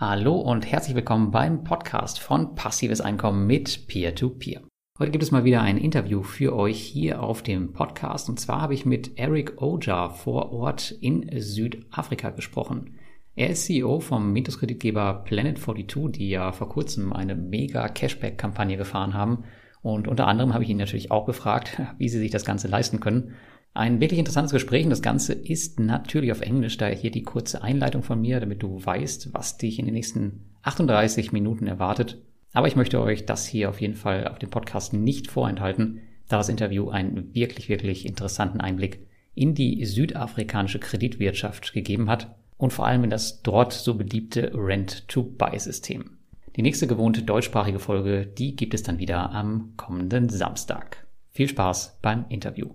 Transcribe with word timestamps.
Hallo 0.00 0.36
und 0.36 0.64
herzlich 0.64 0.94
willkommen 0.94 1.32
beim 1.32 1.64
Podcast 1.64 2.20
von 2.20 2.54
Passives 2.54 3.00
Einkommen 3.00 3.48
mit 3.48 3.88
Peer-to-Peer. 3.88 4.62
Heute 4.96 5.10
gibt 5.10 5.24
es 5.24 5.32
mal 5.32 5.42
wieder 5.42 5.60
ein 5.60 5.76
Interview 5.76 6.22
für 6.22 6.54
euch 6.54 6.78
hier 6.78 7.20
auf 7.20 7.42
dem 7.42 7.72
Podcast 7.72 8.28
und 8.28 8.38
zwar 8.38 8.60
habe 8.60 8.74
ich 8.74 8.86
mit 8.86 9.18
Eric 9.18 9.60
Oja 9.60 10.10
vor 10.10 10.52
Ort 10.52 10.92
in 10.92 11.28
Südafrika 11.40 12.30
gesprochen. 12.30 13.00
Er 13.34 13.50
ist 13.50 13.64
CEO 13.64 13.98
vom 13.98 14.32
Mintos-Kreditgeber 14.32 15.24
Planet42, 15.26 16.12
die 16.12 16.28
ja 16.28 16.52
vor 16.52 16.68
kurzem 16.68 17.12
eine 17.12 17.34
mega 17.34 17.88
Cashback-Kampagne 17.88 18.76
gefahren 18.76 19.14
haben. 19.14 19.46
Und 19.82 20.06
unter 20.06 20.28
anderem 20.28 20.54
habe 20.54 20.62
ich 20.62 20.70
ihn 20.70 20.76
natürlich 20.76 21.10
auch 21.10 21.26
gefragt, 21.26 21.82
wie 21.98 22.08
sie 22.08 22.20
sich 22.20 22.30
das 22.30 22.44
Ganze 22.44 22.68
leisten 22.68 23.00
können. 23.00 23.34
Ein 23.74 24.00
wirklich 24.00 24.18
interessantes 24.18 24.52
Gespräch 24.52 24.84
und 24.84 24.90
das 24.90 25.02
Ganze 25.02 25.32
ist 25.32 25.78
natürlich 25.78 26.32
auf 26.32 26.40
Englisch, 26.40 26.76
daher 26.76 26.96
hier 26.96 27.10
die 27.10 27.22
kurze 27.22 27.62
Einleitung 27.62 28.02
von 28.02 28.20
mir, 28.20 28.40
damit 28.40 28.62
du 28.62 28.84
weißt, 28.84 29.32
was 29.34 29.56
dich 29.56 29.78
in 29.78 29.84
den 29.84 29.94
nächsten 29.94 30.44
38 30.62 31.32
Minuten 31.32 31.66
erwartet. 31.66 32.20
Aber 32.52 32.66
ich 32.66 32.76
möchte 32.76 33.00
euch 33.00 33.26
das 33.26 33.46
hier 33.46 33.68
auf 33.68 33.80
jeden 33.80 33.94
Fall 33.94 34.26
auf 34.26 34.38
dem 34.38 34.50
Podcast 34.50 34.94
nicht 34.94 35.30
vorenthalten, 35.30 36.00
da 36.28 36.38
das 36.38 36.48
Interview 36.48 36.88
einen 36.88 37.34
wirklich, 37.34 37.68
wirklich 37.68 38.06
interessanten 38.06 38.60
Einblick 38.60 39.06
in 39.34 39.54
die 39.54 39.84
südafrikanische 39.84 40.80
Kreditwirtschaft 40.80 41.72
gegeben 41.72 42.10
hat 42.10 42.34
und 42.56 42.72
vor 42.72 42.86
allem 42.86 43.04
in 43.04 43.10
das 43.10 43.42
dort 43.42 43.72
so 43.72 43.94
beliebte 43.94 44.50
Rent-to-Buy-System. 44.54 46.18
Die 46.56 46.62
nächste 46.62 46.88
gewohnte 46.88 47.22
deutschsprachige 47.22 47.78
Folge, 47.78 48.26
die 48.26 48.56
gibt 48.56 48.74
es 48.74 48.82
dann 48.82 48.98
wieder 48.98 49.30
am 49.30 49.74
kommenden 49.76 50.28
Samstag. 50.28 51.06
Viel 51.30 51.48
Spaß 51.48 52.00
beim 52.02 52.24
Interview. 52.28 52.70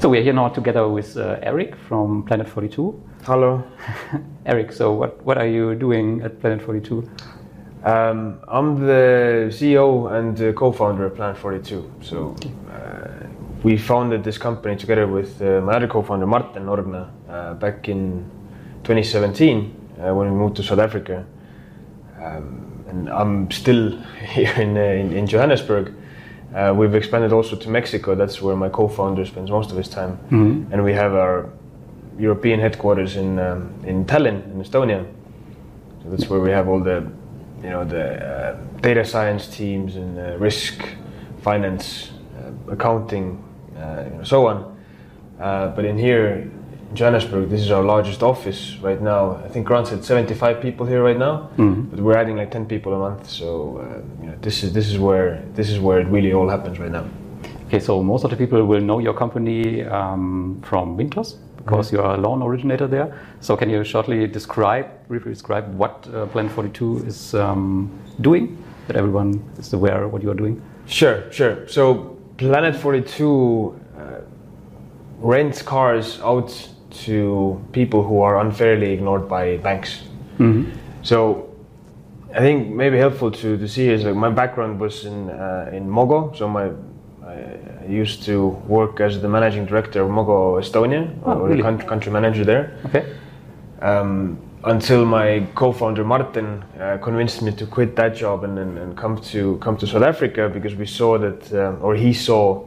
So 0.00 0.08
we 0.08 0.18
are 0.18 0.22
here 0.22 0.32
now 0.32 0.48
together 0.48 0.88
with 0.88 1.16
uh, 1.16 1.40
Eerik 1.42 1.76
from 1.76 2.22
Planet 2.22 2.48
42. 2.48 3.02
Hello. 3.24 3.64
Eerik, 4.46 4.72
so 4.72 4.92
what, 4.92 5.20
what 5.24 5.36
are 5.38 5.46
you 5.48 5.74
doing 5.74 6.22
at 6.22 6.40
Planet 6.40 6.62
42? 6.62 7.10
Um, 7.82 8.38
I'm 8.46 8.86
the 8.86 9.48
CEO 9.50 10.16
and 10.16 10.40
uh, 10.40 10.52
co-founder 10.52 11.06
of 11.06 11.16
Planet 11.16 11.36
42. 11.36 11.92
So 12.00 12.36
uh, 12.70 13.26
we 13.64 13.76
founded 13.76 14.22
this 14.22 14.38
company 14.38 14.76
together 14.76 15.08
with 15.08 15.42
uh, 15.42 15.62
my 15.62 15.72
other 15.72 15.88
co-founder 15.88 16.28
Martin 16.28 16.66
Orgna 16.66 17.10
uh, 17.28 17.54
back 17.54 17.88
in 17.88 18.24
2017 18.84 19.96
uh, 20.00 20.14
when 20.14 20.30
we 20.30 20.36
moved 20.36 20.54
to 20.58 20.62
South 20.62 20.78
Africa. 20.78 21.26
Um, 22.22 22.84
and 22.86 23.10
I'm 23.10 23.50
still 23.50 23.98
here 24.28 24.54
in, 24.60 24.76
in, 24.76 25.12
in 25.12 25.26
Johannesburg. 25.26 25.92
Uh, 26.54 26.72
we've 26.74 26.94
expanded 26.94 27.32
also 27.32 27.56
to 27.56 27.68
Mexico. 27.68 28.14
That's 28.14 28.40
where 28.40 28.56
my 28.56 28.68
co-founder 28.70 29.24
spends 29.26 29.50
most 29.50 29.70
of 29.70 29.76
his 29.76 29.88
time, 29.88 30.18
Mm-hmm. 30.30 30.72
and 30.72 30.82
we 30.84 30.94
have 30.94 31.12
our 31.14 31.48
European 32.18 32.58
headquarters 32.60 33.16
in 33.16 33.38
um, 33.38 33.70
in 33.84 34.04
Tallinn, 34.04 34.42
in 34.52 34.62
Estonia. 34.62 35.04
So 36.02 36.10
that's 36.10 36.28
where 36.30 36.40
we 36.40 36.50
have 36.50 36.68
all 36.68 36.80
the, 36.80 37.06
you 37.62 37.70
know, 37.70 37.84
the 37.84 38.04
uh, 38.26 38.56
data 38.80 39.04
science 39.04 39.46
teams 39.48 39.96
and 39.96 40.18
uh, 40.18 40.36
risk, 40.38 40.82
finance, 41.42 42.10
uh, 42.38 42.72
accounting, 42.72 43.42
uh, 43.76 44.04
you 44.10 44.16
know, 44.16 44.24
so 44.24 44.46
on. 44.46 44.76
Uh, 45.40 45.68
but 45.76 45.84
in 45.84 45.98
here, 45.98 46.50
Johannesburg, 46.94 47.50
this 47.50 47.60
is 47.60 47.70
our 47.70 47.82
largest 47.82 48.22
office 48.22 48.76
right 48.80 49.00
now. 49.00 49.36
I 49.44 49.48
think 49.48 49.66
Grant 49.66 49.88
said 49.88 50.04
75 50.04 50.60
people 50.62 50.86
here 50.86 51.02
right 51.02 51.18
now, 51.18 51.50
but 51.90 52.00
we're 52.00 52.16
adding 52.16 52.36
like 52.36 52.50
10 52.50 52.66
people 52.66 52.94
a 52.94 52.98
month. 52.98 53.28
So 53.28 53.78
uh, 53.78 54.22
you 54.22 54.30
know, 54.30 54.38
this 54.40 54.62
is 54.62 54.72
this 54.72 54.88
is 54.88 54.98
where 54.98 55.42
this 55.54 55.68
is 55.68 55.78
where 55.78 56.00
it 56.00 56.06
really 56.06 56.32
all 56.32 56.48
happens 56.48 56.78
right 56.78 56.90
now. 56.90 57.06
Okay, 57.66 57.80
so 57.80 58.02
most 58.02 58.24
of 58.24 58.30
the 58.30 58.36
people 58.36 58.64
will 58.64 58.80
know 58.80 58.98
your 58.98 59.12
company 59.12 59.84
um, 59.84 60.62
from 60.64 60.96
Mintos 60.96 61.36
because 61.58 61.92
you 61.92 62.00
are 62.00 62.14
a 62.14 62.16
loan 62.16 62.42
originator 62.42 62.86
there. 62.86 63.14
So 63.40 63.54
can 63.54 63.68
you 63.68 63.84
shortly 63.84 64.26
describe, 64.26 64.86
briefly 65.08 65.32
describe 65.32 65.74
what 65.74 66.08
uh, 66.14 66.24
Planet 66.26 66.50
42 66.52 67.04
is 67.06 67.34
um, 67.34 67.90
doing, 68.22 68.56
that 68.86 68.96
everyone 68.96 69.44
is 69.58 69.74
aware 69.74 70.04
of 70.04 70.12
what 70.14 70.22
you 70.22 70.30
are 70.30 70.34
doing? 70.34 70.62
Sure, 70.86 71.30
sure. 71.30 71.68
So 71.68 72.16
Planet 72.38 72.74
42 72.74 73.78
uh, 73.98 74.20
rents 75.18 75.60
cars 75.60 76.20
out 76.22 76.70
to 76.90 77.60
people 77.72 78.02
who 78.02 78.20
are 78.22 78.40
unfairly 78.40 78.92
ignored 78.92 79.28
by 79.28 79.56
banks. 79.58 80.02
So 81.02 81.48
I 82.34 82.40
think 82.40 82.68
maybe 82.74 82.98
helpful 82.98 83.30
to, 83.30 83.56
to 83.56 83.68
see 83.68 83.88
is 83.88 84.04
like 84.04 84.14
my 84.14 84.30
background 84.30 84.80
was 84.80 85.04
in 85.04 85.30
uh, 85.30 85.70
in 85.72 85.88
Mogo. 85.88 86.36
So 86.36 86.48
my 86.48 86.70
I, 87.26 87.86
used 87.88 88.22
to 88.24 88.48
work 88.68 89.00
as 89.00 89.20
the 89.22 89.28
managing 89.28 89.64
director 89.66 90.02
of 90.02 90.10
Mogo 90.10 90.58
Estonia, 90.60 91.08
Oh, 91.24 91.32
or 91.32 91.48
really? 91.48 91.56
the 91.56 91.62
country, 91.62 91.88
country 91.88 92.12
manager 92.12 92.44
there. 92.44 92.76
Okay. 92.86 93.04
um, 93.82 94.38
until 94.64 95.04
my 95.06 95.46
co-founder 95.54 96.04
Martin 96.04 96.62
uh, 96.80 96.98
convinced 96.98 97.42
me 97.42 97.52
to 97.52 97.64
quit 97.66 97.94
that 97.96 98.14
job 98.16 98.42
and, 98.44 98.58
and, 98.58 98.76
and 98.78 98.96
come 98.96 99.16
to 99.32 99.56
come 99.58 99.76
to 99.76 99.86
South 99.86 100.02
Africa 100.02 100.48
because 100.52 100.74
we 100.74 100.84
saw 100.86 101.16
that, 101.18 101.52
uh, 101.52 101.76
or 101.84 101.94
he 101.94 102.12
saw, 102.12 102.64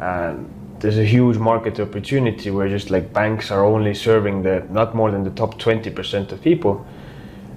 um, 0.00 0.48
there's 0.82 0.98
a 0.98 1.04
huge 1.04 1.38
market 1.38 1.78
opportunity 1.78 2.50
where 2.50 2.68
just 2.68 2.90
like 2.90 3.12
banks 3.12 3.52
are 3.52 3.64
only 3.64 3.94
serving 3.94 4.42
the 4.42 4.66
not 4.68 4.96
more 4.96 5.12
than 5.12 5.22
the 5.22 5.30
top 5.30 5.54
20% 5.60 6.32
of 6.32 6.42
people. 6.42 6.84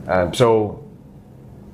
Um, 0.07 0.31
so, 0.31 0.83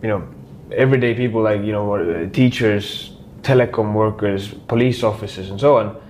you 0.02 0.08
know, 0.08 0.26
everyday 0.72 1.14
people 1.14 1.42
like 1.42 1.62
you 1.62 1.74
know 1.74 1.96
uh, 1.96 2.30
teachers, 2.30 3.12
telecom 3.42 3.94
workers, 3.94 4.54
police 4.70 5.04
officers, 5.04 5.50
and 5.50 5.60
so 5.60 5.78
on. 5.78 6.02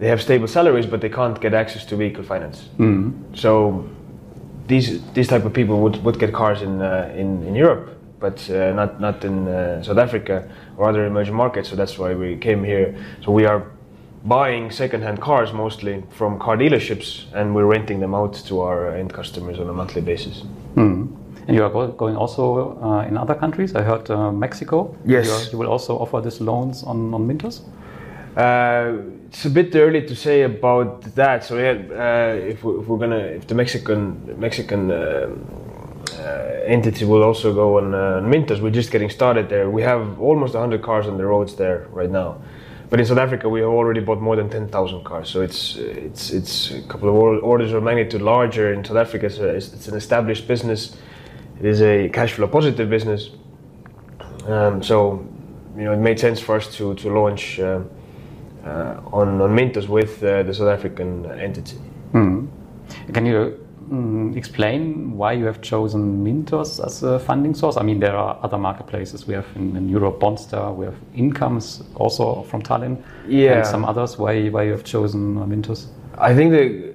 They 0.00 0.08
have 0.08 0.20
stable 0.20 0.48
salaries, 0.48 0.84
but 0.84 1.00
they 1.00 1.10
can't 1.10 1.40
get 1.40 1.54
access 1.54 1.86
to 1.86 1.96
vehicle 1.96 2.24
finance. 2.24 2.68
So 3.34 3.88
these 4.66 5.00
these 5.12 5.28
type 5.28 5.44
of 5.44 5.52
people 5.52 5.80
would, 5.80 6.02
would 6.04 6.18
get 6.18 6.32
cars 6.32 6.62
in 6.62 6.82
uh, 6.82 7.14
in, 7.16 7.46
in 7.46 7.54
Europe, 7.54 7.96
but 8.18 8.50
uh, 8.50 8.72
not 8.72 9.00
not 9.00 9.24
in 9.24 9.46
uh, 9.46 9.80
South 9.84 9.98
Africa 9.98 10.50
or 10.76 10.88
other 10.88 11.06
emerging 11.06 11.36
markets. 11.36 11.68
So 11.68 11.76
that's 11.76 11.96
why 11.98 12.14
we 12.14 12.36
came 12.36 12.64
here. 12.64 12.96
So 13.22 13.30
we 13.30 13.46
are 13.46 13.62
buying 14.28 14.70
second-hand 14.70 15.20
cars 15.20 15.52
mostly 15.52 16.02
from 16.10 16.38
car 16.38 16.56
dealerships, 16.56 17.24
and 17.34 17.54
we're 17.54 17.66
renting 17.66 18.00
them 18.00 18.14
out 18.14 18.34
to 18.34 18.60
our 18.60 18.94
end 18.96 19.12
customers 19.12 19.58
on 19.58 19.68
a 19.68 19.72
monthly 19.72 20.02
basis. 20.02 20.42
And 21.48 21.54
you 21.56 21.62
are 21.62 21.70
go- 21.70 21.92
going 21.92 22.16
also 22.16 22.76
uh, 22.82 23.06
in 23.08 23.16
other 23.16 23.34
countries. 23.34 23.74
I 23.76 23.82
heard 23.82 24.10
uh, 24.10 24.32
Mexico. 24.32 24.96
Yes. 25.04 25.26
You, 25.26 25.32
are- 25.32 25.50
you 25.52 25.58
will 25.58 25.68
also 25.70 25.96
offer 25.96 26.20
these 26.20 26.40
loans 26.40 26.82
on, 26.82 27.14
on 27.14 27.26
Mintos. 27.28 27.60
Uh, 28.36 28.98
it's 29.28 29.44
a 29.44 29.50
bit 29.50 29.74
early 29.76 30.02
to 30.06 30.14
say 30.16 30.42
about 30.42 31.02
that. 31.14 31.44
So 31.44 31.56
yeah, 31.58 31.70
uh, 31.72 32.34
if, 32.52 32.64
we, 32.64 32.72
if 32.80 32.86
we're 32.88 32.98
gonna, 32.98 33.18
if 33.18 33.46
the 33.46 33.54
Mexican 33.54 34.34
Mexican 34.40 34.90
uh, 34.90 35.28
uh, 36.18 36.22
entity 36.66 37.04
will 37.04 37.22
also 37.22 37.54
go 37.54 37.78
on 37.78 37.94
uh, 37.94 38.20
Mintos, 38.22 38.60
we're 38.60 38.70
just 38.74 38.90
getting 38.90 39.08
started 39.10 39.48
there. 39.48 39.70
We 39.70 39.82
have 39.82 40.20
almost 40.20 40.54
100 40.54 40.82
cars 40.82 41.06
on 41.06 41.16
the 41.16 41.24
roads 41.26 41.54
there 41.54 41.86
right 41.92 42.10
now. 42.10 42.42
But 42.88 43.00
in 43.00 43.06
South 43.06 43.18
Africa, 43.18 43.48
we 43.48 43.60
have 43.60 43.68
already 43.68 44.00
bought 44.00 44.20
more 44.20 44.36
than 44.36 44.48
10,000 44.48 45.04
cars. 45.04 45.28
So 45.28 45.40
it's 45.40 45.76
it's 45.76 46.30
it's 46.30 46.70
a 46.70 46.82
couple 46.82 47.08
of 47.08 47.42
orders 47.42 47.72
of 47.72 47.82
magnitude 47.82 48.22
larger. 48.22 48.72
In 48.72 48.84
South 48.84 48.96
Africa, 48.96 49.28
So 49.28 49.48
it's, 49.48 49.72
it's 49.72 49.88
an 49.88 49.96
established 49.96 50.46
business. 50.46 50.96
It 51.58 51.66
is 51.66 51.82
a 51.82 52.08
cash 52.10 52.34
flow 52.34 52.46
positive 52.46 52.88
business. 52.88 53.30
Um, 54.46 54.82
so, 54.82 55.26
you 55.76 55.84
know, 55.84 55.92
it 55.92 55.98
made 55.98 56.20
sense 56.20 56.40
for 56.40 56.56
us 56.56 56.72
to 56.76 56.94
to 56.94 57.10
launch 57.10 57.58
uh, 57.58 57.80
uh, 58.64 59.00
on 59.12 59.40
on 59.40 59.50
Mintos 59.56 59.88
with 59.88 60.22
uh, 60.22 60.44
the 60.44 60.54
South 60.54 60.68
African 60.68 61.26
entity. 61.26 61.78
Can 63.12 63.26
you 63.26 63.65
mm, 63.90 64.36
explain 64.36 65.16
why 65.16 65.32
you 65.32 65.44
have 65.46 65.60
chosen 65.60 66.24
Mintos 66.24 66.84
as 66.84 67.02
a 67.02 67.18
funding 67.18 67.54
source? 67.54 67.76
I 67.76 67.82
mean, 67.82 68.00
there 68.00 68.16
are 68.16 68.38
other 68.42 68.58
marketplaces. 68.58 69.26
We 69.26 69.34
have 69.34 69.46
in, 69.56 69.76
in 69.76 69.88
Europe 69.88 70.20
Bondster, 70.20 70.74
we 70.74 70.84
have 70.86 70.96
Incomes 71.14 71.82
also 71.94 72.42
from 72.42 72.62
Tallinn, 72.62 72.96
Yeah. 73.28 73.58
and 73.58 73.66
some 73.66 73.84
others. 73.84 74.18
Why 74.18 74.48
why 74.48 74.64
you 74.64 74.72
have 74.72 74.84
chosen 74.84 75.38
uh, 75.38 75.46
Mintos? 75.46 75.86
I 76.18 76.34
think 76.34 76.50
the 76.52 76.94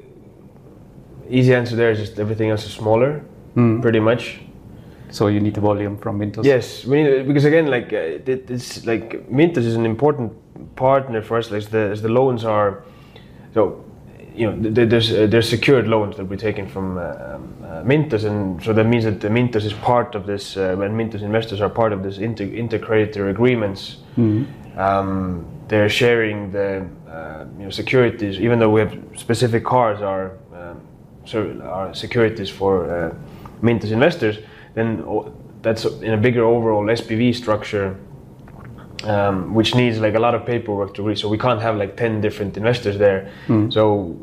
easy 1.29 1.53
answer 1.55 1.75
there 1.75 1.91
is 1.91 1.99
just 1.99 2.19
everything 2.19 2.49
else 2.49 2.65
is 2.65 2.73
smaller, 2.73 3.21
pretty 3.81 3.99
much. 3.99 4.41
So 5.09 5.27
you 5.27 5.39
need 5.41 5.55
the 5.55 5.61
volume 5.61 5.97
from 5.97 6.19
Mintos. 6.19 6.45
Yes, 6.45 6.85
we 6.85 7.03
need, 7.03 7.27
because 7.27 7.45
again, 7.45 7.67
like 7.67 7.91
uh, 7.93 8.19
it's 8.25 8.85
like 8.85 9.29
Mintos 9.29 9.65
is 9.65 9.75
an 9.75 9.85
important 9.85 10.31
partner 10.75 11.21
for 11.21 11.37
us. 11.37 11.51
Like 11.51 11.69
the, 11.69 11.89
as 11.91 12.01
the 12.01 12.09
loans 12.09 12.45
are, 12.45 12.83
so 13.53 13.83
you 14.35 14.49
know, 14.49 14.61
th- 14.61 14.75
th- 14.75 14.89
there's 14.89 15.11
uh, 15.11 15.27
there's 15.27 15.49
secured 15.49 15.87
loans 15.87 16.15
that 16.17 16.25
we're 16.25 16.37
taking 16.37 16.67
from 16.67 16.97
uh, 16.97 17.01
um, 17.01 17.53
uh, 17.63 17.83
Mintos, 17.83 18.23
and 18.23 18.63
so 18.63 18.73
that 18.73 18.85
means 18.85 19.03
that 19.03 19.19
the 19.19 19.27
Mintos 19.29 19.65
is 19.65 19.73
part 19.73 20.15
of 20.15 20.25
this. 20.25 20.55
Uh, 20.57 20.75
when 20.77 20.91
Mintos 20.91 21.21
investors 21.21 21.61
are 21.61 21.69
part 21.69 21.93
of 21.93 22.01
this 22.03 22.17
inter 22.17 22.45
intercreditor 22.45 23.29
agreements, 23.29 23.97
um, 24.77 25.45
they're 25.67 25.89
sharing 25.89 26.51
the 26.51 26.87
uh, 27.09 27.45
you 27.57 27.65
know 27.65 27.69
securities. 27.69 28.39
Even 28.39 28.59
though 28.59 28.69
we 28.69 28.79
have 28.79 28.97
specific 29.15 29.63
cars 29.65 30.01
are 30.01 30.37
um, 30.53 30.81
so 31.25 31.59
are 31.63 31.93
securities 31.93 32.49
for 32.49 32.89
uh, 32.89 33.13
Mintos 33.61 33.91
investors, 33.91 34.39
then 34.75 35.03
that's 35.61 35.85
in 35.85 36.13
a 36.13 36.17
bigger 36.17 36.43
overall 36.43 36.85
SPV 36.85 37.35
structure, 37.35 37.95
um, 39.03 39.53
which 39.53 39.75
needs 39.75 39.99
like 39.99 40.15
a 40.15 40.19
lot 40.19 40.35
of 40.35 40.45
paperwork 40.45 40.93
to 40.93 41.03
reach. 41.03 41.19
So 41.19 41.29
we 41.29 41.37
can't 41.37 41.61
have 41.61 41.75
like 41.77 41.95
ten 41.95 42.21
different 42.21 42.57
investors 42.57 42.97
there. 42.97 43.29
So 43.71 44.15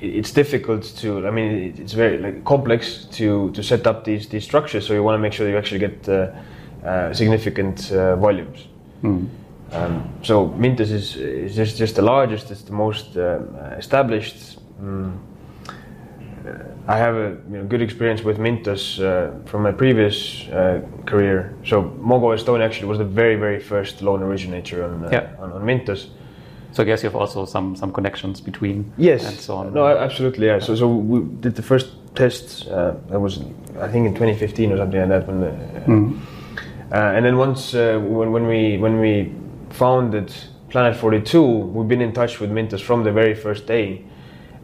it's 0.00 0.32
difficult 0.32 0.82
to. 0.98 1.26
I 1.26 1.30
mean, 1.30 1.74
it's 1.78 1.92
very 1.92 2.18
like 2.18 2.44
complex 2.44 3.06
to 3.12 3.50
to 3.52 3.62
set 3.62 3.86
up 3.86 4.04
these 4.04 4.28
these 4.28 4.44
structures. 4.44 4.86
So 4.86 4.94
you 4.94 5.02
want 5.02 5.14
to 5.16 5.22
make 5.22 5.32
sure 5.32 5.48
you 5.48 5.56
actually 5.56 5.80
get 5.80 6.08
uh, 6.08 6.32
uh, 6.84 7.14
significant 7.14 7.92
uh, 7.92 8.16
volumes. 8.16 8.68
Um, 9.72 10.08
so 10.22 10.48
Mintos 10.48 10.90
is, 10.90 11.16
is 11.16 11.56
just, 11.56 11.78
just 11.78 11.96
the 11.96 12.02
largest, 12.02 12.50
it's 12.50 12.62
the 12.62 12.72
most 12.72 13.16
um, 13.16 13.56
established. 13.78 14.58
Mm. 14.82 15.16
I 16.88 16.96
have 16.98 17.14
a 17.14 17.36
you 17.50 17.58
know, 17.58 17.64
good 17.64 17.80
experience 17.80 18.22
with 18.24 18.38
Mintos 18.38 18.98
uh, 18.98 19.30
from 19.46 19.62
my 19.62 19.70
previous 19.72 20.48
uh, 20.48 20.80
career. 21.06 21.54
So 21.64 21.82
Mogo 21.82 22.34
Estonia 22.36 22.64
actually 22.64 22.88
was 22.88 22.98
the 22.98 23.04
very, 23.04 23.36
very 23.36 23.60
first 23.60 24.02
loan 24.02 24.22
originator 24.22 24.84
on, 24.84 25.04
uh, 25.04 25.08
Yeah. 25.12 25.30
on, 25.38 25.52
on 25.52 25.62
Mintos. 25.62 26.08
So 26.72 26.82
I 26.82 26.86
guess 26.86 27.02
you 27.02 27.08
have 27.10 27.16
also 27.20 27.44
some 27.44 27.76
some 27.76 27.92
connections 27.92 28.40
between 28.40 28.84
Yes. 28.96 29.24
and 29.28 29.38
so 29.38 29.56
on. 29.56 29.74
No, 29.74 29.86
absolutely. 29.86 30.46
Yeah. 30.46 30.58
So, 30.60 30.74
so 30.74 30.88
we 30.88 31.20
did 31.40 31.54
the 31.54 31.62
first 31.62 31.88
tests. 32.14 32.66
Uh, 32.66 32.96
that 33.10 33.20
was, 33.20 33.40
I 33.80 33.88
think, 33.88 34.06
in 34.06 34.14
2015 34.14 34.72
or 34.72 34.76
something 34.78 35.00
like 35.00 35.08
that. 35.08 35.26
When, 35.28 35.40
the, 35.40 35.50
Mm. 35.86 36.18
uh, 36.90 37.16
and 37.16 37.24
then 37.24 37.36
once 37.36 37.74
uh, 37.74 37.98
when, 38.00 38.32
when 38.32 38.46
we 38.46 38.78
when 38.78 38.98
we 39.00 39.32
founded 39.70 40.32
Planet 40.70 40.96
42, 40.96 41.42
we've 41.42 41.88
been 41.88 42.00
in 42.00 42.12
touch 42.12 42.40
with 42.40 42.50
Mintos 42.50 42.80
from 42.80 43.04
the 43.04 43.12
very 43.12 43.34
first 43.34 43.66
day. 43.66 44.04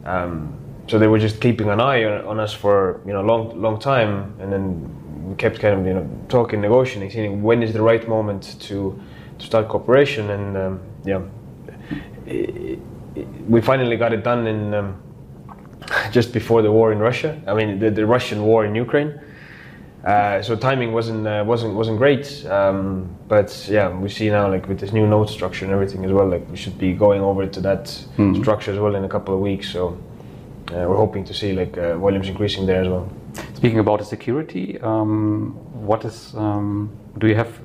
Um, 0.05 0.53
so 0.89 0.97
they 0.99 1.07
were 1.07 1.19
just 1.19 1.39
keeping 1.39 1.69
an 1.69 1.79
eye 1.79 2.03
on, 2.03 2.25
on 2.25 2.39
us 2.39 2.53
for 2.53 2.99
you 3.05 3.13
know 3.13 3.21
long 3.21 3.61
long 3.61 3.79
time, 3.79 4.33
and 4.41 4.51
then 4.51 4.63
we 5.29 5.35
kept 5.35 5.59
kind 5.59 5.79
of 5.79 5.85
you 5.85 5.93
know 5.93 6.05
talking, 6.27 6.59
negotiating, 6.61 7.09
seeing 7.11 7.43
when 7.43 7.63
is 7.63 7.71
the 7.73 7.81
right 7.81 8.07
moment 8.07 8.57
to 8.67 8.77
to 9.39 9.45
start 9.45 9.67
cooperation, 9.69 10.29
and 10.31 10.57
um, 10.57 10.79
yeah, 11.05 11.21
i- 12.27 12.77
i- 13.17 13.25
we 13.47 13.61
finally 13.61 13.97
got 13.97 14.11
it 14.13 14.23
done 14.23 14.47
in 14.47 14.73
um, 14.73 14.95
just 16.11 16.33
before 16.33 16.61
the 16.61 16.71
war 16.71 16.91
in 16.91 16.99
Russia. 16.99 17.39
I 17.47 17.53
mean, 17.53 17.79
the, 17.79 17.89
the 17.91 18.05
Russian 18.05 18.43
war 18.43 18.65
in 18.65 18.75
Ukraine. 18.75 19.19
Uh, 20.05 20.41
so 20.41 20.55
timing 20.55 20.93
wasn't 20.93 21.27
uh, 21.27 21.43
wasn't 21.45 21.73
wasn't 21.75 21.97
great, 21.97 22.45
um, 22.49 23.09
but 23.27 23.49
yeah, 23.69 23.89
we 23.89 24.07
see 24.07 24.29
now 24.29 24.49
like 24.49 24.65
with 24.69 24.79
this 24.79 24.93
new 24.93 25.05
note 25.05 25.29
structure 25.29 25.65
and 25.65 25.73
everything 25.73 26.05
as 26.05 26.11
well. 26.11 26.25
Like 26.27 26.49
we 26.49 26.55
should 26.55 26.77
be 26.77 26.93
going 26.93 27.21
over 27.21 27.45
to 27.45 27.59
that 27.61 27.87
structure 28.41 28.71
as 28.71 28.79
well 28.79 28.95
in 28.95 29.03
a 29.03 29.09
couple 29.09 29.33
of 29.33 29.41
weeks. 29.41 29.67
So 29.69 29.97
uh, 30.71 30.85
we're 30.87 30.95
hoping 30.97 31.23
to 31.25 31.33
see 31.33 31.53
like 31.53 31.77
uh, 31.77 31.97
volumes 31.97 32.27
increasing 32.27 32.65
there 32.65 32.81
as 32.81 32.87
well. 32.87 33.09
Speaking 33.55 33.79
about 33.79 33.99
the 33.99 34.05
security, 34.05 34.79
um, 34.81 35.51
what 35.85 36.05
is 36.05 36.33
um, 36.35 36.89
do 37.17 37.27
you 37.27 37.35
have? 37.35 37.59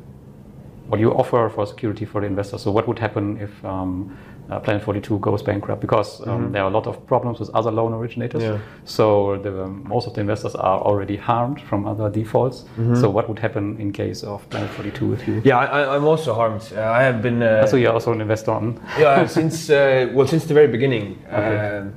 What 0.88 0.98
do 0.98 1.00
you 1.02 1.12
offer 1.12 1.48
for 1.48 1.66
security 1.66 2.04
for 2.04 2.20
the 2.20 2.26
investors? 2.26 2.62
So 2.62 2.70
what 2.70 2.86
would 2.86 2.98
happen 2.98 3.38
if 3.40 3.64
um, 3.64 4.16
uh, 4.50 4.60
Planet 4.60 4.82
42 4.82 5.18
goes 5.18 5.42
bankrupt? 5.42 5.80
Because 5.80 6.20
um, 6.26 6.52
there 6.52 6.62
are 6.62 6.68
a 6.68 6.72
lot 6.72 6.86
of 6.86 7.06
problems 7.06 7.40
with 7.40 7.48
other 7.54 7.70
loan 7.70 7.94
originators. 7.94 8.42
Yeah. 8.42 8.58
So 8.84 9.38
the, 9.38 9.50
most 9.66 10.06
of 10.06 10.12
the 10.12 10.20
investors 10.20 10.54
are 10.54 10.78
already 10.80 11.16
harmed 11.16 11.62
from 11.62 11.86
other 11.86 12.10
defaults. 12.10 12.66
So 13.00 13.08
what 13.08 13.28
would 13.30 13.38
happen 13.38 13.80
in 13.80 13.92
case 13.92 14.22
of 14.22 14.46
Planet 14.50 14.70
42 14.72 15.14
if 15.14 15.26
you? 15.26 15.40
Yeah, 15.42 15.56
I, 15.58 15.64
I- 15.84 15.96
I'm 15.96 16.04
also 16.04 16.34
harmed. 16.34 16.70
Uh, 16.76 16.82
I 16.82 17.02
have 17.02 17.22
been. 17.22 17.42
Uh, 17.42 17.66
So 17.66 17.76
you're 17.78 17.92
also 17.94 18.12
an 18.12 18.20
investor 18.20 18.50
on. 18.52 18.78
yeah, 18.98 19.26
since 19.26 19.70
uh, 19.70 20.10
well, 20.12 20.26
since 20.26 20.44
the 20.44 20.54
very 20.54 20.68
beginning. 20.68 21.18
Um, 21.30 21.94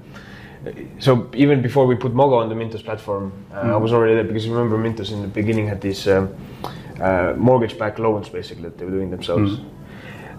so 0.99 1.29
even 1.33 1.61
before 1.61 1.85
we 1.85 1.95
put 1.95 2.13
Mogo 2.13 2.37
on 2.41 2.49
the 2.49 2.55
Mintos 2.55 2.83
platform, 2.83 3.31
uh, 3.53 3.73
I 3.73 3.77
was 3.77 3.93
already 3.93 4.15
there 4.15 4.23
because 4.23 4.47
remember 4.47 4.77
Mintos 4.77 5.11
in 5.11 5.21
the 5.21 5.27
beginning 5.27 5.67
had 5.67 5.81
these 5.81 6.07
um, 6.07 6.35
uh, 7.01 7.33
mortgage-backed 7.37 7.99
loans 7.99 8.29
basically 8.29 8.63
that 8.63 8.77
they 8.77 8.85
were 8.85 8.91
doing 8.91 9.09
themselves. 9.09 9.59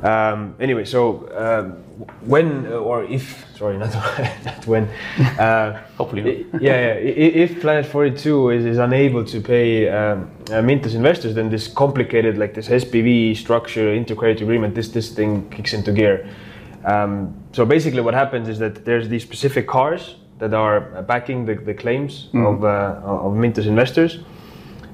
Um, 0.02 0.54
anyway, 0.60 0.84
so 0.84 1.28
um, 1.36 1.72
when 2.20 2.66
uh, 2.66 2.76
or 2.76 3.04
if 3.04 3.44
sorry, 3.56 3.78
not, 3.82 3.92
not 4.44 4.66
when. 4.66 4.84
Uh, 5.18 5.82
Hopefully 5.98 6.22
not. 6.22 6.62
yeah, 6.62 6.94
yeah. 6.94 7.10
If 7.44 7.60
Planet 7.60 7.86
42 7.86 8.50
is, 8.50 8.64
is 8.64 8.78
unable 8.78 9.24
to 9.24 9.40
pay 9.40 9.88
um, 9.88 10.30
uh, 10.50 10.62
Mintos 10.62 10.94
investors, 10.94 11.34
then 11.34 11.50
this 11.50 11.66
complicated, 11.66 12.38
like 12.38 12.54
this 12.54 12.68
SPV 12.68 13.36
structure, 13.36 13.92
intercredit 13.92 14.40
agreement, 14.40 14.74
this 14.74 14.88
this 14.88 15.10
thing 15.10 15.48
kicks 15.50 15.72
into 15.72 15.90
gear. 15.92 16.28
Um, 16.88 17.34
so 17.52 17.64
basically, 17.66 18.00
what 18.00 18.14
happens 18.14 18.48
is 18.48 18.58
that 18.58 18.84
there's 18.84 19.08
these 19.08 19.22
specific 19.22 19.66
cars 19.66 20.16
that 20.38 20.54
are 20.54 21.02
backing 21.02 21.44
the, 21.44 21.54
the 21.54 21.74
claims 21.74 22.28
of 22.46 22.64
uh, 22.64 23.00
of 23.26 23.32
Mintos 23.34 23.66
investors. 23.66 24.20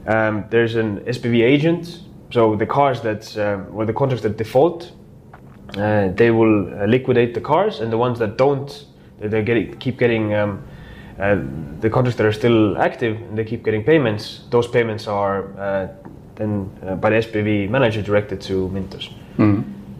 Um, 0.06 0.44
there's 0.50 0.74
an 0.74 1.00
SPV 1.00 1.42
agent, 1.42 2.00
so 2.30 2.56
the 2.56 2.66
cars 2.66 3.00
that 3.02 3.36
um, 3.38 3.66
or 3.72 3.86
the 3.86 3.92
contracts 3.92 4.22
that 4.22 4.36
default, 4.36 4.92
uh, 5.76 6.08
they 6.08 6.30
will 6.30 6.56
uh, 6.68 6.86
liquidate 6.86 7.32
the 7.32 7.40
cars, 7.40 7.80
and 7.80 7.92
the 7.92 7.98
ones 7.98 8.18
that 8.18 8.36
don't, 8.36 8.86
they, 9.20 9.28
they 9.28 9.42
get, 9.42 9.78
keep 9.78 9.98
getting 9.98 10.34
um, 10.34 10.62
uh, 11.18 11.36
the 11.80 11.88
contracts 11.88 12.16
that 12.16 12.26
are 12.26 12.32
still 12.32 12.76
active, 12.78 13.16
and 13.16 13.38
they 13.38 13.44
keep 13.44 13.64
getting 13.64 13.84
payments. 13.84 14.40
Those 14.50 14.66
payments 14.66 15.06
are 15.06 15.38
uh, 15.58 15.88
then 16.34 16.70
uh, 16.82 16.96
by 16.96 17.10
the 17.10 17.16
SPV 17.16 17.70
manager 17.70 18.02
directed 18.02 18.40
to 18.42 18.68
Mintos. 18.68 19.10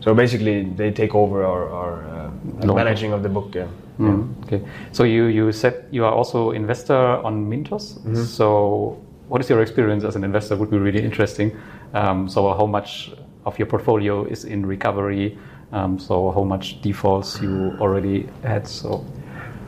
So 0.05 0.15
basically, 0.15 0.65
they 0.77 0.91
take 0.91 1.15
over 1.15 1.45
our, 1.45 1.69
our 1.71 1.95
uh, 2.05 2.75
managing 2.75 3.13
of 3.15 3.23
the 3.23 3.29
book. 3.29 3.55
Yeah. 3.55 3.69
Mm, 3.99 4.29
Okay. 4.45 4.61
So 4.93 5.05
you 5.05 5.25
you 5.27 5.53
said 5.53 5.75
you 5.91 6.05
are 6.05 6.13
also 6.13 6.51
investor 6.51 6.97
on 7.25 7.49
Mintos. 7.49 7.99
So 8.27 8.99
what 9.29 9.41
is 9.41 9.49
your 9.51 9.63
experience 9.63 10.05
as 10.05 10.17
an 10.17 10.25
investor? 10.25 10.57
Would 10.57 10.71
be 10.71 10.79
really 10.79 11.03
interesting. 11.03 11.53
Um, 11.95 12.29
so 12.29 12.53
how 12.53 12.67
much 12.67 13.13
of 13.47 13.59
your 13.59 13.67
portfolio 13.69 14.25
is 14.27 14.45
in 14.45 14.67
recovery? 14.67 15.39
Um, 15.73 15.99
so 15.99 16.31
how 16.33 16.45
much 16.45 16.83
defaults 16.83 17.41
you 17.43 17.73
already 17.81 18.27
had? 18.43 18.67
So 18.69 19.05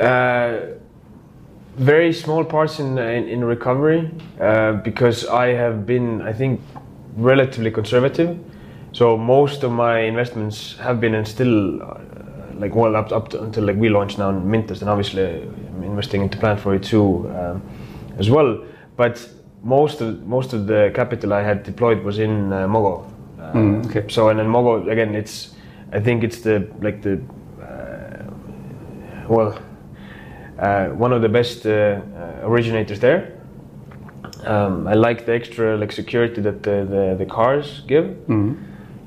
Uh, 0.00 0.76
very 1.78 2.12
small 2.12 2.44
parts 2.44 2.78
in 2.80 2.98
in, 2.98 3.28
in 3.28 3.44
recovery 3.44 4.10
uh, 4.40 4.72
because 4.84 5.26
I 5.46 5.54
have 5.56 5.86
been, 5.86 6.20
I 6.30 6.32
think, 6.34 6.60
relatively 7.16 7.70
conservative. 7.70 8.36
So 8.96 9.18
most 9.18 9.62
of 9.62 9.72
my 9.72 9.98
investments 9.98 10.74
have 10.78 11.02
been 11.02 11.14
and 11.14 11.28
still 11.28 11.82
uh, 11.82 11.98
like 12.54 12.74
well 12.74 12.96
up 12.96 13.12
up 13.12 13.28
to, 13.28 13.42
until 13.42 13.64
like 13.64 13.76
we 13.76 13.90
launched 13.90 14.16
now 14.16 14.30
in 14.30 14.42
Mintos, 14.42 14.80
and 14.80 14.88
obviously 14.88 15.22
I'm 15.22 15.82
investing 15.82 16.22
into 16.22 16.38
Planet 16.38 16.60
42 16.60 17.28
um, 17.28 17.62
as 18.18 18.30
well. 18.30 18.64
But 18.96 19.28
most 19.62 20.00
of 20.00 20.26
most 20.26 20.54
of 20.54 20.66
the 20.66 20.92
capital 20.94 21.34
I 21.34 21.42
had 21.42 21.62
deployed 21.62 22.04
was 22.04 22.18
in 22.18 22.50
uh, 22.50 22.66
Mogo. 22.66 23.04
Uh, 23.38 23.86
okay. 23.86 24.08
So 24.08 24.30
and 24.30 24.38
then 24.38 24.46
Mogo 24.46 24.90
again, 24.90 25.14
it's 25.14 25.54
I 25.92 26.00
think 26.00 26.24
it's 26.24 26.40
the 26.40 26.66
like 26.80 27.02
the 27.02 27.20
uh, 27.60 28.24
well 29.28 29.58
uh, 30.58 30.86
one 30.86 31.12
of 31.12 31.20
the 31.20 31.28
best 31.28 31.66
uh, 31.66 32.00
originators 32.44 33.00
there. 33.00 33.34
Um, 34.46 34.88
I 34.88 34.94
like 34.94 35.26
the 35.26 35.34
extra 35.34 35.76
like 35.76 35.92
security 35.92 36.40
that 36.40 36.62
the, 36.62 36.86
the, 36.88 37.16
the 37.18 37.26
cars 37.26 37.82
give. 37.86 38.16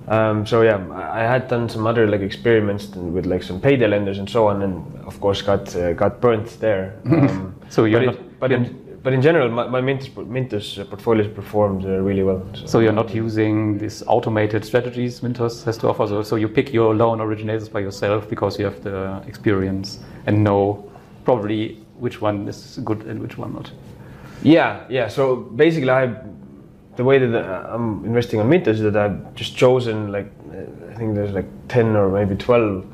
Um, 0.09 0.45
so 0.45 0.63
yeah, 0.63 0.79
I 0.91 1.19
had 1.21 1.47
done 1.47 1.69
some 1.69 1.85
other 1.85 2.07
like 2.07 2.21
experiments 2.21 2.87
with 2.95 3.27
like 3.27 3.43
some 3.43 3.61
payday 3.61 3.87
lenders 3.87 4.17
and 4.17 4.27
so 4.29 4.47
on, 4.47 4.63
and 4.63 4.97
of 5.05 5.19
course 5.21 5.43
got 5.43 5.75
uh, 5.75 5.93
got 5.93 6.19
burnt 6.19 6.59
there. 6.59 6.99
Um, 7.05 7.55
So 7.69 7.85
you're 7.85 7.99
but, 7.99 8.05
not- 8.05 8.15
it, 8.15 8.39
but 8.39 8.51
in 8.51 8.89
but 9.03 9.13
in 9.13 9.21
general, 9.21 9.49
my, 9.49 9.67
my 9.67 9.81
Mintos, 9.81 10.09
Mintos 10.27 10.77
uh, 10.77 10.83
portfolio 10.83 11.23
has 11.23 11.33
performed 11.33 11.85
uh, 11.85 12.01
really 12.01 12.23
well. 12.23 12.41
So. 12.53 12.65
so 12.65 12.79
you're 12.79 12.91
not 12.91 13.13
using 13.15 13.77
these 13.77 14.03
automated 14.07 14.65
strategies 14.65 15.21
Mintos 15.21 15.63
has 15.63 15.77
to 15.77 15.87
offer. 15.87 16.05
So, 16.07 16.21
so 16.23 16.35
you 16.35 16.49
pick 16.49 16.73
your 16.73 16.93
loan 16.93 17.21
originators 17.21 17.69
by 17.69 17.79
yourself 17.79 18.27
because 18.29 18.59
you 18.59 18.65
have 18.65 18.83
the 18.83 19.21
experience 19.25 19.99
and 20.25 20.43
know 20.43 20.91
probably 21.23 21.77
which 21.99 22.21
one 22.21 22.47
is 22.49 22.79
good 22.83 23.03
and 23.03 23.21
which 23.21 23.37
one 23.37 23.53
not. 23.53 23.71
Yeah, 24.43 24.85
yeah. 24.89 25.07
So 25.07 25.35
basically, 25.35 25.91
I 25.91 26.13
the 26.99 27.05
way 27.05 27.17
that 27.17 27.33
uh, 27.33 27.73
I'm 27.73 28.03
investing 28.03 28.41
on 28.41 28.49
Mintos 28.49 28.75
is 28.79 28.81
that 28.81 28.97
I've 28.97 29.33
just 29.33 29.55
chosen 29.55 30.11
like 30.11 30.29
I 30.91 30.95
think 30.97 31.15
there's 31.15 31.31
like 31.31 31.49
ten 31.69 31.95
or 31.95 32.09
maybe 32.09 32.35
twelve 32.35 32.85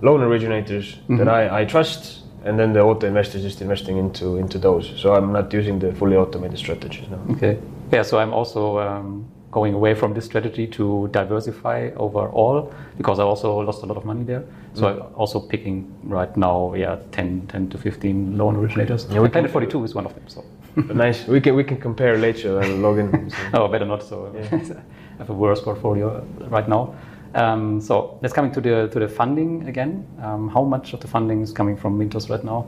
loan 0.00 0.20
originators 0.22 0.86
that 1.08 1.28
I, 1.28 1.62
I 1.62 1.64
trust, 1.64 2.22
and 2.44 2.56
then 2.56 2.72
the 2.72 2.80
auto 2.80 3.08
investor 3.08 3.36
is 3.38 3.42
just 3.42 3.60
investing 3.60 3.96
into 3.96 4.36
into 4.36 4.58
those. 4.58 4.84
So 5.02 5.06
I'm 5.16 5.32
not 5.32 5.52
using 5.52 5.80
the 5.80 5.92
fully 5.92 6.16
automated 6.16 6.58
strategies 6.58 7.08
now. 7.08 7.20
Okay. 7.34 7.58
Yeah, 7.92 8.02
so 8.02 8.20
I'm 8.20 8.32
also 8.32 8.78
um, 8.78 9.26
going 9.50 9.74
away 9.74 9.94
from 9.94 10.14
this 10.14 10.26
strategy 10.26 10.66
to 10.78 11.08
diversify 11.10 11.90
overall 11.96 12.72
because 12.96 13.18
I 13.18 13.24
also 13.24 13.58
lost 13.58 13.82
a 13.82 13.86
lot 13.86 13.96
of 13.96 14.04
money 14.04 14.22
there. 14.22 14.44
So 14.74 14.86
I'm 14.86 15.14
also 15.16 15.40
picking 15.40 15.92
right 16.04 16.36
now, 16.36 16.74
yeah, 16.74 16.98
10, 17.10 17.48
10 17.48 17.70
to 17.70 17.78
15 17.78 18.38
loan 18.38 18.54
originators. 18.56 19.06
Yeah, 19.10 19.26
Planet 19.26 19.50
42 19.50 19.84
is 19.84 19.94
one 19.94 20.06
of 20.06 20.14
them. 20.14 20.24
So, 20.28 20.44
But 20.76 20.96
nice. 20.96 21.26
We 21.26 21.40
can 21.40 21.54
we 21.56 21.64
can 21.64 21.76
compare 21.78 22.16
later 22.18 22.60
and 22.60 22.82
log 22.82 22.98
in. 22.98 23.30
So- 23.30 23.36
oh, 23.54 23.68
better 23.68 23.84
not. 23.86 24.02
So 24.02 24.32
I 24.52 25.18
have 25.18 25.30
a 25.30 25.34
worse 25.34 25.60
portfolio 25.60 26.24
right 26.50 26.68
now. 26.68 26.94
Um, 27.34 27.80
so 27.80 28.18
let's 28.22 28.32
coming 28.34 28.52
to 28.52 28.60
the 28.60 28.88
to 28.92 28.98
the 29.00 29.08
funding 29.08 29.68
again. 29.68 30.06
Um, 30.22 30.48
how 30.48 30.62
much 30.64 30.94
of 30.94 31.00
the 31.00 31.08
funding 31.08 31.42
is 31.42 31.52
coming 31.52 31.76
from 31.76 31.98
Mintos 31.98 32.28
right 32.30 32.44
now? 32.44 32.66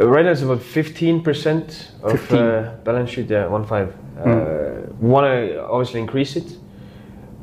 Uh, 0.00 0.06
Right 0.08 0.24
now 0.24 0.32
it's 0.32 0.42
about 0.42 0.60
15% 0.60 2.02
of 2.02 2.18
15. 2.18 2.38
uh, 2.38 2.76
balance 2.82 3.10
sheet, 3.10 3.28
yeah, 3.30 3.46
one 3.46 3.64
five. 3.66 3.94
Uh, 4.18 4.90
we 5.00 5.08
want 5.08 5.26
to 5.26 5.62
obviously 5.64 6.00
increase 6.00 6.34
it, 6.36 6.56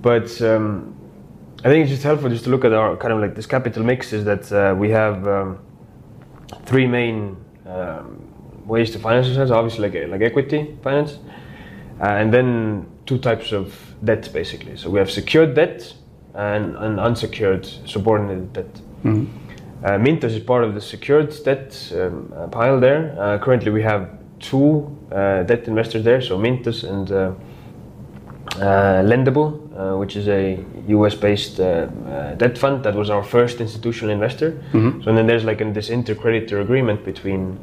but 0.02 0.42
um, 0.42 0.96
I 1.64 1.70
think 1.70 1.84
it's 1.84 1.92
just 1.92 2.04
helpful 2.04 2.30
just 2.30 2.44
to 2.46 2.50
look 2.50 2.66
at 2.66 2.74
our 2.74 2.98
kind 2.98 3.14
of 3.14 3.20
like 3.20 3.36
this 3.36 3.46
capital 3.46 3.84
mix 3.84 4.14
is 4.14 4.24
that 4.26 4.52
uh, 4.52 4.76
we 4.76 4.90
have 4.90 5.28
um, 5.28 5.60
three 6.66 6.88
main 6.88 7.38
um, 7.66 8.29
ways 8.70 8.92
to 8.92 9.00
finance 9.00 9.28
ourselves. 9.28 9.52
Obviously, 9.52 9.90
like 9.90 10.10
like 10.10 10.22
equity 10.22 10.78
finance, 10.84 11.20
uh, 12.02 12.22
and 12.22 12.34
then 12.34 12.86
two 13.06 13.18
types 13.18 13.52
of 13.52 13.74
debt 14.04 14.30
basically. 14.34 14.78
So 14.78 14.90
we 14.90 15.00
have 15.00 15.12
secured 15.12 15.56
debt 15.56 15.94
and, 16.36 16.76
and 16.78 17.00
unsecured 17.00 17.66
subordinated 17.86 18.54
debt. 18.54 18.82
Uh, 19.84 19.98
Mintos 19.98 20.36
is 20.36 20.40
part 20.40 20.64
of 20.64 20.74
the 20.76 20.82
secured 20.82 21.34
debt 21.44 21.94
um, 21.96 22.32
uh, 22.36 22.48
pile 22.48 22.80
there. 22.80 23.16
Uh, 23.18 23.38
currently, 23.40 23.72
we 23.72 23.82
have 23.82 24.10
two 24.40 24.96
uh, 25.12 25.44
debt 25.44 25.68
investors 25.68 26.04
there, 26.04 26.22
so 26.22 26.38
Mintos 26.38 26.84
and 26.84 27.12
uh, 27.12 27.32
uh, 28.56 29.04
Lendable, 29.04 29.50
uh, 29.78 29.98
which 29.98 30.16
is 30.16 30.28
a 30.28 30.64
US-based 30.88 31.58
debt 31.58 32.58
fund 32.58 32.84
that 32.84 32.96
was 32.96 33.10
our 33.10 33.24
first 33.24 33.62
institutional 33.62 34.12
investor. 34.12 34.62
So 35.04 35.14
then 35.14 35.28
there's 35.28 35.46
like 35.46 35.62
an, 35.62 35.74
this 35.74 35.90
intercreditor 35.90 36.62
agreement 36.62 37.06
between 37.06 37.58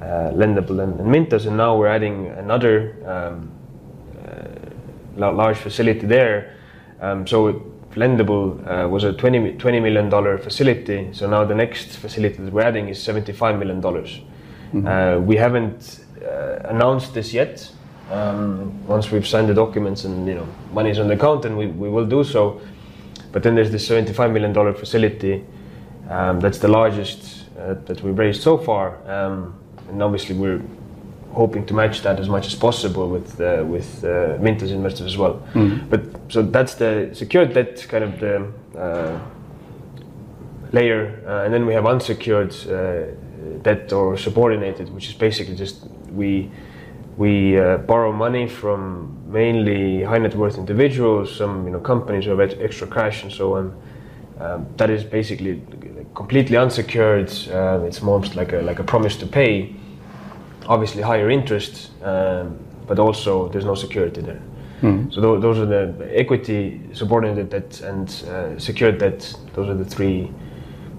Lendable 0.00 0.82
and, 0.82 0.98
and 1.00 1.08
Mintos, 1.14 1.46
and 1.46 1.56
now 1.56 1.76
we're 1.76 1.88
adding 1.88 2.28
another 2.28 2.96
um, 3.06 3.50
la- 5.16 5.30
large 5.30 5.58
facility 5.58 6.06
there. 6.06 6.56
Um, 7.00 7.26
so 7.26 7.70
Lendable 7.94 8.60
uh, 8.66 8.88
was 8.88 9.04
a 9.04 9.12
20, 9.12 9.54
$20 9.54 9.82
million 9.82 10.38
facility. 10.38 11.08
So 11.12 11.28
now 11.28 11.44
the 11.44 11.54
next 11.54 11.96
facility 11.96 12.36
that 12.36 12.52
we're 12.52 12.62
adding 12.62 12.88
is 12.88 13.02
75 13.02 13.58
million 13.58 13.80
dollars. 13.80 14.20
Uh, 14.86 15.18
we 15.20 15.36
haven't 15.36 16.04
uh, 16.24 16.58
announced 16.64 17.12
this 17.12 17.32
yet. 17.32 17.68
Um, 18.12 18.86
once 18.86 19.10
we've 19.10 19.26
signed 19.26 19.48
the 19.48 19.54
documents 19.54 20.04
and 20.04 20.26
you 20.28 20.34
know 20.34 20.46
money's 20.72 20.98
on 20.98 21.08
the 21.08 21.14
account, 21.14 21.44
and 21.44 21.56
we, 21.58 21.66
we 21.66 21.88
will 21.88 22.06
do 22.06 22.22
so. 22.24 22.60
But 23.32 23.42
then 23.42 23.54
there's 23.56 23.70
this 23.70 23.86
75 23.86 24.30
million 24.32 24.52
dollar 24.52 24.72
facility. 24.72 25.44
Um, 26.08 26.40
that's 26.40 26.58
the 26.58 26.68
largest 26.68 27.48
uh, 27.58 27.74
that 27.86 28.02
we've 28.02 28.18
raised 28.18 28.42
so 28.42 28.58
far, 28.58 28.98
um, 29.08 29.58
and 29.90 30.02
obviously 30.02 30.34
we're 30.36 30.62
hoping 31.32 31.64
to 31.66 31.74
match 31.74 32.02
that 32.02 32.18
as 32.18 32.28
much 32.28 32.46
as 32.46 32.54
possible 32.54 33.08
with 33.08 33.40
uh, 33.40 33.64
with 33.66 34.04
uh, 34.04 34.38
Mintos 34.38 34.70
investors 34.70 35.06
as 35.06 35.16
well. 35.16 35.42
But 35.88 36.02
so 36.28 36.42
that's 36.42 36.74
the 36.74 37.10
secured 37.12 37.54
debt 37.54 37.86
kind 37.88 38.04
of 38.04 38.20
the 38.20 38.52
uh, 38.78 39.18
layer, 40.72 41.22
uh, 41.26 41.44
and 41.44 41.54
then 41.54 41.66
we 41.66 41.74
have 41.74 41.86
unsecured 41.86 42.54
uh, 42.68 43.06
debt 43.62 43.92
or 43.92 44.16
subordinated, 44.16 44.92
which 44.94 45.08
is 45.08 45.14
basically 45.14 45.54
just 45.54 45.86
we 46.12 46.50
we 47.16 47.58
uh, 47.58 47.78
borrow 47.78 48.12
money 48.12 48.48
from 48.48 49.16
mainly 49.30 50.02
high 50.02 50.18
net 50.18 50.34
worth 50.34 50.58
individuals, 50.58 51.36
some 51.36 51.64
you 51.66 51.72
know 51.72 51.80
companies 51.80 52.24
who 52.24 52.36
have 52.36 52.40
extra 52.60 52.86
cash 52.86 53.22
and 53.22 53.32
so 53.32 53.56
on. 53.56 53.82
Um, 54.40 54.66
that 54.78 54.88
is 54.88 55.04
basically 55.04 55.62
completely 56.14 56.56
unsecured. 56.56 57.30
Uh, 57.52 57.86
it's 57.86 58.02
most 58.02 58.36
like 58.36 58.52
a 58.52 58.62
like 58.62 58.80
a 58.80 58.84
promise 58.84 59.16
to 59.16 59.26
pay 59.26 59.74
obviously 60.70 61.02
higher 61.02 61.28
interest, 61.28 61.90
um, 62.02 62.56
but 62.86 62.98
also 62.98 63.48
there's 63.48 63.64
no 63.64 63.74
security 63.74 64.22
there. 64.22 64.40
So 65.10 65.20
tho- 65.20 65.38
those 65.38 65.58
are 65.58 65.66
the 65.66 66.08
equity, 66.18 66.80
subordinated 66.94 67.50
debt, 67.50 67.82
and 67.82 68.08
uh, 68.08 68.58
secured 68.58 68.96
debt. 68.96 69.34
Those 69.52 69.68
are 69.68 69.74
the 69.74 69.84
three 69.84 70.32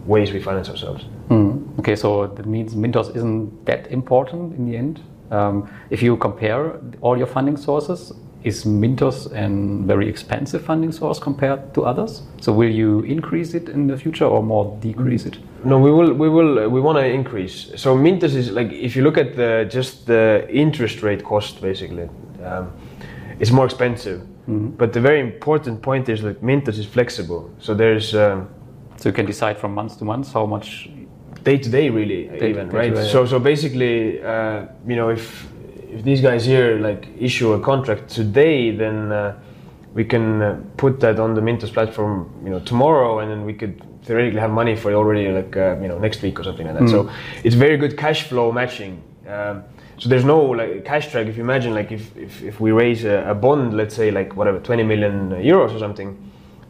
ways 0.05 0.31
we 0.31 0.39
finance 0.39 0.69
ourselves. 0.69 1.05
Mm. 1.29 1.79
Okay, 1.79 1.95
so 1.95 2.27
that 2.27 2.45
means 2.45 2.75
Mintos 2.75 3.15
isn't 3.15 3.65
that 3.65 3.91
important 3.91 4.53
in 4.55 4.65
the 4.69 4.77
end. 4.77 4.99
Um, 5.31 5.67
if 5.89 6.03
you 6.03 6.15
compare 6.17 6.79
all 7.01 7.17
your 7.17 7.25
funding 7.25 7.57
sources, 7.57 8.13
is 8.43 8.65
Mintos 8.65 9.27
a 9.31 9.48
very 9.88 10.10
expensive 10.10 10.63
funding 10.63 10.91
source 10.91 11.19
compared 11.19 11.74
to 11.74 11.86
others? 11.86 12.24
So 12.41 12.51
will 12.51 12.69
you 12.69 13.01
increase 13.01 13.53
it 13.53 13.69
in 13.69 13.88
the 13.88 13.98
future 13.98 14.25
or 14.25 14.41
more 14.43 14.77
decrease 14.81 15.25
it? 15.25 15.38
No, 15.63 15.77
we 15.79 15.91
will. 15.91 16.13
We 16.13 16.29
will. 16.29 16.60
uh, 16.60 16.69
We 16.69 16.81
want 16.81 16.98
to 16.98 17.05
increase. 17.05 17.71
So 17.75 17.95
Mintos 17.95 18.36
is 18.36 18.51
like 18.51 18.71
if 18.71 18.95
you 18.95 19.03
look 19.03 19.17
at 19.17 19.36
the 19.36 19.67
just 19.69 20.05
the 20.07 20.48
interest 20.50 21.03
rate 21.03 21.24
cost, 21.24 21.62
basically, 21.62 22.10
um, 22.43 22.71
it's 23.39 23.51
more 23.51 23.65
expensive. 23.65 24.21
But 24.77 24.91
the 24.91 25.00
very 25.00 25.19
important 25.19 25.81
point 25.81 26.10
is 26.10 26.21
that 26.21 26.41
Mintos 26.41 26.77
is 26.77 26.86
flexible. 26.86 27.50
So 27.60 27.74
there's 27.74 28.13
um, 28.13 28.48
So 28.98 29.10
you 29.10 29.13
can 29.13 29.25
decide 29.25 29.55
from 29.57 29.74
month 29.74 29.98
to 30.00 30.05
month 30.05 30.33
how 30.33 30.45
much. 30.45 30.89
day 31.43 31.57
to 31.57 31.69
day 31.69 31.89
really 31.89 32.29
even 32.50 32.69
day 32.69 32.77
right 32.79 32.93
day, 32.95 33.07
so 33.07 33.25
so 33.25 33.39
basically 33.39 34.21
uh, 34.21 34.65
you 34.88 34.95
know 34.95 35.10
if 35.10 35.48
if 35.91 36.03
these 36.03 36.21
guys 36.21 36.45
here 36.45 36.77
like 36.79 37.07
issue 37.19 37.53
a 37.53 37.60
contract 37.60 38.10
today 38.10 38.75
then 38.75 39.12
uh, 39.12 39.38
we 39.93 40.05
can 40.05 40.41
uh, 40.41 40.60
put 40.77 41.00
that 41.00 41.19
on 41.19 41.33
the 41.33 41.41
mintos 41.41 41.71
platform 41.71 42.29
you 42.43 42.50
know 42.50 42.60
tomorrow 42.60 43.19
and 43.19 43.29
then 43.29 43.45
we 43.45 43.53
could 43.53 43.81
theoretically 44.03 44.39
have 44.39 44.51
money 44.51 44.75
for 44.75 44.91
it 44.91 44.95
already 44.95 45.29
like 45.29 45.55
uh, 45.55 45.77
you 45.81 45.88
know 45.88 45.98
next 46.00 46.21
week 46.21 46.39
or 46.39 46.43
something 46.43 46.67
like 46.67 46.79
that. 46.79 46.89
So 46.89 47.10
it's 47.43 47.55
very 47.55 47.77
good 47.77 47.98
cash 47.98 48.24
flow 48.24 48.51
matching. 48.51 49.01
Um, 49.27 49.63
so 49.98 50.10
there's 50.10 50.25
no 50.25 50.41
like 50.41 50.83
cash 50.83 51.12
drag 51.12 51.27
if 51.27 51.38
you 51.38 51.43
imagine 51.43 51.74
like 51.74 51.91
if 51.91 52.17
if, 52.17 52.41
if 52.41 52.60
we 52.60 52.71
raise 52.71 53.05
a, 53.05 53.29
a 53.29 53.36
bond 53.36 53.75
let's 53.77 53.95
say 53.95 54.10
like 54.10 54.36
whatever 54.36 54.60
20 54.60 54.83
million 54.83 55.29
euros 55.29 55.75
or 55.75 55.79
something 55.79 56.17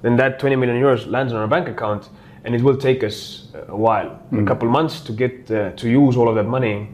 then 0.01 0.17
that 0.17 0.37
20 0.37 0.57
million 0.57 0.77
euros 0.81 1.09
lands 1.09 1.31
on 1.31 1.39
our 1.39 1.47
bank 1.47 1.69
account 1.69 2.09
and 2.43 2.53
it 2.53 2.61
will 2.61 2.75
take 2.75 3.05
us 3.05 3.47
a 3.69 3.75
while 3.75 4.19
a 4.33 4.43
couple 4.43 4.67
months 4.67 4.99
to 4.99 5.13
get 5.13 5.49
uh, 5.49 5.71
to 5.71 5.89
use 5.89 6.17
all 6.17 6.27
of 6.27 6.35
that 6.35 6.45
money 6.45 6.89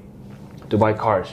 to 0.70 0.78
buy 0.78 0.94
cars 0.94 1.30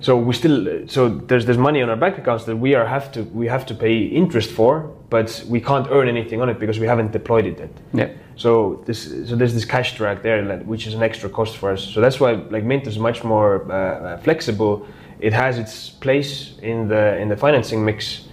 so 0.00 0.16
we 0.16 0.34
still 0.34 0.86
so 0.88 1.08
there's 1.08 1.46
there's 1.46 1.58
money 1.58 1.82
on 1.82 1.88
our 1.88 1.96
bank 1.96 2.18
accounts 2.18 2.44
that 2.44 2.56
we 2.56 2.74
are 2.74 2.86
have 2.86 3.10
to 3.12 3.22
we 3.24 3.46
have 3.46 3.64
to 3.66 3.74
pay 3.74 3.98
interest 4.04 4.50
for 4.50 4.94
but 5.08 5.44
we 5.48 5.60
can't 5.60 5.86
earn 5.90 6.08
anything 6.08 6.40
on 6.42 6.48
it 6.48 6.58
because 6.58 6.78
we 6.78 6.86
haven't 6.86 7.12
deployed 7.12 7.46
it 7.46 7.58
yet. 7.58 7.70
Yeah. 7.94 8.08
so 8.36 8.82
this 8.86 9.04
so 9.28 9.36
there's 9.36 9.54
this 9.54 9.64
cash 9.64 9.96
drag 9.96 10.22
there 10.22 10.44
that- 10.44 10.66
which 10.66 10.86
is 10.86 10.94
an 10.94 11.02
extra 11.02 11.28
cost 11.30 11.56
for 11.56 11.72
us. 11.72 11.82
So 11.82 12.00
that's 12.00 12.18
why 12.20 12.32
like 12.50 12.64
Mintos 12.64 12.98
much 12.98 13.24
more 13.24 13.64
uh, 13.70 13.74
uh, 13.74 14.16
flexible. 14.18 14.86
It 15.20 15.32
has 15.32 15.58
its 15.58 15.90
place 15.90 16.58
in 16.62 16.88
the 16.88 17.16
in 17.18 17.28
the 17.28 17.36
financing 17.36 17.84
mix. 17.84 18.28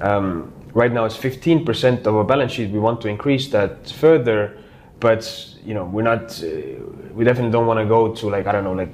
Um, 0.00 0.52
right 0.72 0.92
now 0.92 1.04
it's 1.04 1.16
15% 1.16 2.06
of 2.06 2.14
our 2.14 2.24
balance 2.24 2.52
sheet. 2.52 2.70
We 2.70 2.78
want 2.78 3.00
to 3.00 3.08
increase 3.08 3.48
that 3.48 3.90
further 3.90 4.56
but 5.00 5.24
you 5.64 5.74
know 5.74 5.84
we're 5.84 6.02
not 6.02 6.42
uh, 6.42 6.46
we 7.14 7.24
definitely 7.24 7.50
don't 7.50 7.66
want 7.66 7.80
to 7.80 7.86
go 7.86 8.14
to 8.14 8.28
like 8.28 8.46
i 8.46 8.52
don't 8.52 8.64
know 8.64 8.72
like 8.72 8.92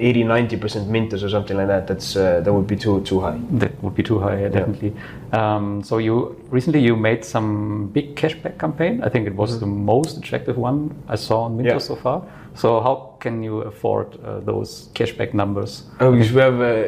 80 0.00 0.24
90% 0.24 0.86
mintos 0.88 1.22
or 1.22 1.28
something 1.28 1.56
like 1.56 1.68
that 1.68 1.86
that's 1.86 2.16
uh, 2.16 2.40
that 2.44 2.52
would 2.52 2.66
be 2.66 2.76
too 2.76 3.00
too 3.02 3.20
high 3.20 3.38
That 3.58 3.72
would 3.82 3.94
be 3.94 4.02
too 4.02 4.18
high, 4.18 4.40
yeah, 4.42 4.48
definitely. 4.48 4.92
Um, 5.32 5.82
so 5.82 5.98
you 5.98 6.36
recently 6.50 6.80
you 6.80 6.96
made 6.96 7.24
some 7.24 7.88
big 7.92 8.16
cashback 8.16 8.58
campaign. 8.58 9.02
I 9.02 9.08
think 9.10 9.26
it 9.26 9.34
was 9.34 9.60
the 9.60 9.66
most 9.66 10.16
attractive 10.18 10.56
one 10.56 10.90
I 11.08 11.16
saw 11.16 11.42
on 11.42 11.56
Mintos 11.56 11.72
Yeah. 11.72 11.78
so 11.78 11.96
far. 11.96 12.22
So 12.54 12.80
how 12.80 12.94
can 13.20 13.42
you 13.42 13.62
afford 13.62 14.06
uh, 14.24 14.40
those 14.40 14.88
cashback 14.94 15.34
numbers? 15.34 15.84
Oh, 16.00 16.10
because 16.12 16.32
we 16.32 16.40
have 16.40 16.60
uh, 16.60 16.82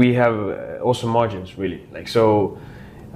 we 0.00 0.14
have 0.14 0.34
uh, 0.34 0.88
awesome 0.88 1.10
margins, 1.10 1.58
really. 1.58 1.80
Like 1.92 2.08
so, 2.08 2.56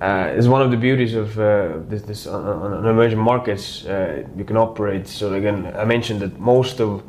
uh, 0.03 0.37
it's 0.37 0.47
one 0.49 0.63
of 0.63 0.71
the 0.71 0.77
beauties 0.77 1.15
of 1.15 1.39
uh, 1.39 1.45
this, 1.89 2.03
this 2.03 2.27
on, 2.27 2.45
on, 2.45 2.73
on 2.73 2.87
emerging 2.87 3.19
markets. 3.19 3.85
Uh, 3.87 4.23
you 4.37 4.45
can 4.45 4.57
operate. 4.57 5.07
So 5.09 5.33
again, 5.35 5.73
I 5.77 5.85
mentioned 5.85 6.21
that 6.21 6.39
most 6.39 6.81
of, 6.81 7.03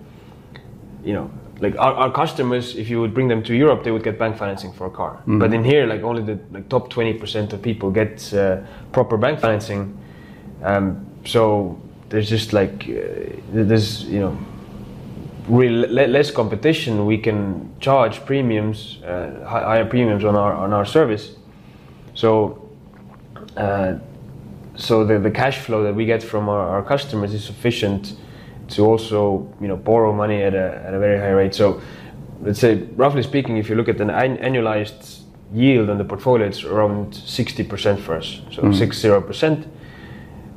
you 1.03 1.13
know, 1.13 1.29
like 1.59 1.75
our, 1.77 1.93
our 1.93 2.11
customers, 2.11 2.75
if 2.75 2.89
you 2.89 3.01
would 3.01 3.13
bring 3.13 3.27
them 3.27 3.41
to 3.43 3.53
Europe, 3.55 3.83
they 3.83 3.91
would 3.91 4.03
get 4.03 4.19
bank 4.19 4.37
financing 4.37 4.73
for 4.73 4.85
a 4.87 4.91
car. 4.91 5.21
But 5.25 5.53
in 5.53 5.63
here, 5.63 5.87
like 5.87 6.03
only 6.03 6.21
the 6.21 6.39
like 6.51 6.69
top 6.69 6.89
twenty 6.89 7.13
percent 7.13 7.53
of 7.53 7.61
people 7.61 7.91
get 7.91 8.33
uh, 8.33 8.57
proper 8.91 9.17
bank 9.17 9.39
financing. 9.39 9.97
Um, 10.63 11.05
so 11.25 11.79
there's 12.09 12.29
just 12.29 12.53
like 12.53 12.87
uh, 12.89 13.63
there's 13.63 14.03
you 14.03 14.19
know 14.19 14.37
really 15.47 15.87
le- 15.87 16.07
less 16.07 16.31
competition, 16.31 17.05
we 17.05 17.17
can 17.17 17.69
charge 17.79 18.25
premiums, 18.25 18.99
uh, 19.03 19.45
hi- 19.47 19.63
higher 19.63 19.85
premiums 19.85 20.23
on 20.23 20.35
our 20.35 20.53
on 20.53 20.73
our 20.73 20.85
service. 20.85 21.35
So, 22.13 22.69
uh, 23.55 23.93
so 24.75 25.05
the, 25.05 25.19
the 25.19 25.31
cash 25.31 25.59
flow 25.59 25.83
that 25.83 25.95
we 25.95 26.05
get 26.05 26.23
from 26.23 26.49
our, 26.49 26.67
our 26.67 26.83
customers 26.83 27.33
is 27.33 27.43
sufficient 27.43 28.15
to 28.69 28.85
also 28.85 29.53
you 29.61 29.67
know 29.67 29.75
borrow 29.77 30.13
money 30.13 30.43
at 30.43 30.53
a 30.53 30.83
at 30.85 30.93
a 30.93 30.99
very 30.99 31.19
high 31.19 31.31
rate. 31.31 31.55
So, 31.55 31.81
let's 32.41 32.59
say 32.59 32.83
roughly 32.95 33.23
speaking, 33.23 33.57
if 33.57 33.69
you 33.69 33.75
look 33.75 33.89
at 33.89 34.01
an 34.01 34.09
an- 34.09 34.37
annualized 34.37 35.21
yield 35.53 35.89
on 35.89 35.97
the 35.97 36.05
portfolio, 36.05 36.47
it's 36.47 36.63
around 36.63 37.15
sixty 37.15 37.63
percent 37.63 37.99
for 37.99 38.15
us. 38.15 38.41
So 38.51 38.71
six 38.71 38.99
zero 38.99 39.21
percent. 39.21 39.67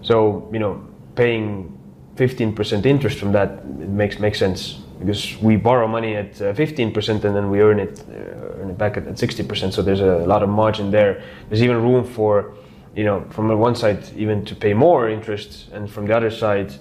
So 0.03 0.49
you 0.53 0.59
know, 0.59 0.83
paying 1.15 1.77
15% 2.17 2.85
interest 2.85 3.19
from 3.19 3.33
that 3.33 3.51
it 3.81 3.89
makes 3.89 4.19
makes 4.19 4.39
sense 4.39 4.81
because 4.99 5.39
we 5.41 5.57
borrow 5.57 5.89
money 5.89 6.17
at 6.17 6.41
uh, 6.43 6.53
15% 6.53 7.25
and 7.25 7.35
then 7.35 7.49
we 7.51 7.61
earn 7.63 7.81
it 7.81 8.01
uh, 8.01 8.61
earn 8.61 8.71
it 8.71 8.77
back 8.77 8.97
at, 8.99 9.07
at 9.07 9.15
60%. 9.15 9.73
So 9.73 9.81
there's 9.81 10.01
a 10.01 10.19
lot 10.27 10.43
of 10.43 10.51
margin 10.51 10.91
there. 10.91 11.23
There's 11.49 11.63
even 11.63 11.83
room 11.83 12.05
for, 12.05 12.55
you 12.95 13.05
know, 13.05 13.25
from 13.31 13.49
the 13.49 13.57
one 13.57 13.75
side 13.75 14.05
even 14.17 14.45
to 14.45 14.55
pay 14.55 14.75
more 14.75 15.09
interest, 15.09 15.69
and 15.73 15.91
from 15.91 16.07
the 16.07 16.17
other 16.17 16.31
side. 16.31 16.75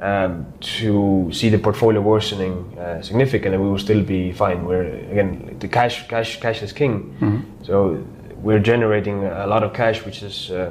Um, 0.00 0.46
to 0.60 1.28
see 1.32 1.48
the 1.48 1.58
portfolio 1.58 2.00
worsening 2.00 2.78
uh, 2.78 3.02
significantly, 3.02 3.58
we 3.58 3.68
will 3.68 3.80
still 3.80 4.00
be 4.04 4.30
fine. 4.30 4.64
We're 4.64 4.84
again 5.10 5.56
the 5.58 5.66
cash, 5.66 6.06
cash, 6.06 6.38
cash 6.40 6.62
is 6.62 6.72
king. 6.72 7.44
So 7.64 8.04
we're 8.40 8.60
generating 8.60 9.24
a 9.24 9.46
lot 9.48 9.64
of 9.64 9.72
cash, 9.72 10.04
which 10.04 10.22
is 10.22 10.52
uh, 10.52 10.70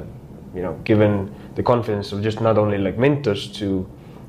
you 0.54 0.62
know 0.62 0.74
given 0.84 1.30
the 1.56 1.62
confidence 1.62 2.10
of 2.12 2.22
just 2.22 2.40
not 2.40 2.56
only 2.56 2.78
like 2.78 2.96
Mintos 2.96 3.52
to 3.58 3.86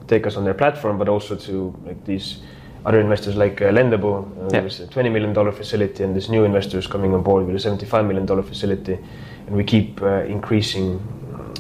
take 0.08 0.28
us 0.28 0.36
on 0.36 0.44
their 0.44 0.54
platform, 0.54 0.98
but 0.98 1.08
also 1.08 1.36
to 1.36 1.74
like 1.86 2.04
these 2.04 2.40
other 2.86 3.00
investors 3.00 3.36
like 3.38 3.62
uh, 3.62 3.72
Lendable, 3.72 4.26
uh, 4.38 4.50
Yeah. 4.54 4.64
with 4.64 4.80
a 4.82 4.88
20 4.88 5.10
million 5.10 5.32
dollar 5.34 5.54
facility, 5.54 6.04
and 6.04 6.14
this 6.14 6.28
new 6.28 6.44
investors 6.44 6.88
coming 6.88 7.14
on 7.14 7.24
board 7.24 7.46
with 7.46 7.56
a 7.56 7.60
75 7.60 8.06
million 8.06 8.26
dollar 8.26 8.44
facility, 8.44 8.98
and 9.48 9.56
we 9.56 9.64
keep 9.64 10.02
uh, 10.02 10.24
increasing 10.28 11.00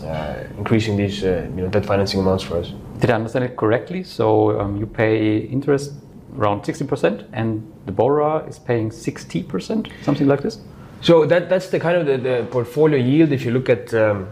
uh, 0.04 0.44
increasing 0.58 0.98
these 0.98 1.24
uh, 1.24 1.48
you 1.56 1.62
know 1.62 1.70
debt 1.70 1.86
financing 1.86 2.20
amounts 2.20 2.44
for 2.44 2.58
us. 2.58 2.74
Did 3.00 3.10
I 3.10 3.14
understand 3.14 3.46
it 3.46 3.56
correctly? 3.56 4.04
So 4.04 4.60
um, 4.60 4.78
you 4.78 4.86
pay 4.86 5.38
interest 5.38 5.94
around 6.38 6.62
60% 6.64 7.28
and 7.34 7.72
the 7.86 7.92
borrower 7.92 8.48
is 8.48 8.60
paying 8.60 8.90
60%, 8.90 9.92
something 10.04 10.28
like 10.28 10.42
this? 10.42 10.60
So 11.02 11.26
that 11.26 11.50
that's 11.50 11.70
the 11.70 11.80
kind 11.80 11.98
of 11.98 12.06
the, 12.06 12.18
the 12.18 12.48
portfolio 12.52 12.98
yield. 12.98 13.32
If 13.32 13.46
you 13.46 13.52
look 13.52 13.70
at 13.70 13.94
um, 13.94 14.28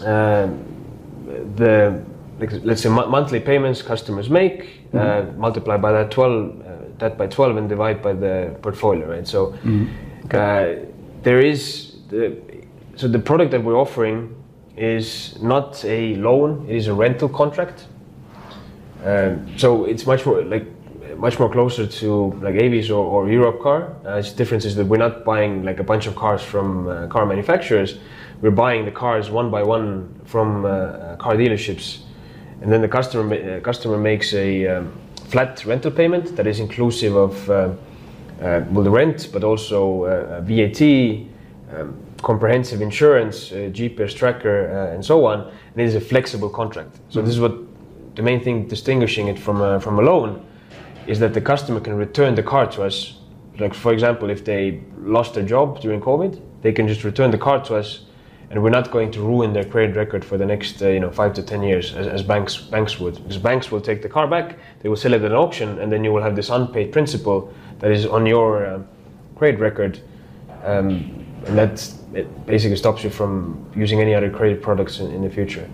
uh, 0.00 0.48
the 1.56 2.00
like, 2.38 2.52
let's 2.62 2.82
say 2.82 2.88
mo- 2.88 3.08
monthly 3.08 3.40
payments 3.40 3.82
customers 3.82 4.30
make, 4.30 4.82
uh, 4.94 5.24
multiply 5.36 5.76
by 5.76 5.90
that 5.90 6.10
twelve 6.12 6.60
uh, 6.60 6.72
that 6.98 7.18
by 7.18 7.26
twelve 7.26 7.56
and 7.56 7.68
divide 7.68 8.00
by 8.00 8.12
the 8.12 8.54
portfolio, 8.62 9.08
right? 9.10 9.26
So 9.26 9.54
uh, 10.30 10.86
there 11.22 11.40
is 11.40 11.96
the 12.10 12.36
so 12.94 13.08
the 13.08 13.18
product 13.18 13.50
that 13.50 13.64
we're 13.64 13.76
offering 13.76 14.34
is 14.76 15.40
not 15.40 15.84
a 15.84 16.16
loan; 16.16 16.66
it 16.68 16.76
is 16.76 16.88
a 16.88 16.94
rental 16.94 17.28
contract. 17.28 17.86
Um, 19.04 19.46
so 19.56 19.84
it's 19.84 20.06
much 20.06 20.26
more 20.26 20.42
like 20.42 20.66
much 21.18 21.38
more 21.38 21.50
closer 21.50 21.86
to 21.86 22.32
like 22.42 22.54
Avis 22.56 22.90
or, 22.90 23.04
or 23.04 23.26
Europcar. 23.26 24.04
Uh, 24.04 24.18
its 24.18 24.32
difference 24.32 24.64
is 24.64 24.76
that 24.76 24.86
we're 24.86 24.96
not 24.98 25.24
buying 25.24 25.64
like 25.64 25.80
a 25.80 25.84
bunch 25.84 26.06
of 26.06 26.14
cars 26.14 26.42
from 26.42 26.88
uh, 26.88 27.06
car 27.06 27.26
manufacturers. 27.26 27.98
We're 28.42 28.50
buying 28.50 28.84
the 28.84 28.90
cars 28.90 29.30
one 29.30 29.50
by 29.50 29.62
one 29.62 30.20
from 30.24 30.64
uh, 30.64 30.68
uh, 30.68 31.16
car 31.16 31.34
dealerships, 31.34 32.00
and 32.60 32.70
then 32.70 32.82
the 32.82 32.88
customer 32.88 33.34
uh, 33.34 33.60
customer 33.60 33.96
makes 33.96 34.34
a 34.34 34.66
um, 34.66 34.92
flat 35.28 35.64
rental 35.64 35.90
payment 35.90 36.36
that 36.36 36.46
is 36.46 36.60
inclusive 36.60 37.16
of 37.16 37.50
uh, 37.50 37.70
well 38.40 38.84
the 38.84 38.90
rent, 38.90 39.30
but 39.32 39.42
also 39.42 40.04
VAT, 40.44 40.82
um, 41.74 42.05
comprehensive 42.22 42.80
insurance, 42.80 43.52
uh, 43.52 43.70
GPS 43.72 44.14
tracker, 44.14 44.70
uh, 44.70 44.94
and 44.94 45.04
so 45.04 45.24
on. 45.26 45.40
And 45.40 45.80
it 45.80 45.84
is 45.84 45.94
a 45.94 46.00
flexible 46.00 46.48
contract. 46.48 46.98
So 47.08 47.22
this 47.22 47.30
is 47.30 47.40
what 47.40 47.54
the 48.16 48.22
main 48.22 48.42
thing 48.42 48.66
distinguishing 48.66 49.28
it 49.28 49.38
from 49.38 49.60
a, 49.60 49.80
from 49.80 49.98
a 49.98 50.02
loan 50.02 50.44
is 51.06 51.20
that 51.20 51.34
the 51.34 51.40
customer 51.40 51.80
can 51.80 51.94
return 51.94 52.34
the 52.34 52.42
car 52.42 52.66
to 52.66 52.82
us. 52.82 53.18
Like 53.58 53.74
for 53.74 53.92
example, 53.92 54.30
if 54.30 54.44
they 54.44 54.82
lost 54.98 55.34
their 55.34 55.44
job 55.44 55.80
during 55.80 56.00
COVID, 56.00 56.40
they 56.62 56.72
can 56.72 56.88
just 56.88 57.04
return 57.04 57.30
the 57.30 57.38
car 57.38 57.62
to 57.64 57.76
us, 57.76 58.04
and 58.50 58.62
we're 58.62 58.70
not 58.70 58.90
going 58.90 59.10
to 59.12 59.20
ruin 59.20 59.52
their 59.52 59.64
credit 59.64 59.96
record 59.96 60.24
for 60.24 60.36
the 60.36 60.44
next 60.44 60.82
uh, 60.82 60.88
you 60.88 61.00
know 61.00 61.10
five 61.10 61.32
to 61.34 61.42
ten 61.42 61.62
years 61.62 61.94
as, 61.94 62.06
as 62.06 62.22
banks 62.22 62.56
banks 62.56 62.98
would. 62.98 63.14
Because 63.16 63.38
banks 63.38 63.70
will 63.70 63.80
take 63.80 64.02
the 64.02 64.08
car 64.08 64.26
back, 64.26 64.58
they 64.80 64.88
will 64.88 64.96
sell 64.96 65.14
it 65.14 65.22
at 65.22 65.30
an 65.30 65.36
auction, 65.36 65.78
and 65.78 65.90
then 65.90 66.04
you 66.04 66.12
will 66.12 66.22
have 66.22 66.36
this 66.36 66.50
unpaid 66.50 66.92
principal 66.92 67.52
that 67.78 67.90
is 67.90 68.06
on 68.06 68.26
your 68.26 68.66
um, 68.66 68.88
credit 69.36 69.60
record, 69.60 70.00
um, 70.64 71.25
and 71.46 71.58
that 71.58 71.92
it 72.14 72.46
basically 72.46 72.76
stops 72.76 73.04
you 73.04 73.10
from 73.10 73.66
using 73.76 74.00
any 74.00 74.14
other 74.14 74.30
credit 74.30 74.62
products 74.62 75.00
in, 75.00 75.12
in 75.12 75.22
the 75.22 75.30
future 75.30 75.68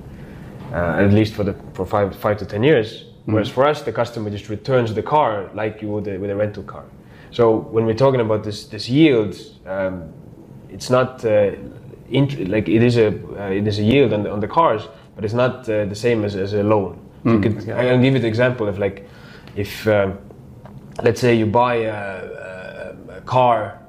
uh, 0.73 0.97
at 1.05 1.13
least 1.13 1.35
for 1.35 1.45
the 1.45 1.55
for 1.75 1.87
five 1.87 2.17
five 2.17 2.39
to 2.39 2.47
ten 2.47 2.63
years. 2.65 3.07
Whereas 3.27 3.49
for 3.51 3.67
us, 3.67 3.83
the 3.83 3.93
customer 3.93 4.31
just 4.31 4.49
returns 4.51 4.95
the 4.95 5.03
car 5.03 5.51
like 5.55 5.83
you 5.83 5.89
would 5.91 6.07
with 6.21 6.31
a 6.31 6.37
rental 6.37 6.65
car. 6.65 6.85
So 7.33 7.57
when 7.59 7.87
we're 7.87 7.95
talking 7.99 8.21
about 8.21 8.45
this 8.45 8.67
this 8.67 8.89
yield, 8.89 9.37
um, 9.67 10.13
it's 10.71 10.91
not 10.91 11.25
uh, 11.25 11.53
int- 12.11 12.49
like 12.49 12.69
it 12.69 12.83
is 12.83 12.99
a 12.99 13.09
uh, 13.09 13.51
it 13.51 13.69
is 13.69 13.81
a 13.81 13.85
yield 13.85 14.15
on 14.15 14.25
the, 14.25 14.33
on 14.33 14.41
the 14.41 14.49
cars, 14.49 14.89
but 15.17 15.25
it's 15.25 15.35
not 15.35 15.69
uh, 15.69 15.87
the 15.87 15.97
same 15.97 16.25
as, 16.25 16.37
as 16.37 16.55
a 16.55 16.65
loan. 16.65 16.99
So 17.27 17.35
you 17.35 17.41
could, 17.41 17.71
I 17.71 17.85
can 17.85 18.03
give 18.03 18.15
you 18.15 18.21
the 18.21 18.29
example 18.29 18.69
of 18.69 18.79
like 18.79 19.09
if 19.57 19.89
um, 19.89 20.19
let's 21.03 21.21
say 21.21 21.35
you 21.37 21.47
buy 21.47 21.77
a, 21.77 21.95
a, 21.95 23.19
a 23.19 23.23
car 23.23 23.81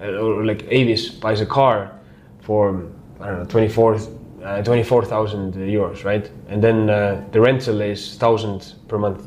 or 0.00 0.44
like 0.44 0.64
Avis 0.68 1.08
buys 1.10 1.40
a 1.40 1.46
car 1.46 1.92
for 2.40 2.86
I 3.20 3.26
don't 3.26 3.38
know 3.40 3.44
24 3.44 3.98
uh, 4.42 4.62
24,000 4.62 5.54
euros, 5.54 6.04
right? 6.04 6.30
And 6.48 6.62
then 6.62 6.88
uh, 6.88 7.22
the 7.30 7.40
rental 7.40 7.82
is 7.82 8.16
1,000 8.18 8.74
per 8.88 8.96
month, 8.98 9.26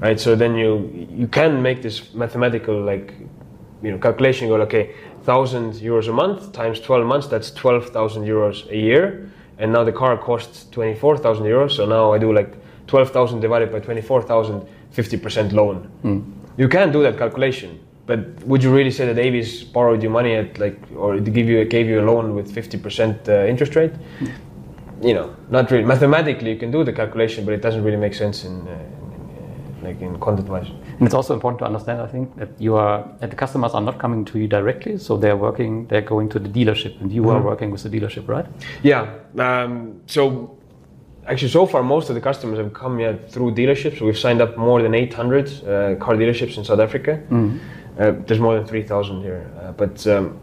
right? 0.00 0.18
So 0.18 0.34
then 0.34 0.54
you 0.54 0.90
you 1.10 1.28
can 1.28 1.60
make 1.60 1.82
this 1.82 2.14
mathematical 2.14 2.80
like 2.80 3.12
you 3.82 3.90
know 3.92 3.98
calculation. 3.98 4.48
Go 4.48 4.56
okay, 4.62 4.94
1,000 5.24 5.74
euros 5.74 6.08
a 6.08 6.12
month 6.12 6.52
times 6.52 6.80
12 6.80 7.06
months. 7.06 7.26
That's 7.26 7.50
12,000 7.50 8.24
euros 8.24 8.66
a 8.70 8.76
year. 8.76 9.30
And 9.58 9.72
now 9.72 9.84
the 9.84 9.92
car 9.92 10.16
costs 10.16 10.66
24,000 10.70 11.44
euros. 11.44 11.72
So 11.72 11.86
now 11.86 12.12
I 12.12 12.18
do 12.18 12.32
like 12.32 12.56
12,000 12.86 13.40
divided 13.40 13.70
by 13.70 13.80
24,000, 13.80 14.66
50% 14.92 15.52
loan. 15.52 15.88
You 16.56 16.68
can 16.68 16.92
do 16.92 17.02
that 17.02 17.18
calculation. 17.18 17.78
But 18.06 18.44
would 18.44 18.62
you 18.62 18.74
really 18.74 18.90
say 18.90 19.06
that 19.06 19.18
Avis 19.18 19.64
borrowed 19.64 20.02
you 20.02 20.10
money 20.10 20.34
at 20.34 20.58
like, 20.58 20.78
or 20.96 21.18
give 21.18 21.48
you 21.48 21.64
gave 21.64 21.86
you 21.86 22.00
a 22.00 22.04
loan 22.04 22.34
with 22.34 22.54
50% 22.54 23.28
uh, 23.28 23.46
interest 23.46 23.74
rate? 23.76 23.92
You 25.02 25.14
know, 25.14 25.34
not 25.50 25.70
really. 25.70 25.84
Mathematically, 25.84 26.50
you 26.52 26.58
can 26.58 26.70
do 26.70 26.84
the 26.84 26.92
calculation, 26.92 27.44
but 27.44 27.54
it 27.54 27.62
doesn't 27.62 27.82
really 27.82 27.96
make 27.96 28.14
sense 28.14 28.44
in, 28.44 28.60
uh, 28.68 28.72
in, 28.72 29.78
in 29.78 29.84
like 29.84 30.00
in 30.02 30.18
content-wise. 30.20 30.68
And 30.98 31.02
it's 31.02 31.14
also 31.14 31.34
important 31.34 31.58
to 31.60 31.64
understand, 31.64 32.00
I 32.00 32.06
think, 32.06 32.36
that 32.36 32.50
you 32.58 32.76
are 32.76 33.08
that 33.20 33.30
the 33.30 33.36
customers 33.36 33.72
are 33.72 33.80
not 33.80 33.98
coming 33.98 34.24
to 34.26 34.38
you 34.38 34.48
directly, 34.48 34.98
so 34.98 35.16
they're 35.16 35.36
working, 35.36 35.86
they're 35.88 36.02
going 36.02 36.28
to 36.30 36.38
the 36.38 36.48
dealership, 36.48 37.00
and 37.00 37.10
you 37.10 37.28
are 37.30 37.40
working 37.40 37.70
with 37.70 37.82
the 37.82 37.88
dealership, 37.90 38.28
right? 38.28 38.46
Yeah. 38.82 39.14
Um, 39.38 40.00
so 40.06 40.56
actually, 41.26 41.48
so 41.48 41.66
far, 41.66 41.82
most 41.82 42.08
of 42.10 42.14
the 42.14 42.20
customers 42.20 42.58
have 42.58 42.72
come 42.72 42.98
here 42.98 43.18
through 43.28 43.52
dealerships. 43.54 44.00
We've 44.00 44.18
signed 44.18 44.40
up 44.40 44.56
more 44.56 44.82
than 44.82 44.94
800 44.94 45.46
uh, 45.46 45.94
car 45.96 46.14
dealerships 46.14 46.56
in 46.58 46.64
South 46.64 46.80
Africa. 46.80 47.20
Uh, 47.98 48.12
there's 48.26 48.40
more 48.40 48.54
than 48.56 48.66
3,000 48.66 49.22
here. 49.22 49.50
Uh, 49.60 49.72
but 49.72 50.06
um, 50.06 50.40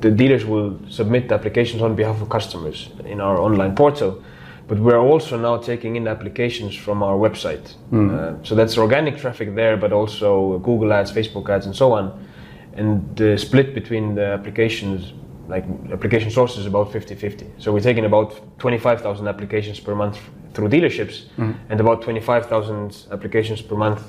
the 0.00 0.10
dealers 0.10 0.44
will 0.44 0.78
submit 0.88 1.30
applications 1.30 1.82
on 1.82 1.94
behalf 1.94 2.20
of 2.22 2.28
customers 2.28 2.88
in 3.04 3.20
our 3.20 3.38
online 3.38 3.74
portal. 3.74 4.22
But 4.66 4.78
we're 4.78 5.00
also 5.00 5.36
now 5.38 5.56
taking 5.58 5.96
in 5.96 6.06
applications 6.06 6.76
from 6.76 7.02
our 7.02 7.16
website. 7.16 7.74
Uh, 7.92 8.42
so 8.44 8.54
that's 8.54 8.78
organic 8.78 9.18
traffic 9.18 9.54
there, 9.54 9.76
but 9.76 9.92
also 9.92 10.58
Google 10.60 10.92
ads, 10.92 11.10
Facebook 11.12 11.48
ads, 11.48 11.66
and 11.66 11.74
so 11.74 11.92
on. 11.92 12.26
And 12.74 13.16
the 13.16 13.36
split 13.36 13.74
between 13.74 14.14
the 14.14 14.26
applications, 14.26 15.12
like 15.48 15.64
application 15.92 16.30
sources, 16.30 16.60
is 16.60 16.66
about 16.66 16.92
50 16.92 17.16
50. 17.16 17.46
So 17.58 17.72
we're 17.72 17.80
taking 17.80 18.04
about 18.04 18.58
25,000 18.60 19.26
applications 19.26 19.80
per 19.80 19.94
month 19.94 20.18
through 20.54 20.68
dealerships 20.68 21.24
and 21.68 21.80
about 21.80 22.02
25,000 22.02 23.06
applications 23.10 23.60
per 23.60 23.74
month 23.74 24.02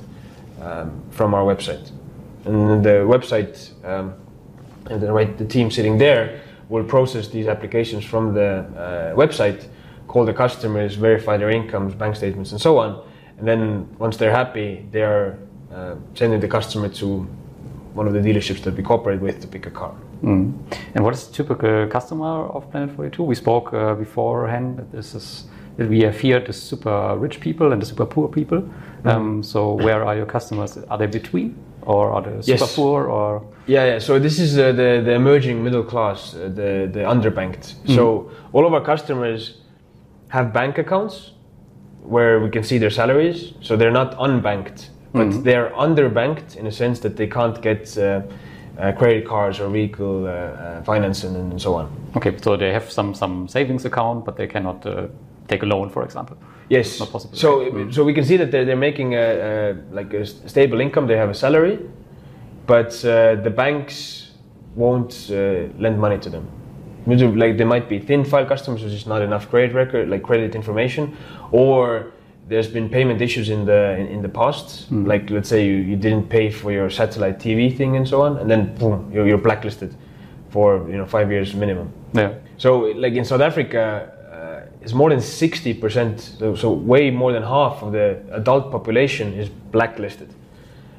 um, 0.61 1.03
from 1.11 1.33
our 1.33 1.43
website. 1.43 1.91
And 2.45 2.83
the 2.83 3.05
website 3.05 3.71
um, 3.85 4.15
and 4.89 5.01
the, 5.01 5.11
right, 5.11 5.37
the 5.37 5.45
team 5.45 5.69
sitting 5.71 5.97
there 5.97 6.41
will 6.69 6.83
process 6.83 7.27
these 7.27 7.47
applications 7.47 8.03
from 8.03 8.33
the 8.33 8.65
uh, 8.75 9.15
website, 9.15 9.67
call 10.07 10.25
the 10.25 10.33
customers, 10.33 10.95
verify 10.95 11.37
their 11.37 11.49
incomes, 11.49 11.93
bank 11.93 12.15
statements, 12.15 12.51
and 12.51 12.61
so 12.61 12.77
on. 12.77 13.03
And 13.37 13.47
then 13.47 13.87
once 13.97 14.17
they're 14.17 14.31
happy, 14.31 14.85
they 14.91 15.03
are 15.03 15.37
uh, 15.73 15.95
sending 16.15 16.39
the 16.39 16.47
customer 16.47 16.89
to 16.89 17.27
one 17.93 18.07
of 18.07 18.13
the 18.13 18.19
dealerships 18.19 18.61
that 18.63 18.75
we 18.75 18.83
cooperate 18.83 19.19
with 19.19 19.41
to 19.41 19.47
pick 19.47 19.65
a 19.65 19.71
car. 19.71 19.93
Mm. 20.23 20.53
And 20.95 21.03
what 21.03 21.13
is 21.13 21.27
the 21.27 21.33
typical 21.33 21.87
customer 21.87 22.47
of 22.47 22.69
Planet 22.71 22.95
42? 22.95 23.23
We 23.23 23.35
spoke 23.35 23.73
uh, 23.73 23.95
beforehand 23.95 24.77
that 24.77 24.91
this 24.91 25.13
is 25.13 25.45
that 25.81 25.89
we 25.89 26.01
have 26.01 26.19
here 26.19 26.39
the 26.39 26.53
super 26.53 27.15
rich 27.17 27.39
people 27.39 27.71
and 27.71 27.81
the 27.81 27.85
super 27.85 28.05
poor 28.05 28.27
people. 28.27 28.63
Um, 29.03 29.43
so 29.43 29.73
where 29.73 30.03
are 30.05 30.15
your 30.15 30.25
customers? 30.27 30.77
Are 30.89 30.97
they 30.97 31.07
between, 31.07 31.55
or 31.81 32.11
are 32.11 32.21
they 32.21 32.41
super 32.41 32.63
Yes. 32.65 32.75
poor, 32.75 33.05
or 33.05 33.41
Yeah, 33.67 33.85
yeah. 33.85 33.99
So 33.99 34.19
this 34.19 34.39
is 34.39 34.57
uh, 34.57 34.71
the 34.73 35.01
the 35.03 35.13
emerging 35.13 35.63
middle 35.63 35.83
class, 35.83 36.33
uh, 36.35 36.49
the 36.55 36.87
the 36.93 37.03
underbanked. 37.13 37.75
So 37.95 38.29
all 38.53 38.65
of 38.65 38.73
our 38.73 38.85
customers 38.85 39.57
have 40.29 40.51
bank 40.53 40.77
accounts 40.77 41.31
where 42.03 42.39
we 42.39 42.49
can 42.49 42.63
see 42.63 42.79
their 42.79 42.89
salaries. 42.91 43.53
So 43.61 43.75
they're 43.77 43.91
not 43.91 44.15
unbanked, 44.17 44.89
but 45.13 45.43
they're 45.43 45.71
underbanked 45.75 46.55
in 46.57 46.67
a 46.67 46.71
sense 46.71 46.99
that 47.01 47.15
they 47.15 47.27
can't 47.27 47.61
get 47.61 47.97
uh, 47.97 48.03
uh, 48.79 48.91
credit 48.93 49.25
cards 49.27 49.59
or 49.59 49.69
vehicle 49.69 50.25
uh, 50.25 50.29
uh, 50.29 50.83
finance 50.83 51.27
and, 51.27 51.35
and 51.51 51.61
so 51.61 51.73
on. 51.75 51.85
okay? 52.15 52.37
So 52.41 52.57
they 52.57 52.71
have 52.73 52.91
some 52.91 53.13
some 53.13 53.47
savings 53.47 53.85
account, 53.85 54.25
but 54.25 54.35
they 54.35 54.47
cannot 54.47 54.85
uh, 54.85 55.07
take 55.51 55.63
a 55.63 55.65
loan, 55.65 55.89
for 55.89 56.03
example. 56.03 56.37
Yes. 56.69 56.99
Not 56.99 57.11
possible. 57.11 57.35
So, 57.37 57.91
so 57.91 58.03
we 58.03 58.13
can 58.13 58.25
see 58.25 58.37
that 58.37 58.49
they're, 58.51 58.65
they're 58.65 58.85
making 58.89 59.13
a, 59.15 59.17
a 59.17 59.75
like 59.91 60.13
a 60.13 60.25
stable 60.25 60.79
income. 60.79 61.07
They 61.07 61.17
have 61.17 61.29
a 61.29 61.39
salary, 61.45 61.79
but 62.65 62.93
uh, 63.05 63.35
the 63.47 63.53
banks 63.63 64.31
won't 64.75 65.13
uh, 65.29 65.67
lend 65.83 65.99
money 65.99 66.19
to 66.19 66.29
them. 66.29 66.45
Like 67.05 67.57
they 67.57 67.65
might 67.65 67.89
be 67.89 67.99
thin 67.99 68.23
file 68.23 68.45
customers, 68.45 68.83
which 68.83 68.93
is 68.93 69.07
not 69.07 69.21
enough 69.21 69.49
credit 69.49 69.73
record, 69.73 70.09
like 70.09 70.23
credit 70.23 70.55
information, 70.55 71.17
or 71.51 72.11
there's 72.47 72.67
been 72.67 72.89
payment 72.89 73.21
issues 73.21 73.49
in 73.49 73.65
the 73.65 73.81
in, 73.99 74.07
in 74.07 74.21
the 74.21 74.29
past. 74.29 74.91
Like 74.91 75.29
let's 75.29 75.49
say 75.49 75.65
you, 75.65 75.77
you 75.91 75.95
didn't 75.95 76.29
pay 76.29 76.51
for 76.51 76.71
your 76.71 76.89
satellite 76.89 77.39
TV 77.39 77.75
thing 77.75 77.97
and 77.97 78.07
so 78.07 78.21
on, 78.21 78.37
and 78.37 78.49
then 78.49 78.75
boom, 78.75 79.11
you're, 79.13 79.27
you're 79.27 79.43
blacklisted 79.49 79.95
for 80.51 80.87
you 80.91 80.97
know 80.97 81.05
five 81.05 81.31
years 81.31 81.55
minimum. 81.55 81.91
Yeah. 82.13 82.35
So, 82.57 82.69
like 83.03 83.13
in 83.13 83.25
South 83.25 83.41
Africa, 83.41 84.20
is 84.81 84.93
more 84.93 85.09
than 85.09 85.19
60%, 85.19 86.39
so, 86.39 86.55
so 86.55 86.71
way 86.71 87.11
more 87.11 87.31
than 87.31 87.43
half 87.43 87.83
of 87.83 87.91
the 87.91 88.21
adult 88.31 88.71
population 88.71 89.33
is 89.33 89.49
blacklisted. 89.49 90.33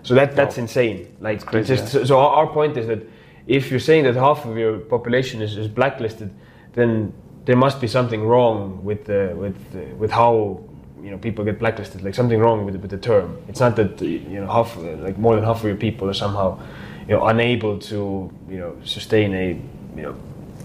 So 0.05 0.15
that 0.15 0.35
that's 0.35 0.59
insane. 0.59 1.17
Like 1.21 1.37
it's 1.37 1.45
crazy, 1.45 1.77
just, 1.77 1.93
so, 1.93 2.05
so 2.05 2.19
our, 2.19 2.31
our 2.31 2.47
point 2.47 2.77
is 2.77 2.87
that 2.89 3.01
if 3.47 3.71
you're 3.71 3.81
saying 3.81 4.05
that 4.05 4.15
half 4.15 4.45
of 4.45 4.57
your 4.57 4.79
population 4.79 5.43
is, 5.43 5.57
is 5.57 5.69
blacklisted, 5.69 6.31
then 6.75 7.13
there 7.45 7.57
must 7.57 7.81
be 7.81 7.87
something 7.87 8.23
wrong 8.25 8.85
with 8.85 9.05
the, 9.05 9.35
with 9.37 9.73
the, 9.73 9.85
with 9.97 10.11
how 10.11 10.61
you 11.03 11.11
know 11.11 11.19
people 11.19 11.45
get 11.45 11.59
blacklisted. 11.59 12.03
Like 12.03 12.15
something 12.15 12.39
wrong 12.39 12.65
with 12.65 12.75
the, 12.75 12.81
with 12.81 12.91
the 12.91 12.99
term. 12.99 13.39
It's 13.49 13.61
not 13.61 13.77
that 13.77 14.01
you 14.01 14.41
know 14.41 14.47
half 14.47 14.77
like 14.77 15.19
more 15.19 15.35
than 15.35 15.45
half 15.45 15.59
of 15.59 15.65
your 15.65 15.77
people 15.77 16.09
are 16.09 16.15
somehow 16.15 16.61
you 17.09 17.15
know 17.15 17.27
unable 17.27 17.79
to 17.79 18.33
you 18.49 18.59
know 18.59 18.77
sustain 18.85 19.35
a 19.35 19.49
you 19.97 20.03
know 20.03 20.17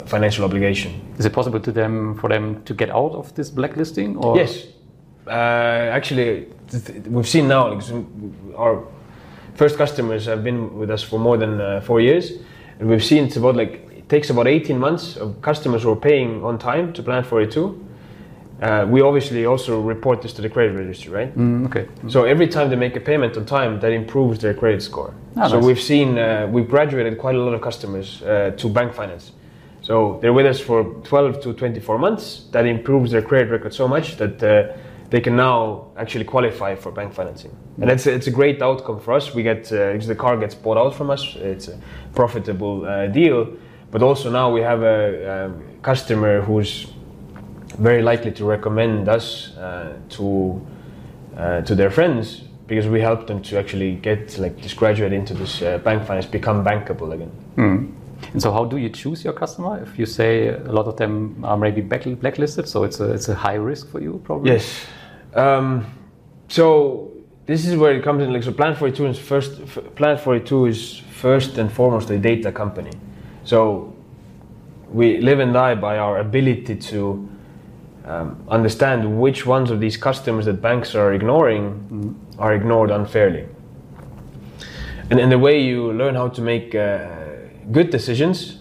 financial 0.08 0.46
obligation. 0.46 1.02
Is 1.17 1.26
it 1.26 1.34
possible 1.34 1.60
to 1.60 1.72
them 1.72 2.15
for 2.15 2.30
them 2.30 2.63
to 2.63 2.74
get 2.74 2.89
out 2.89 3.13
of 3.13 3.34
this 3.36 3.50
blacklisting? 3.50 4.17
Or 4.17 4.38
Yes, 4.38 4.65
uh, 5.28 5.30
actually, 5.30 6.48
we've 7.08 7.28
seen 7.28 7.48
now 7.48 7.74
like, 7.74 7.84
our 8.56 8.84
first 9.56 9.78
customers 9.78 10.26
have 10.26 10.43
been 10.43 10.78
with 10.78 10.89
us 10.89 11.04
for 11.04 11.20
more 11.20 11.38
than 11.38 11.60
uh, 11.60 11.82
four 11.82 12.00
years, 12.00 12.32
and 12.80 12.89
we've 12.89 13.04
seen 13.04 13.26
it's 13.26 13.36
about 13.36 13.56
like 13.56 13.88
it 13.96 14.10
takes 14.10 14.30
about 14.30 14.48
18 14.48 14.78
months 14.78 15.17
of 15.17 15.41
customers 15.41 15.84
who 15.84 15.91
are 15.91 15.96
paying 15.96 16.43
on 16.43 16.58
time 16.58 16.93
to 16.93 17.04
Plan 17.04 17.24
42. 17.24 17.86
Uh, 18.62 18.88
we 18.89 19.02
obviously 19.02 19.46
also 19.46 19.80
report 19.82 20.22
this 20.24 20.34
to 20.34 20.41
the 20.41 20.50
credit 20.50 20.76
registry, 20.76 21.12
right? 21.12 21.38
Mm, 21.38 21.67
okay. 21.67 21.88
So 22.08 22.24
every 22.24 22.48
time 22.48 22.72
they 22.72 22.76
make 22.76 22.96
a 22.96 23.00
payment 23.00 23.38
on 23.38 23.46
time, 23.46 23.80
that 23.82 23.91
improves 23.91 24.39
their 24.39 24.56
credit 24.56 24.82
score. 24.82 25.13
Ah, 25.36 25.48
so 25.48 25.58
nice. 25.58 25.65
we've 25.65 25.82
seen 25.82 26.17
uh, 26.17 26.48
we've 26.52 26.67
graduated 26.67 27.20
quite 27.20 27.36
a 27.36 27.39
lot 27.39 27.54
of 27.54 27.62
customers 27.62 28.24
uh, 28.24 28.52
to 28.58 28.70
bank 28.70 28.93
finance. 28.93 29.32
So 29.88 30.19
they're 30.21 30.34
with 30.34 30.45
us 30.45 30.60
for 30.60 30.84
12 30.84 31.39
to 31.43 31.54
24 31.54 31.97
months. 31.97 32.43
That 32.52 32.65
improves 32.65 33.12
their 33.12 33.21
credit 33.21 33.50
record 33.50 33.73
so 33.73 33.88
much 33.88 34.17
that 34.17 34.43
uh, 34.43 34.76
they 35.10 35.21
can 35.21 35.38
now 35.38 35.91
actually 35.95 36.26
qualify 36.26 36.76
for 36.76 36.91
bank 36.91 37.13
financing. 37.13 37.56
And 37.80 37.89
it's 37.89 38.06
a, 38.06 38.13
it's 38.13 38.28
a 38.28 38.32
great 38.32 38.62
outcome 38.62 39.00
for 39.00 39.13
us. 39.13 39.34
We 39.34 39.43
get 39.43 39.71
uh, 39.71 39.95
the 39.95 40.13
car 40.13 40.36
gets 40.36 40.56
bought 40.56 40.76
out 40.78 40.93
from 40.93 41.10
us. 41.10 41.38
It's 41.38 41.69
a 41.69 41.80
profitable 42.13 42.86
uh, 42.86 43.08
deal. 43.08 43.47
But 43.89 44.04
also 44.04 44.30
now 44.30 44.52
we 44.52 44.60
have 44.60 44.84
a, 44.84 45.45
um 45.45 45.63
customer 45.82 46.41
who's 46.41 46.88
very 47.80 48.02
likely 48.02 48.32
to 48.34 48.43
recommend 48.43 49.08
us 49.08 49.56
uh, 49.56 49.95
to 50.10 50.60
uh, 51.38 51.62
to 51.62 51.76
their 51.76 51.91
friends 51.91 52.41
because 52.67 52.88
we 52.88 53.00
help 53.00 53.26
them 53.28 53.41
to 53.41 53.58
actually 53.58 53.95
get 53.95 54.38
like 54.38 54.58
just 54.58 54.76
graduate 54.76 55.13
into 55.13 55.34
this 55.34 55.62
uh, 55.62 55.78
bank 55.78 56.06
finance, 56.06 56.26
become 56.26 56.65
bankable 56.65 57.13
again. 57.13 57.32
Mm. 57.56 57.97
And 58.34 58.42
so, 58.42 58.52
how 58.52 58.66
do 58.66 58.78
you 58.78 58.90
choose 58.90 59.24
your 59.24 59.34
customer? 59.34 59.82
If 59.82 60.00
you 60.00 60.06
say 60.06 60.50
a 60.50 60.72
lot 60.72 60.88
of 60.88 60.98
them 60.98 61.44
are 61.44 61.58
maybe 61.58 61.82
back, 61.82 62.04
blacklisted, 62.20 62.68
so 62.68 62.84
it's 62.84 63.00
a 63.00 63.12
it's 63.12 63.30
a 63.30 63.36
high 63.36 63.56
risk 63.56 63.90
for 63.90 64.02
you, 64.02 64.22
probably. 64.24 64.52
Yes. 64.52 64.86
Um, 65.34 65.86
so 66.48 67.12
this 67.46 67.66
is 67.66 67.76
where 67.76 67.94
it 67.94 68.04
comes 68.04 68.24
in. 68.24 68.34
Like 68.34 68.44
so, 68.44 68.52
Plan 68.52 68.76
42 68.76 69.06
is 69.08 69.20
first. 69.20 69.66
Plan 69.96 70.18
42 70.18 70.66
is 70.66 70.98
first 70.98 71.58
and 71.58 71.72
foremost 71.72 72.10
a 72.10 72.18
data 72.18 72.52
company. 72.52 72.92
So 73.44 73.96
we 74.90 75.20
live 75.20 75.40
and 75.40 75.54
die 75.54 75.76
by 75.76 75.98
our 75.98 76.20
ability 76.20 76.76
to 76.76 77.30
um, 78.06 78.44
understand 78.50 79.20
which 79.20 79.46
ones 79.46 79.70
of 79.70 79.80
these 79.80 79.98
customers 79.98 80.46
that 80.46 80.62
banks 80.62 80.96
are 80.96 81.14
ignoring 81.14 82.16
are 82.40 82.54
ignored 82.54 82.90
unfairly. 82.90 83.46
And, 85.10 85.20
and 85.20 85.32
the 85.32 85.40
way 85.40 85.62
you 85.62 85.94
learn 85.94 86.16
how 86.16 86.30
to 86.30 86.42
make 86.42 86.76
uh, 86.76 87.08
good 87.72 87.90
decisions 87.90 88.60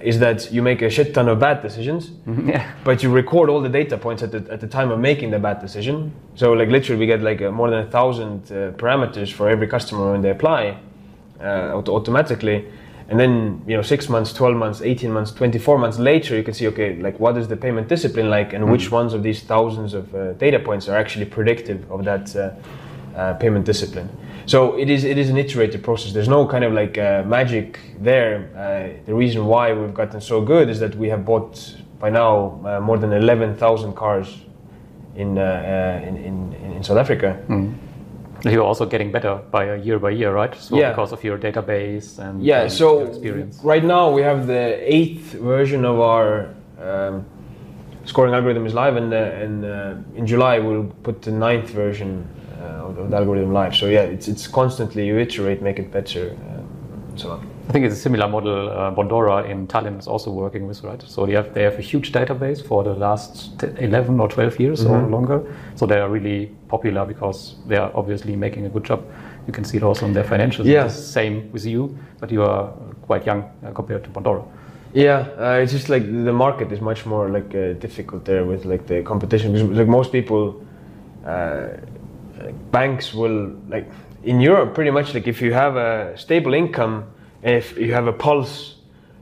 is 0.00 0.18
that 0.18 0.52
you 0.52 0.62
make 0.62 0.82
a 0.82 0.90
shit 0.90 1.12
ton 1.14 1.28
of 1.28 1.38
bad 1.38 1.62
decisions, 1.62 2.10
Yeah. 2.26 2.70
but 2.84 3.02
you 3.02 3.10
record 3.10 3.48
all 3.50 3.60
the 3.60 3.68
data 3.68 3.96
points 3.98 4.22
at 4.22 4.30
the, 4.32 4.38
at 4.52 4.60
the 4.60 4.66
time 4.66 4.90
of 4.90 4.98
making 4.98 5.30
the 5.30 5.38
bad 5.38 5.60
decision. 5.60 6.12
So 6.34 6.52
like 6.52 6.68
literally 6.68 6.98
we 7.00 7.06
get 7.06 7.22
like 7.22 7.42
uh, 7.42 7.50
more 7.50 7.70
than 7.70 7.80
a 7.80 7.90
thousand 7.90 8.44
uh, 8.50 8.72
parameters 8.76 9.32
for 9.32 9.48
every 9.48 9.66
customer 9.66 10.12
when 10.12 10.22
they 10.22 10.30
apply 10.30 10.78
uh, 11.40 11.72
auto- 11.74 11.94
automatically. 11.94 12.64
And 13.08 13.20
then, 13.20 13.62
you 13.66 13.76
know, 13.76 13.82
six 13.82 14.08
months, 14.08 14.32
12 14.32 14.56
months, 14.56 14.80
18 14.80 15.12
months, 15.12 15.30
24 15.32 15.78
months 15.78 15.98
later, 15.98 16.34
you 16.36 16.42
can 16.42 16.54
see, 16.54 16.66
okay, 16.68 16.96
like 16.96 17.20
what 17.20 17.36
is 17.36 17.48
the 17.48 17.56
payment 17.56 17.86
discipline 17.88 18.30
like 18.30 18.54
and 18.54 18.70
which 18.70 18.90
ones 18.90 19.12
of 19.12 19.22
these 19.22 19.42
thousands 19.42 19.92
of 19.92 20.14
uh, 20.14 20.32
data 20.34 20.58
points 20.58 20.88
are 20.88 20.96
actually 20.96 21.26
predictive 21.26 21.90
of 21.92 22.04
that 22.04 22.34
uh, 22.34 22.50
uh, 23.18 23.34
payment 23.34 23.66
discipline. 23.66 24.08
So 24.46 24.76
it 24.78 24.90
is, 24.90 25.04
it 25.04 25.16
is 25.18 25.30
an 25.30 25.36
iterative 25.36 25.82
process. 25.82 26.12
There's 26.12 26.28
no 26.28 26.46
kind 26.46 26.64
of 26.64 26.72
like 26.72 26.98
uh, 26.98 27.22
magic 27.26 27.78
there. 28.00 28.50
Uh, 28.54 29.04
the 29.06 29.14
reason 29.14 29.46
why 29.46 29.72
we've 29.72 29.94
gotten 29.94 30.20
so 30.20 30.40
good 30.40 30.68
is 30.68 30.78
that 30.80 30.94
we 30.96 31.08
have 31.08 31.24
bought 31.24 31.76
by 31.98 32.10
now 32.10 32.60
uh, 32.64 32.80
more 32.80 32.98
than 32.98 33.12
11,000 33.12 33.94
cars 33.94 34.36
in, 35.16 35.38
uh, 35.38 35.42
uh, 35.42 36.06
in, 36.08 36.16
in, 36.16 36.52
in 36.76 36.84
South 36.84 36.98
Africa. 36.98 37.38
You're 38.44 38.62
also 38.62 38.84
getting 38.84 39.10
better 39.10 39.36
by 39.50 39.64
a 39.64 39.76
year 39.78 39.98
by 39.98 40.10
year, 40.10 40.32
right? 40.34 40.54
So 40.54 40.76
Yeah. 40.76 40.90
because 40.90 41.12
of 41.12 41.24
your 41.24 41.38
database 41.38 42.18
and 42.18 42.42
Yeah, 42.42 42.62
and 42.62 42.72
so 42.72 42.98
your 42.98 43.08
experience. 43.08 43.60
right 43.64 43.84
now 43.84 44.10
we 44.10 44.20
have 44.22 44.46
the 44.46 44.76
eighth 44.94 45.32
version 45.32 45.86
of 45.86 45.98
our 46.00 46.48
um, 46.82 47.24
scoring 48.04 48.34
algorithm 48.34 48.66
is 48.66 48.74
live, 48.74 48.96
and, 48.96 49.14
uh, 49.14 49.16
and 49.16 49.64
uh, 49.64 49.94
in 50.18 50.26
July 50.26 50.58
we'll 50.58 50.92
put 51.02 51.22
the 51.22 51.30
ninth 51.30 51.70
version 51.70 52.28
of, 52.98 53.10
the 53.10 53.16
algorithm 53.16 53.52
live. 53.52 53.74
So 53.74 53.86
yeah, 53.86 54.02
it's 54.02 54.28
it's 54.28 54.46
constantly 54.46 55.06
you 55.06 55.18
iterate, 55.18 55.62
make 55.62 55.78
it 55.78 55.90
better, 55.90 56.30
um, 56.30 56.66
and 57.10 57.20
so 57.20 57.30
on. 57.32 57.40
I 57.68 57.72
think 57.72 57.86
it's 57.86 57.94
a 57.94 58.00
similar 58.00 58.28
model 58.28 58.68
uh, 58.70 58.94
Bondora 58.94 59.48
in 59.48 59.66
Tallinn 59.66 59.98
is 59.98 60.06
also 60.06 60.30
working 60.30 60.66
with, 60.68 60.82
right? 60.84 61.02
So 61.06 61.24
they 61.26 61.32
have 61.32 61.54
they 61.54 61.62
have 61.62 61.78
a 61.78 61.82
huge 61.82 62.12
database 62.12 62.62
for 62.62 62.84
the 62.84 62.94
last 62.94 63.58
t- 63.58 63.68
11 63.78 64.20
or 64.20 64.28
12 64.28 64.60
years 64.60 64.84
or 64.84 64.88
Mm-hmm. 64.98 65.12
longer. 65.12 65.42
So 65.74 65.86
they 65.86 65.98
are 65.98 66.08
really 66.10 66.50
popular 66.68 67.06
because 67.06 67.54
they 67.66 67.76
are 67.76 67.90
obviously 67.94 68.36
making 68.36 68.66
a 68.66 68.68
good 68.68 68.84
job. 68.84 69.00
You 69.46 69.52
can 69.52 69.64
see 69.64 69.76
it 69.78 69.82
also 69.82 70.06
in 70.06 70.12
their 70.12 70.24
financials. 70.24 70.66
Yeah. 70.66 70.84
It's 70.84 70.96
the 70.96 71.02
same 71.12 71.50
with 71.52 71.64
you, 71.66 71.96
but 72.20 72.30
you 72.30 72.42
are 72.44 72.68
quite 73.06 73.24
young 73.26 73.42
uh, 73.64 73.72
compared 73.72 74.04
to 74.04 74.10
Bondora. 74.10 74.44
Yeah, 74.92 75.26
uh, 75.38 75.62
it's 75.62 75.72
just 75.72 75.88
like 75.88 76.04
the 76.04 76.32
market 76.32 76.70
is 76.70 76.80
much 76.80 77.04
more 77.06 77.28
like 77.28 77.54
uh, 77.54 77.72
difficult 77.80 78.24
there 78.24 78.44
with 78.44 78.64
like 78.64 78.86
the 78.86 79.02
competition 79.02 79.52
because 79.52 79.68
like 79.78 79.88
most 79.88 80.12
people, 80.12 80.62
uh, 81.26 81.68
like 82.44 82.70
banks 82.70 83.14
will 83.14 83.52
like 83.68 83.90
in 84.22 84.40
Europe 84.40 84.74
pretty 84.74 84.90
much 84.90 85.14
like 85.14 85.26
if 85.26 85.40
you 85.40 85.52
have 85.52 85.76
a 85.76 86.16
stable 86.16 86.54
income, 86.54 87.04
if 87.42 87.76
you 87.76 87.92
have 87.92 88.06
a 88.06 88.12
pulse, 88.12 88.76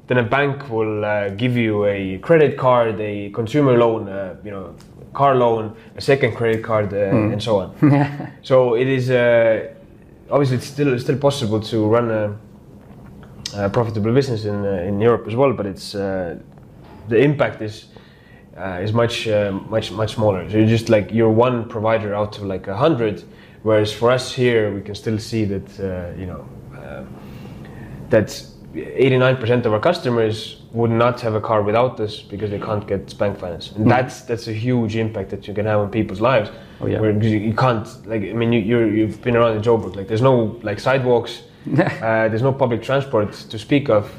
then 0.07 0.19
a 0.19 0.23
bank 0.23 0.69
will 0.69 1.05
uh, 1.05 1.29
give 1.31 1.57
you 1.57 1.85
a 1.87 2.19
credit 2.19 2.57
card, 2.59 3.01
a 3.01 3.31
consumer 3.31 3.79
loan, 3.79 4.09
uh, 4.09 4.37
you 4.45 4.51
know, 4.51 4.75
car 5.15 5.35
loan, 5.35 5.77
a 5.97 6.01
second 6.01 6.35
credit 6.35 6.63
card, 6.65 6.93
uh, 6.93 6.97
and 7.33 7.43
so 7.43 7.59
on. 7.59 8.33
so 8.43 8.75
it 8.75 8.89
is 8.89 9.11
uh, 9.11 9.73
obviously 10.31 10.57
it's 10.57 10.67
still 10.67 10.99
still 10.99 11.19
possible 11.19 11.61
to 11.61 11.87
run 11.87 12.11
a 12.11 12.37
uh, 13.55 13.69
profitable 13.69 14.13
business 14.13 14.45
in 14.45 14.65
uh, 14.65 14.89
in 14.89 15.01
Europe 15.01 15.27
as 15.29 15.37
well, 15.37 15.53
but 15.53 15.67
it's 15.67 15.95
uh, 15.95 16.39
the 17.09 17.19
impact 17.19 17.61
is 17.63 17.87
uh, 18.57 18.81
is 18.83 18.93
much 18.93 19.29
uh, 19.29 19.53
much 19.69 19.91
much 19.93 20.15
smaller. 20.15 20.49
So 20.51 20.59
you're 20.59 20.67
just 20.67 20.89
like 20.89 21.13
you're 21.13 21.31
one 21.31 21.69
provider 21.69 22.15
out 22.15 22.37
of 22.39 22.45
like 22.45 22.67
a 22.69 22.77
hundred, 22.77 23.25
whereas 23.63 23.93
for 23.93 24.11
us 24.11 24.33
here 24.33 24.75
we 24.75 24.81
can 24.83 24.95
still 24.95 25.19
see 25.19 25.45
that 25.45 25.81
uh, 25.81 26.19
you 26.19 26.27
know 26.27 26.47
uh, 26.77 27.05
that 28.11 28.29
89% 28.75 29.67
of 29.67 29.75
our 29.75 29.81
customers 29.81 30.63
would 30.73 30.91
not 30.91 31.21
have 31.21 31.35
a 31.35 31.41
car 31.41 31.63
without 31.63 32.01
us 32.01 32.23
because 32.23 32.51
they 32.51 32.59
can't 32.59 32.87
get 32.87 33.17
bank 33.19 33.39
finance, 33.39 33.73
and 33.73 33.91
that's 33.91 34.23
that's 34.23 34.49
a 34.49 34.53
huge 34.53 34.97
impact 34.97 35.31
that 35.31 35.47
you 35.47 35.55
can 35.55 35.67
have 35.67 35.81
on 35.81 35.91
people's 35.91 36.21
lives. 36.21 36.51
Oh, 36.81 36.87
yeah. 36.87 37.01
Where 37.01 37.11
you, 37.11 37.39
you 37.39 37.55
can't 37.55 37.87
like 38.07 38.23
I 38.23 38.33
mean 38.33 38.53
you 38.53 38.61
you're, 38.61 38.89
you've 38.89 39.21
been 39.23 39.37
around 39.37 39.57
in 39.57 39.63
Joburg 39.63 39.97
like 39.97 40.09
there's 40.09 40.23
no 40.23 40.59
like 40.63 40.81
sidewalks. 40.81 41.43
uh, 41.79 42.29
there's 42.29 42.43
no 42.43 42.53
public 42.53 42.83
transport 42.83 43.33
to 43.33 43.59
speak 43.59 43.89
of. 43.89 44.11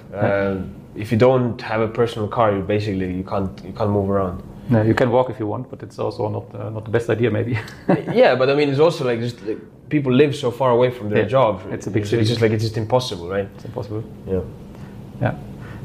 If 0.95 1.11
you 1.11 1.17
don't 1.17 1.61
have 1.61 1.81
a 1.81 1.87
personal 1.87 2.27
car, 2.27 2.55
you 2.55 2.61
basically 2.61 3.13
you 3.13 3.23
can't 3.23 3.63
you 3.65 3.73
can't 3.73 3.89
move 3.89 4.09
around. 4.09 4.43
No, 4.69 4.81
you 4.81 4.93
can 4.93 5.11
walk 5.11 5.29
if 5.29 5.39
you 5.39 5.47
want, 5.47 5.69
but 5.69 5.83
it's 5.83 5.99
also 5.99 6.29
not 6.29 6.55
uh, 6.55 6.69
not 6.69 6.85
the 6.85 6.91
best 6.91 7.09
idea, 7.09 7.29
maybe. 7.31 7.57
yeah, 8.13 8.35
but 8.35 8.49
I 8.49 8.55
mean, 8.55 8.69
it's 8.69 8.79
also 8.79 9.03
like 9.05 9.19
just 9.19 9.41
like, 9.43 9.57
people 9.89 10.11
live 10.13 10.35
so 10.35 10.51
far 10.51 10.71
away 10.71 10.89
from 10.91 11.09
their 11.09 11.23
Yeah, 11.23 11.27
jobs. 11.29 11.63
it's 11.71 11.87
a 11.87 11.91
big 11.91 12.01
it's, 12.01 12.09
city. 12.09 12.21
it's 12.21 12.29
just 12.29 12.41
like 12.41 12.51
it's 12.51 12.63
just 12.63 12.77
impossible, 12.77 13.27
right? 13.29 13.47
it's 13.55 13.65
impossible. 13.65 14.03
Yeah. 14.27 14.41
Yeah. 15.21 15.35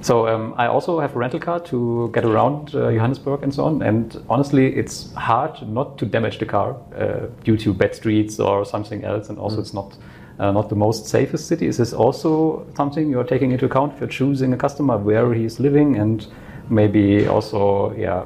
So 0.01 0.29
um, 0.29 0.55
I 0.57 0.67
also 0.69 1.01
have 1.01 1.17
a 1.17 1.19
rental 1.19 1.41
car 1.41 1.59
to 1.61 2.11
get 2.15 2.25
around 2.25 2.75
uh, 2.75 2.93
Johannesburg 2.93 3.43
and 3.43 3.53
so 3.53 3.65
on. 3.65 3.83
And 3.83 4.17
honestly, 4.29 4.77
it's 4.77 5.13
hard 5.15 5.61
not 5.69 5.99
to 5.99 6.07
damage 6.07 6.39
the 6.39 6.47
car 6.47 6.77
uh, 6.97 7.27
due 7.43 7.57
to 7.57 7.75
bad 7.75 7.95
streets 7.97 8.39
or 8.39 8.65
something 8.65 9.03
else. 9.05 9.29
And 9.29 9.39
also, 9.39 9.61
it's 9.61 9.75
not 9.75 9.97
uh, 10.39 10.53
not 10.53 10.69
the 10.69 10.77
most 10.77 11.07
safest 11.07 11.47
city. 11.47 11.67
Is 11.67 11.77
this 11.77 11.93
also 11.93 12.67
something 12.77 13.11
you're 13.11 13.25
taking 13.25 13.53
into 13.53 13.67
account 13.67 13.95
if 13.95 14.01
you're 14.01 14.09
choosing 14.09 14.53
a 14.53 14.57
customer 14.57 14.97
where 14.97 15.35
he's 15.35 15.59
living 15.61 15.97
and 15.97 16.27
maybe 16.69 17.27
also, 17.27 17.93
yeah, 17.97 18.25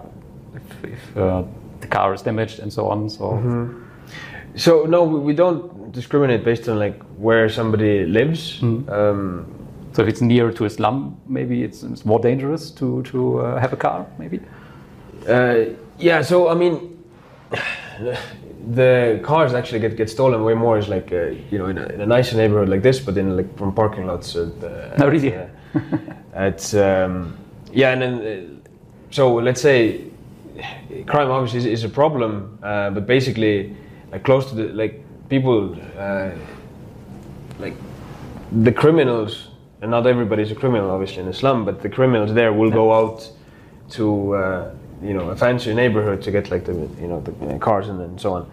if, 0.54 0.84
if 0.84 1.16
uh, 1.16 1.42
the 1.80 1.86
car 1.86 2.14
is 2.14 2.22
damaged 2.22 2.60
and 2.60 2.72
so 2.72 2.88
on. 2.88 3.08
So 3.10 3.36
So 4.54 4.84
no, 4.84 5.02
we, 5.02 5.32
don't 5.34 5.92
discriminate 5.92 6.44
based 6.44 6.68
on 6.68 6.78
like 6.78 7.00
where 7.16 7.48
somebody 7.48 8.04
lives. 8.04 8.62
Um, 8.62 9.46
so 9.92 10.02
if 10.02 10.08
it's 10.08 10.20
near 10.20 10.52
to 10.52 10.64
a 10.64 10.70
slum, 10.70 11.16
maybe 11.26 11.62
it's, 11.62 11.82
it's 11.82 12.04
more 12.04 12.20
dangerous 12.20 12.70
to 12.72 13.02
to 13.04 13.40
uh, 13.40 13.60
have 13.60 13.72
a 13.72 13.76
car. 13.76 14.06
Maybe. 14.18 14.40
Uh, 15.28 15.74
Yeah, 15.98 16.22
so 16.22 16.48
I 16.48 16.54
mean, 16.54 16.98
the 18.70 19.20
cars 19.24 19.54
actually 19.54 19.80
get, 19.80 19.96
get 19.96 20.08
stolen 20.08 20.44
way 20.44 20.54
more 20.54 20.78
is 20.78 20.88
like 20.88 21.12
uh, 21.12 21.30
you 21.50 21.58
know 21.58 21.66
in 21.66 21.78
a, 21.78 21.86
in 21.86 22.00
a 22.00 22.06
nicer 22.06 22.36
neighborhood 22.36 22.68
like 22.68 22.82
this, 22.82 23.00
but 23.00 23.16
in 23.16 23.36
like 23.36 23.56
from 23.58 23.74
parking 23.74 24.06
lots. 24.06 24.36
Uh, 24.36 24.94
No, 24.98 25.08
really? 25.08 25.34
uh, 25.34 25.46
it's 26.34 26.74
um, 26.74 27.36
yeah, 27.72 27.92
and 27.92 28.02
then 28.02 28.14
uh, 28.14 28.68
so 29.10 29.34
let's 29.34 29.60
say 29.60 30.04
crime 31.06 31.30
obviously 31.30 31.58
is, 31.58 31.66
is 31.80 31.84
a 31.84 31.88
problem, 31.88 32.58
uh, 32.62 32.90
but 32.90 33.06
basically 33.06 33.74
like 34.12 34.22
close 34.22 34.48
to 34.50 34.54
the 34.54 34.64
like 34.64 35.02
people 35.28 35.76
uh, 35.98 36.30
like 37.58 37.74
the 38.64 38.72
criminals, 38.72 39.48
and 39.80 39.90
not 39.90 40.06
everybody's 40.06 40.50
a 40.50 40.54
criminal 40.54 40.90
obviously 40.90 41.22
in 41.22 41.28
a 41.28 41.32
slum, 41.32 41.64
but 41.64 41.80
the 41.80 41.88
criminals 41.88 42.32
there 42.34 42.52
will 42.52 42.70
go 42.70 42.92
out 42.92 43.28
to 43.90 44.34
uh, 44.34 44.70
you 45.02 45.14
know 45.14 45.30
a 45.30 45.36
fancy 45.36 45.74
neighborhood 45.74 46.22
to 46.22 46.30
get 46.30 46.50
like 46.50 46.64
the 46.64 46.74
you 47.00 47.08
know 47.08 47.20
the 47.20 47.58
cars 47.58 47.88
and, 47.88 48.00
and 48.00 48.20
so 48.20 48.34
on. 48.34 48.50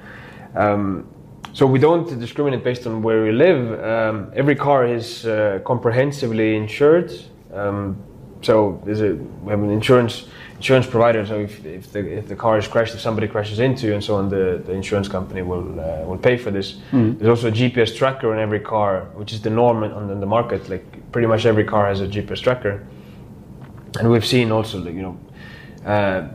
Um, 0.56 1.08
so 1.54 1.66
we 1.66 1.80
don't 1.80 2.20
discriminate 2.20 2.64
based 2.64 2.86
on 2.86 3.02
where 3.02 3.24
we 3.24 3.32
live. 3.32 3.84
Um, 3.84 4.32
every 4.36 4.56
car 4.56 4.86
is 4.86 5.26
uh, 5.26 5.60
comprehensively 5.66 6.56
insured. 6.56 7.12
Um, 7.54 7.98
so 8.42 8.82
there's 8.86 9.02
a 9.02 9.16
we 9.16 9.52
have 9.52 9.62
an 9.62 9.70
insurance 9.70 10.28
insurance 10.56 10.88
provider. 10.88 11.26
So 11.26 11.40
if, 11.40 11.66
if 11.66 11.92
the 11.92 12.00
if 12.00 12.28
the 12.28 12.36
car 12.36 12.58
is 12.58 12.68
crashed, 12.68 12.94
if 12.94 13.02
somebody 13.02 13.28
crashes 13.28 13.60
into 13.60 13.88
you 13.88 13.94
and 13.94 14.04
so 14.04 14.16
on, 14.16 14.30
the, 14.30 14.62
the 14.66 14.72
insurance 14.74 15.08
company 15.08 15.42
will 15.42 15.80
uh, 15.80 16.06
will 16.06 16.18
pay 16.18 16.38
for 16.38 16.52
this. 16.52 16.78
There's 17.18 17.30
also 17.30 17.48
a 17.50 17.52
GPS 17.52 17.96
tracker 17.96 18.34
in 18.34 18.40
every 18.40 18.60
car, 18.60 19.06
which 19.16 19.34
is 19.34 19.42
the 19.42 19.50
norm 19.50 19.84
on, 19.84 19.92
on 19.92 20.20
the 20.20 20.26
market. 20.26 20.70
Like 20.70 21.12
pretty 21.12 21.28
much 21.28 21.46
every 21.46 21.66
car 21.66 21.88
has 21.88 22.02
a 22.02 22.08
GPS 22.08 22.42
tracker, 22.42 22.86
and 24.00 24.10
we've 24.10 24.26
seen 24.26 24.52
also 24.52 24.80
like, 24.80 24.94
you 24.94 25.02
know. 25.02 25.18
Uh, 25.86 26.28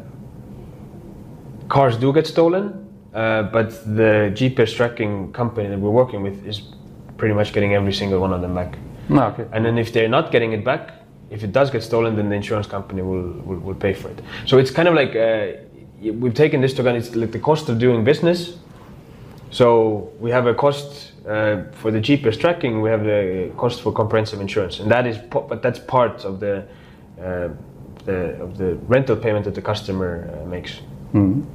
cars 1.69 1.97
do 1.97 2.13
get 2.13 2.27
stolen, 2.27 2.89
uh, 3.15 3.45
but 3.45 3.71
the 3.97 4.33
GPS 4.35 4.75
tracking 4.75 5.33
company 5.33 5.69
that 5.69 5.79
we're 5.79 5.91
working 5.91 6.23
with 6.23 6.47
is 6.47 6.63
pretty 7.17 7.35
much 7.35 7.53
getting 7.53 7.75
every 7.75 7.93
single 7.93 8.21
one 8.21 8.33
of 8.33 8.41
them 8.41 8.55
back. 8.55 8.77
Okay. 9.11 9.47
And 9.53 9.65
then 9.65 9.79
if 9.79 9.93
they're 9.93 10.09
not 10.09 10.31
getting 10.33 10.53
it 10.53 10.65
back, 10.65 10.93
if 11.31 11.43
it 11.43 11.53
does 11.53 11.71
get 11.71 11.83
stolen, 11.83 12.17
then 12.17 12.29
the 12.29 12.35
insurance 12.35 12.67
company 12.67 13.03
will, 13.03 13.33
will, 13.45 13.59
will 13.59 13.75
pay 13.75 13.93
for 13.93 14.09
it. 14.09 14.21
So 14.47 14.59
it's 14.59 14.71
kind 14.71 14.89
of 14.89 14.95
like 14.95 15.15
uh, 15.17 15.59
we've 16.01 16.35
taken 16.35 16.61
this 16.61 16.75
to 16.75 16.83
kind 16.83 16.97
of 16.97 17.07
it's 17.07 17.15
like 17.15 17.33
the 17.33 17.39
cost 17.39 17.69
of 17.69 17.79
doing 17.79 18.05
business. 18.05 18.59
So 19.51 20.13
we 20.19 20.31
have 20.31 20.47
a 20.47 20.55
cost 20.55 21.13
uh, 21.27 21.65
for 21.73 21.91
the 21.91 22.01
GPS 22.01 22.39
tracking, 22.39 22.83
we 22.83 22.91
have 22.91 23.05
the 23.05 23.53
cost 23.57 23.83
for 23.83 23.93
comprehensive 23.93 24.41
insurance, 24.41 24.81
and 24.81 24.91
that 24.91 25.07
is 25.07 25.17
but 25.19 25.63
that's 25.63 25.79
part 25.79 26.25
of 26.25 26.41
the, 26.41 26.67
uh, 27.21 27.49
the 28.05 28.43
of 28.43 28.59
the 28.59 28.75
rental 28.89 29.17
payment 29.17 29.45
that 29.45 29.55
the 29.55 29.63
customer 29.63 30.29
uh, 30.43 30.47
makes. 31.15 31.47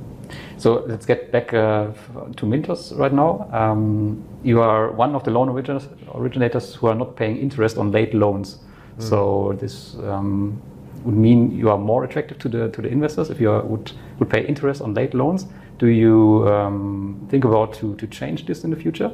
So 0.58 0.84
let's 0.88 1.06
get 1.06 1.32
back 1.32 1.54
uh, 1.54 1.88
to 2.36 2.45
Mintos 2.45 2.98
right 2.98 3.13
now. 3.13 3.50
Um, 3.52 4.24
you 4.43 4.62
are 4.62 4.91
one 4.91 5.15
of 5.15 5.24
the 5.24 5.32
loan 5.32 5.50
originators, 5.50 5.88
originators 6.13 6.76
who 6.76 6.88
are 6.88 6.95
not 6.95 7.15
paying 7.15 7.38
interest 7.38 7.78
on 7.78 7.91
late 7.91 8.13
loans. 8.13 8.60
So 9.00 9.56
this 9.60 9.95
um, 9.95 10.62
would 11.06 11.15
mean 11.15 11.58
you 11.58 11.69
are 11.69 11.78
more 11.78 12.04
attractive 12.04 12.38
to 12.39 12.50
the 12.50 12.69
to 12.69 12.82
the 12.82 12.89
investors 12.89 13.30
if 13.30 13.39
you 13.39 13.50
are, 13.50 13.62
would 13.62 13.93
would 14.19 14.30
pay 14.30 14.45
interest 14.45 14.82
on 14.82 14.93
late 14.93 15.13
loans. 15.13 15.48
Do 15.78 15.88
you 15.88 16.45
um, 16.50 17.26
think 17.30 17.45
about 17.45 17.74
to 17.76 17.95
to 17.95 18.08
change 18.08 18.45
this 18.45 18.63
in 18.65 18.72
the 18.72 18.76
future, 18.76 19.12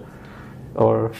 or 0.74 1.12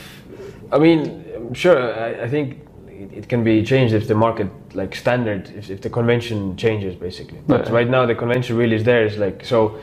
I 0.72 0.80
mean, 0.80 1.54
sure. 1.54 1.94
I, 1.94 2.24
I 2.24 2.28
think 2.28 2.68
it, 2.88 3.14
it 3.14 3.30
can 3.30 3.44
be 3.44 3.64
changed 3.64 3.94
if 3.94 4.08
the 4.08 4.16
market 4.16 4.50
like 4.76 4.96
standard, 4.96 5.50
if, 5.56 5.70
if 5.70 5.82
the 5.82 5.90
convention 5.90 6.56
changes, 6.58 6.96
basically. 6.96 7.40
But 7.48 7.66
Yeah. 7.66 7.74
right 7.74 7.90
now, 7.90 8.06
the 8.06 8.16
convention 8.16 8.58
really 8.58 8.76
is 8.76 8.84
there. 8.84 9.06
Is 9.06 9.18
like 9.18 9.46
so. 9.46 9.78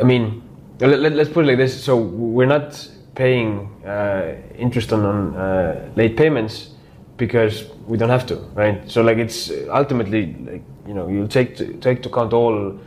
I 0.00 0.02
mean, 0.02 0.42
let, 0.80 1.00
let, 1.00 1.12
us 1.12 1.28
put 1.28 1.44
it 1.44 1.48
like 1.48 1.58
this. 1.58 1.84
So 1.84 1.96
we're 1.96 2.46
not 2.46 2.88
paying 3.14 3.68
uh, 3.84 4.36
interest 4.56 4.92
on, 4.92 5.04
on 5.04 5.34
uh, 5.36 5.90
late 5.96 6.16
payments 6.16 6.70
because 7.16 7.64
we 7.86 7.98
don't 7.98 8.08
have 8.08 8.26
to, 8.26 8.36
right? 8.54 8.90
So 8.90 9.02
like 9.02 9.18
it's 9.18 9.50
ultimately 9.68 10.34
like 10.50 10.62
you 10.86 10.94
know 10.94 11.08
you 11.08 11.26
take 11.26 11.56
to, 11.56 11.74
take 11.74 12.02
to 12.02 12.08
account 12.08 12.32
all. 12.32 12.78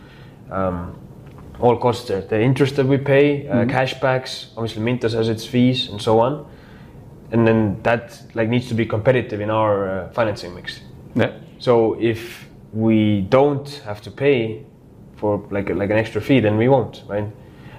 Um, 0.52 1.00
all 1.60 1.78
costs 1.78 2.08
there. 2.08 2.22
The 2.22 2.42
interest 2.42 2.76
that 2.76 2.86
we 2.86 2.98
pay, 2.98 3.48
uh, 3.48 3.66
cashbacks, 3.66 4.48
obviously 4.58 4.82
Mintos 4.82 5.14
has 5.14 5.30
its 5.30 5.46
fees 5.46 5.88
and 5.88 6.02
so 6.02 6.20
on, 6.20 6.46
and 7.32 7.48
then 7.48 7.82
that 7.84 8.22
like 8.34 8.50
needs 8.50 8.68
to 8.68 8.74
be 8.74 8.86
competitive 8.86 9.40
in 9.40 9.50
our 9.50 9.88
uh, 9.88 10.10
financing 10.10 10.54
mix. 10.54 10.82
Yeah? 11.16 11.32
So 11.60 11.98
if 12.00 12.50
we 12.74 13.22
don't 13.30 13.70
have 13.86 14.02
to 14.02 14.12
pay 14.12 14.66
for 15.16 15.46
like 15.52 15.70
like 15.70 15.90
an 15.90 15.98
extra 15.98 16.22
fee, 16.22 16.42
then 16.42 16.58
we 16.58 16.68
won't, 16.68 17.04
right? 17.08 17.28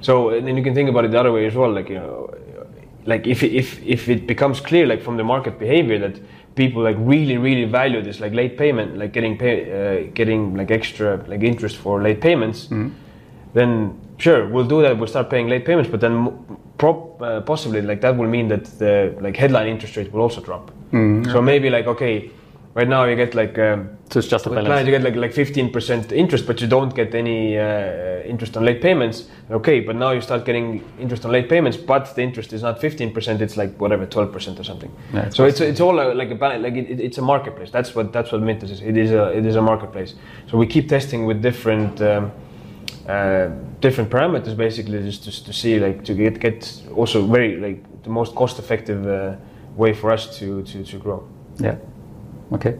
So 0.00 0.30
and 0.30 0.46
then 0.46 0.56
you 0.56 0.62
can 0.62 0.74
think 0.74 0.88
about 0.88 1.04
it 1.04 1.10
the 1.10 1.20
other 1.20 1.32
way 1.32 1.46
as 1.46 1.54
well, 1.54 1.72
like 1.72 1.88
you 1.88 1.96
know, 1.96 2.30
like 3.06 3.26
if 3.26 3.42
if 3.42 3.82
if 3.84 4.08
it 4.08 4.26
becomes 4.26 4.60
clear, 4.60 4.86
like 4.86 5.02
from 5.02 5.16
the 5.16 5.24
market 5.24 5.58
behavior, 5.58 5.98
that 5.98 6.20
people 6.54 6.82
like 6.82 6.96
really 6.98 7.36
really 7.36 7.64
value 7.64 8.02
this, 8.02 8.20
like 8.20 8.32
late 8.32 8.56
payment, 8.56 8.96
like 8.96 9.12
getting 9.12 9.36
pay, 9.36 9.56
uh, 10.06 10.10
getting 10.14 10.54
like 10.56 10.70
extra 10.70 11.16
like 11.28 11.42
interest 11.42 11.76
for 11.76 12.00
late 12.02 12.20
payments, 12.20 12.68
then 13.54 13.98
sure 14.18 14.48
we'll 14.48 14.68
do 14.68 14.80
that. 14.82 14.96
We'll 14.96 15.08
start 15.08 15.28
paying 15.28 15.48
late 15.48 15.64
payments, 15.64 15.90
but 15.90 16.00
then 16.00 16.38
prop, 16.78 17.20
uh, 17.20 17.40
possibly 17.40 17.82
like 17.82 18.00
that 18.00 18.16
will 18.16 18.28
mean 18.28 18.48
that 18.48 18.64
the 18.78 19.14
like 19.20 19.36
headline 19.36 19.66
interest 19.68 19.96
rate 19.96 20.12
will 20.12 20.22
also 20.22 20.40
drop. 20.40 20.70
So 21.32 21.42
maybe 21.42 21.68
like 21.70 21.86
okay, 21.86 22.30
right 22.74 22.88
now 22.88 23.04
you 23.04 23.16
get 23.16 23.34
like. 23.34 23.58
Um, 23.58 23.88
So 24.10 24.18
it's 24.20 24.28
just 24.32 24.46
a 24.46 24.50
balance. 24.50 24.86
you 24.86 24.92
get 24.92 25.02
like 25.02 25.16
like 25.20 25.32
fifteen 25.32 25.70
percent 25.70 26.12
interest, 26.12 26.46
but 26.46 26.60
you 26.60 26.68
don't 26.68 26.94
get 26.94 27.14
any 27.14 27.56
uh, 27.58 28.30
interest 28.32 28.56
on 28.56 28.64
late 28.64 28.80
payments. 28.80 29.24
Okay, 29.50 29.80
but 29.80 29.96
now 29.96 30.12
you 30.12 30.20
start 30.20 30.44
getting 30.44 30.82
interest 31.00 31.24
on 31.24 31.32
late 31.32 31.48
payments, 31.48 31.76
but 31.78 32.14
the 32.14 32.22
interest 32.22 32.52
is 32.52 32.62
not 32.62 32.78
fifteen 32.80 33.10
percent; 33.12 33.40
it's 33.40 33.56
like 33.56 33.70
whatever 33.80 34.06
twelve 34.06 34.30
percent 34.32 34.58
or 34.60 34.64
something. 34.64 34.90
Yeah, 35.14 35.26
it's 35.26 35.36
so 35.36 35.44
it's 35.46 35.60
it's 35.60 35.80
all 35.80 35.98
uh, 35.98 36.14
like 36.14 36.30
a 36.30 36.34
balance, 36.34 36.62
like 36.62 36.76
it, 36.80 36.90
it- 36.90 37.00
it's 37.00 37.18
a 37.18 37.22
marketplace. 37.22 37.70
That's 37.70 37.94
what 37.96 38.12
that's 38.12 38.30
what 38.32 38.42
Mintos 38.42 38.70
is. 38.70 38.80
It 38.80 38.96
is 38.96 39.10
a 39.10 39.32
it 39.38 39.44
is 39.46 39.56
a 39.56 39.62
marketplace. 39.62 40.14
So 40.50 40.58
we 40.58 40.66
keep 40.66 40.88
testing 40.88 41.26
with 41.28 41.42
different. 41.42 42.00
Um, 42.00 42.30
uh, 43.08 43.48
different 43.80 44.10
parameters 44.10 44.56
basically 44.56 45.02
just 45.02 45.24
to, 45.24 45.44
to 45.44 45.52
see 45.52 45.78
like 45.78 46.02
to 46.04 46.14
get 46.14 46.40
get 46.40 46.82
also 46.96 47.26
very 47.26 47.56
like 47.56 47.78
the 48.02 48.10
most 48.10 48.34
cost 48.34 48.58
effective 48.58 49.06
uh, 49.06 49.36
way 49.76 49.92
for 49.94 50.10
us 50.12 50.38
to 50.38 50.62
to, 50.62 50.82
to 50.84 50.98
grow 50.98 51.22
Yeah. 51.60 51.76
Okay. 52.52 52.78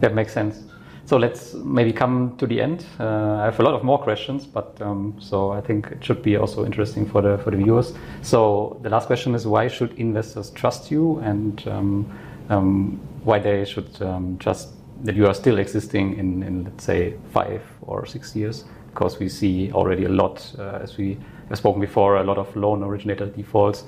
That 0.00 0.14
makes 0.14 0.32
sense. 0.32 0.62
So 1.06 1.18
let's 1.18 1.52
maybe 1.54 1.92
come 1.92 2.34
to 2.38 2.46
the 2.46 2.60
end. 2.62 2.84
Uh, 2.98 3.34
I 3.34 3.44
have 3.44 3.60
a 3.60 3.62
lot 3.62 3.74
of 3.74 3.84
more 3.84 3.98
questions, 3.98 4.46
but 4.46 4.80
um, 4.80 5.14
so 5.18 5.50
I 5.52 5.60
think 5.60 5.88
it 5.92 6.02
should 6.02 6.22
be 6.22 6.36
also 6.38 6.64
interesting 6.64 7.04
for 7.06 7.20
the 7.20 7.36
for 7.38 7.50
the 7.50 7.58
viewers. 7.58 7.92
So 8.22 8.78
the 8.82 8.88
last 8.88 9.06
question 9.06 9.34
is: 9.34 9.46
Why 9.46 9.68
should 9.68 9.92
investors 9.98 10.50
trust 10.50 10.90
you, 10.90 11.18
and 11.18 11.62
um, 11.68 12.06
um, 12.48 12.98
why 13.22 13.38
they 13.38 13.64
should 13.66 14.00
um, 14.00 14.38
trust 14.38 14.68
that 15.04 15.14
you 15.14 15.26
are 15.26 15.34
still 15.34 15.58
existing 15.58 16.16
in, 16.18 16.42
in 16.42 16.64
let's 16.64 16.84
say 16.84 17.14
five 17.32 17.60
or 17.82 18.06
six 18.06 18.34
years? 18.34 18.64
Because 18.94 19.18
we 19.18 19.28
see 19.28 19.72
already 19.72 20.04
a 20.04 20.08
lot, 20.08 20.54
uh, 20.58 20.78
as 20.82 20.96
we 20.96 21.18
have 21.48 21.58
spoken 21.58 21.80
before, 21.80 22.16
a 22.16 22.24
lot 22.24 22.38
of 22.38 22.54
loan 22.56 22.82
originator 22.82 23.26
defaults. 23.26 23.84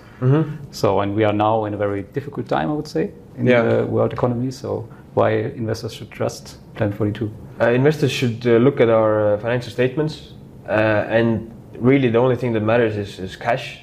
So, 0.70 1.00
and 1.00 1.14
we 1.14 1.24
are 1.24 1.32
now 1.32 1.64
in 1.64 1.74
a 1.74 1.76
very 1.76 2.02
difficult 2.12 2.48
time, 2.48 2.68
I 2.70 2.74
would 2.74 2.88
say, 2.88 3.10
in 3.38 3.46
Yeah. 3.46 3.62
the 3.62 3.86
world 3.86 4.12
economy. 4.12 4.50
So, 4.50 4.84
why 5.16 5.30
investors 5.30 5.94
should 5.94 6.10
trust 6.10 6.58
Plan 6.74 6.92
42? 6.92 7.32
Uh, 7.58 7.70
investors 7.70 8.12
should 8.12 8.46
uh, 8.46 8.58
look 8.58 8.80
at 8.80 8.90
our 8.90 9.34
uh, 9.34 9.38
financial 9.38 9.72
statements, 9.72 10.34
uh, 10.68 10.72
and 11.08 11.50
really 11.78 12.10
the 12.10 12.18
only 12.18 12.36
thing 12.36 12.52
that 12.52 12.60
matters 12.60 12.98
is, 12.98 13.18
is 13.18 13.34
cash. 13.34 13.80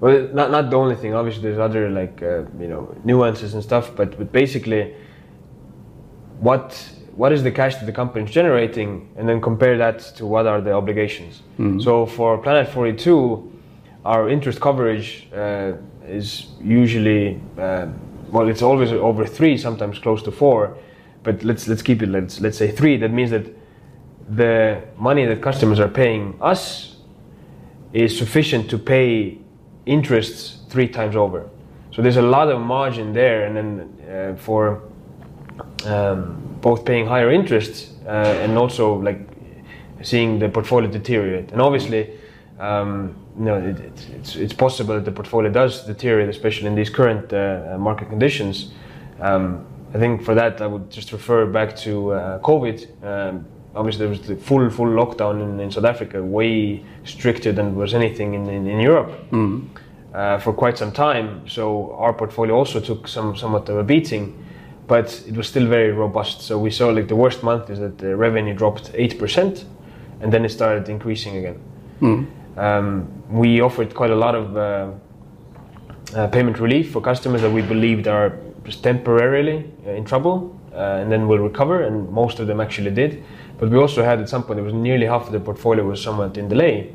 Well, 0.00 0.28
not 0.32 0.52
not 0.52 0.70
the 0.70 0.76
only 0.76 0.94
thing. 0.94 1.12
Obviously, 1.12 1.42
there's 1.42 1.58
other 1.58 1.90
like 1.90 2.22
uh, 2.22 2.44
you 2.60 2.68
know 2.68 2.94
nuances 3.02 3.54
and 3.54 3.62
stuff, 3.64 3.96
but 3.96 4.16
but 4.16 4.30
basically, 4.30 4.94
what 6.38 6.66
what 7.16 7.32
is 7.32 7.42
the 7.42 7.50
cash 7.50 7.74
that 7.74 7.86
the 7.86 7.92
company 7.92 8.24
is 8.24 8.30
generating, 8.30 9.12
and 9.16 9.28
then 9.28 9.40
compare 9.40 9.76
that 9.76 9.98
to 10.18 10.24
what 10.24 10.46
are 10.46 10.60
the 10.60 10.72
obligations. 10.72 11.42
So 11.82 12.06
for 12.06 12.38
Planet 12.38 12.68
42, 12.68 13.60
our 14.04 14.28
interest 14.28 14.60
coverage 14.60 15.26
uh, 15.34 15.72
is 16.06 16.46
usually 16.62 17.40
well, 18.30 18.48
it's 18.48 18.62
always 18.62 18.92
over 18.92 19.26
three, 19.26 19.56
sometimes 19.56 19.98
close 19.98 20.22
to 20.22 20.30
four, 20.30 20.76
but 21.22 21.42
let's 21.44 21.68
let's 21.68 21.82
keep 21.82 22.02
it 22.02 22.08
let's 22.08 22.40
let's 22.40 22.58
say 22.58 22.70
three. 22.70 22.96
That 22.96 23.12
means 23.12 23.30
that 23.30 23.46
the 24.28 24.82
money 24.98 25.24
that 25.26 25.40
customers 25.42 25.80
are 25.80 25.88
paying 25.88 26.38
us 26.40 26.96
is 27.92 28.16
sufficient 28.16 28.68
to 28.70 28.78
pay 28.78 29.38
interests 29.86 30.58
three 30.68 30.88
times 30.88 31.16
over. 31.16 31.48
So 31.90 32.02
there's 32.02 32.18
a 32.18 32.22
lot 32.22 32.48
of 32.50 32.60
margin 32.60 33.12
there, 33.12 33.46
and 33.46 33.56
then 33.56 33.98
uh, 34.08 34.36
for 34.36 34.82
um, 35.86 36.58
both 36.60 36.84
paying 36.84 37.06
higher 37.06 37.30
interest 37.30 37.92
uh, 38.06 38.10
and 38.42 38.56
also 38.58 38.94
like 38.94 39.26
seeing 40.02 40.38
the 40.38 40.48
portfolio 40.48 40.90
deteriorate. 40.90 41.52
And 41.52 41.60
obviously, 41.60 42.10
um, 42.58 43.16
you 43.38 43.44
know, 43.44 43.56
it, 43.56 43.78
it, 43.78 44.06
it's, 44.16 44.36
it's 44.36 44.52
possible 44.52 44.94
that 44.94 45.04
the 45.04 45.12
portfolio 45.12 45.50
does 45.50 45.84
deteriorate, 45.84 46.28
especially 46.28 46.66
in 46.66 46.74
these 46.74 46.90
current 46.90 47.32
uh, 47.32 47.76
market 47.78 48.08
conditions. 48.08 48.72
Um, 49.20 49.64
I 49.94 49.98
think 49.98 50.22
for 50.22 50.34
that, 50.34 50.60
I 50.60 50.66
would 50.66 50.90
just 50.90 51.12
refer 51.12 51.46
back 51.46 51.76
to 51.76 52.12
uh, 52.12 52.38
COVID. 52.40 53.04
Um, 53.04 53.46
obviously 53.74 54.00
there 54.00 54.08
was 54.08 54.20
the 54.22 54.36
full 54.36 54.70
full 54.70 54.86
lockdown 54.86 55.42
in, 55.42 55.60
in 55.60 55.70
South 55.70 55.84
Africa, 55.84 56.22
way 56.22 56.84
stricter 57.04 57.52
than 57.52 57.74
was 57.76 57.94
anything 57.94 58.34
in 58.34 58.48
in, 58.48 58.66
in 58.66 58.80
Europe. 58.80 59.12
Uh, 60.14 60.38
for 60.38 60.52
quite 60.54 60.78
some 60.78 60.90
time, 60.90 61.46
so 61.46 61.92
our 61.98 62.12
portfolio 62.14 62.54
also 62.54 62.80
took 62.80 63.06
some 63.06 63.36
somewhat 63.36 63.68
of 63.68 63.76
a 63.76 63.84
beating, 63.84 64.32
but 64.86 65.22
it 65.28 65.36
was 65.36 65.46
still 65.46 65.66
very 65.66 65.92
robust. 65.92 66.40
So 66.40 66.58
we 66.58 66.70
saw 66.70 66.88
like 66.88 67.08
the 67.08 67.16
worst 67.16 67.42
month 67.42 67.70
is 67.70 67.78
that 67.78 67.98
the 67.98 68.16
revenue 68.16 68.54
dropped 68.54 68.90
eight 68.94 69.18
percent, 69.18 69.66
and 70.20 70.32
then 70.32 70.44
it 70.44 70.50
started 70.50 70.88
increasing 70.88 71.36
again. 71.36 71.58
Um, 72.58 73.22
we 73.30 73.60
offered 73.60 73.94
quite 73.94 74.10
a 74.10 74.16
lot 74.16 74.34
of 74.34 74.56
uh, 74.56 74.90
uh, 76.14 76.26
payment 76.28 76.58
relief 76.58 76.90
for 76.90 77.00
customers 77.00 77.40
that 77.42 77.50
we 77.50 77.62
believed 77.62 78.08
are 78.08 78.38
just 78.64 78.82
temporarily 78.82 79.70
uh, 79.86 79.90
in 79.90 80.04
trouble 80.04 80.58
uh, 80.72 81.00
and 81.00 81.10
then 81.12 81.28
will 81.28 81.38
recover, 81.38 81.82
and 81.82 82.10
most 82.10 82.40
of 82.40 82.46
them 82.46 82.60
actually 82.60 82.90
did. 82.90 83.22
But 83.58 83.70
we 83.70 83.76
also 83.76 84.02
had 84.02 84.20
at 84.20 84.28
some 84.28 84.42
point, 84.42 84.58
it 84.58 84.62
was 84.62 84.74
nearly 84.74 85.06
half 85.06 85.26
of 85.26 85.32
the 85.32 85.40
portfolio 85.40 85.84
was 85.84 86.02
somewhat 86.02 86.36
in 86.36 86.48
delay. 86.48 86.92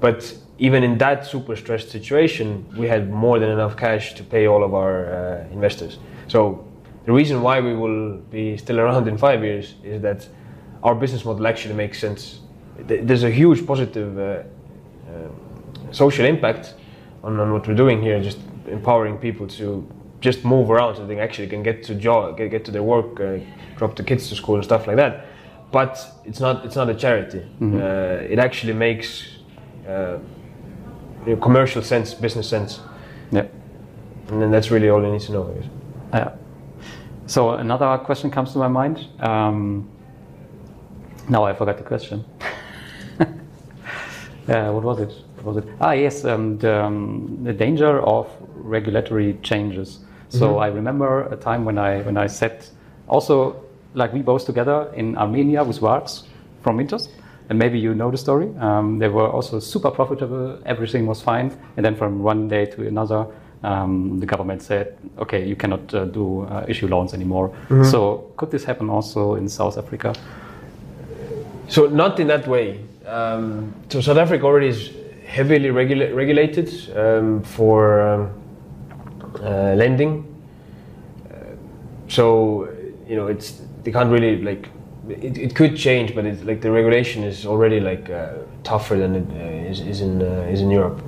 But 0.00 0.36
even 0.58 0.82
in 0.82 0.98
that 0.98 1.26
super 1.26 1.56
stressed 1.56 1.90
situation, 1.90 2.64
we 2.76 2.88
had 2.88 3.10
more 3.10 3.38
than 3.38 3.50
enough 3.50 3.76
cash 3.76 4.14
to 4.14 4.24
pay 4.24 4.46
all 4.46 4.62
of 4.64 4.74
our 4.74 5.06
uh, 5.06 5.52
investors. 5.52 5.98
So 6.28 6.66
the 7.04 7.12
reason 7.12 7.42
why 7.42 7.60
we 7.60 7.74
will 7.74 8.16
be 8.30 8.56
still 8.56 8.80
around 8.80 9.08
in 9.08 9.18
five 9.18 9.42
years 9.42 9.74
is 9.82 10.00
that 10.02 10.28
our 10.82 10.94
business 10.94 11.24
model 11.24 11.46
actually 11.46 11.74
makes 11.74 11.98
sense. 11.98 12.40
There's 12.78 13.22
a 13.24 13.30
huge 13.30 13.66
positive 13.66 14.18
uh, 14.18 14.42
social 15.92 16.24
impact 16.26 16.74
on, 17.22 17.38
on 17.40 17.52
what 17.52 17.66
we're 17.66 17.74
doing 17.74 18.02
here, 18.02 18.20
just 18.22 18.38
empowering 18.66 19.18
people 19.18 19.46
to 19.46 19.86
just 20.20 20.44
move 20.44 20.70
around 20.70 20.96
so 20.96 21.06
they 21.06 21.20
actually 21.20 21.46
can 21.48 21.62
get 21.62 21.82
to 21.84 21.94
job, 21.94 22.36
get, 22.36 22.50
get 22.50 22.64
to 22.64 22.70
their 22.70 22.82
work, 22.82 23.20
uh, 23.20 23.38
drop 23.76 23.94
the 23.96 24.02
kids 24.02 24.28
to 24.28 24.34
school 24.34 24.54
and 24.56 24.64
stuff 24.64 24.86
like 24.86 24.96
that. 24.96 25.26
But 25.70 25.98
it's 26.24 26.40
not 26.40 26.64
it's 26.64 26.76
not 26.76 26.88
a 26.88 26.94
charity. 26.94 27.42
Uh, 27.60 28.32
it 28.32 28.38
actually 28.38 28.74
makes 28.74 29.24
uh, 29.88 30.18
commercial 31.40 31.82
sense, 31.82 32.14
business 32.14 32.48
sense, 32.48 32.80
Yeah. 33.32 33.46
and 34.28 34.40
then 34.40 34.50
that's 34.50 34.70
really 34.70 34.88
all 34.88 35.02
you 35.02 35.10
need 35.12 35.20
to 35.22 35.32
know. 35.32 35.54
Yeah. 36.12 36.30
So 37.26 37.50
another 37.50 37.98
question 38.04 38.30
comes 38.30 38.52
to 38.52 38.58
my 38.58 38.68
mind. 38.68 39.06
Um, 39.20 39.88
now 41.28 41.44
I 41.44 41.54
forgot 41.54 41.76
the 41.78 41.84
question. 41.84 42.24
uh, 44.48 44.70
what 44.72 44.84
was 44.84 45.00
it? 45.00 45.12
What 45.36 45.54
was 45.54 45.64
it? 45.64 45.70
Ah, 45.80 45.92
yes, 45.92 46.24
um, 46.24 46.58
the, 46.58 46.84
um, 46.84 47.38
the 47.44 47.52
danger 47.52 48.00
of 48.02 48.28
regulatory 48.54 49.38
changes. 49.42 50.00
So 50.30 50.58
I 50.58 50.66
remember 50.66 51.28
a 51.32 51.36
time 51.36 51.64
when 51.64 51.78
I 51.78 52.02
when 52.02 52.16
I 52.16 52.26
sat 52.26 52.68
also 53.06 53.54
like 53.94 54.12
we 54.12 54.20
both 54.20 54.44
together 54.46 54.90
in 54.96 55.16
Armenia 55.16 55.62
with 55.62 55.78
Varks 55.78 56.24
from 56.62 56.76
Mintos. 56.78 57.08
And 57.50 57.58
maybe 57.58 57.78
you 57.78 57.94
know 57.94 58.10
the 58.10 58.16
story. 58.16 58.48
Um, 58.58 58.98
they 58.98 59.08
were 59.08 59.28
also 59.28 59.60
super 59.60 59.90
profitable. 59.90 60.58
Everything 60.64 61.06
was 61.06 61.20
fine. 61.22 61.52
And 61.76 61.84
then 61.84 61.94
from 61.94 62.22
one 62.22 62.48
day 62.48 62.64
to 62.66 62.88
another, 62.88 63.26
um, 63.62 64.18
the 64.18 64.26
government 64.26 64.62
said, 64.62 64.96
"Okay, 65.18 65.46
you 65.46 65.54
cannot 65.54 65.94
uh, 65.94 66.06
do 66.06 66.42
uh, 66.46 66.64
issue 66.66 66.88
loans 66.88 67.12
anymore." 67.14 67.52
So 67.84 68.32
could 68.36 68.50
this 68.50 68.64
happen 68.64 68.90
also 68.90 69.34
in 69.36 69.48
South 69.48 69.78
Africa? 69.78 70.14
So 71.68 71.86
not 71.86 72.18
in 72.18 72.26
that 72.28 72.46
way. 72.48 72.80
Um, 73.06 73.74
so 73.88 74.00
South 74.00 74.16
Africa 74.16 74.44
already 74.46 74.68
is 74.68 74.90
heavily 75.26 75.70
regula- 75.70 76.14
regulated 76.14 76.68
um, 76.96 77.42
for 77.42 78.00
um, 78.00 78.42
uh, 79.40 79.74
lending. 79.74 80.24
Uh, 81.30 81.34
so 82.08 82.68
you 83.06 83.16
know 83.16 83.26
it's 83.26 83.60
they 83.82 83.92
can't 83.92 84.10
really 84.10 84.40
like 84.42 84.70
it, 85.08 85.36
it 85.36 85.54
could 85.54 85.76
change, 85.76 86.14
but 86.14 86.24
it's 86.24 86.42
like 86.44 86.60
the 86.62 86.70
regulation 86.70 87.24
is 87.24 87.44
already 87.44 87.80
like 87.80 88.08
uh, 88.10 88.34
tougher 88.62 88.96
than 88.96 89.14
it 89.16 89.26
uh, 89.30 89.70
is, 89.70 89.80
is 89.80 90.00
in 90.00 90.22
uh, 90.22 90.48
is 90.50 90.60
in 90.62 90.70
Europe. 90.70 91.02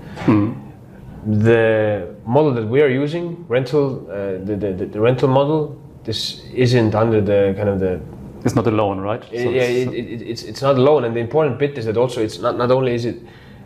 The 1.27 2.15
model 2.25 2.53
that 2.55 2.67
we 2.69 2.83
are 2.83 2.89
using, 2.89 3.45
rental, 3.49 4.07
uh, 4.11 4.45
the, 4.45 4.55
the 4.57 4.87
the 4.87 5.01
rental 5.01 5.29
model, 5.29 5.77
this 6.05 6.45
isn't 6.55 6.95
under 6.95 7.21
the 7.21 7.55
kind 7.57 7.69
of 7.69 7.81
the 7.81 8.01
It's 8.47 8.55
not 8.55 8.67
a 8.69 8.71
loan, 8.71 9.01
right? 9.01 9.23
So 9.25 9.31
yeah, 9.33 9.63
it's- 9.63 9.93
it, 9.93 10.07
it, 10.23 10.23
it's 10.31 10.43
it's 10.45 10.63
not 10.63 10.77
alone, 10.79 11.05
and 11.05 11.15
the 11.17 11.21
important 11.21 11.59
bit 11.59 11.77
is 11.79 11.85
that 11.87 11.97
also 11.97 12.23
it's 12.23 12.39
not 12.39 12.57
not 12.57 12.71
only 12.71 12.95
is 12.95 13.05
it, 13.05 13.17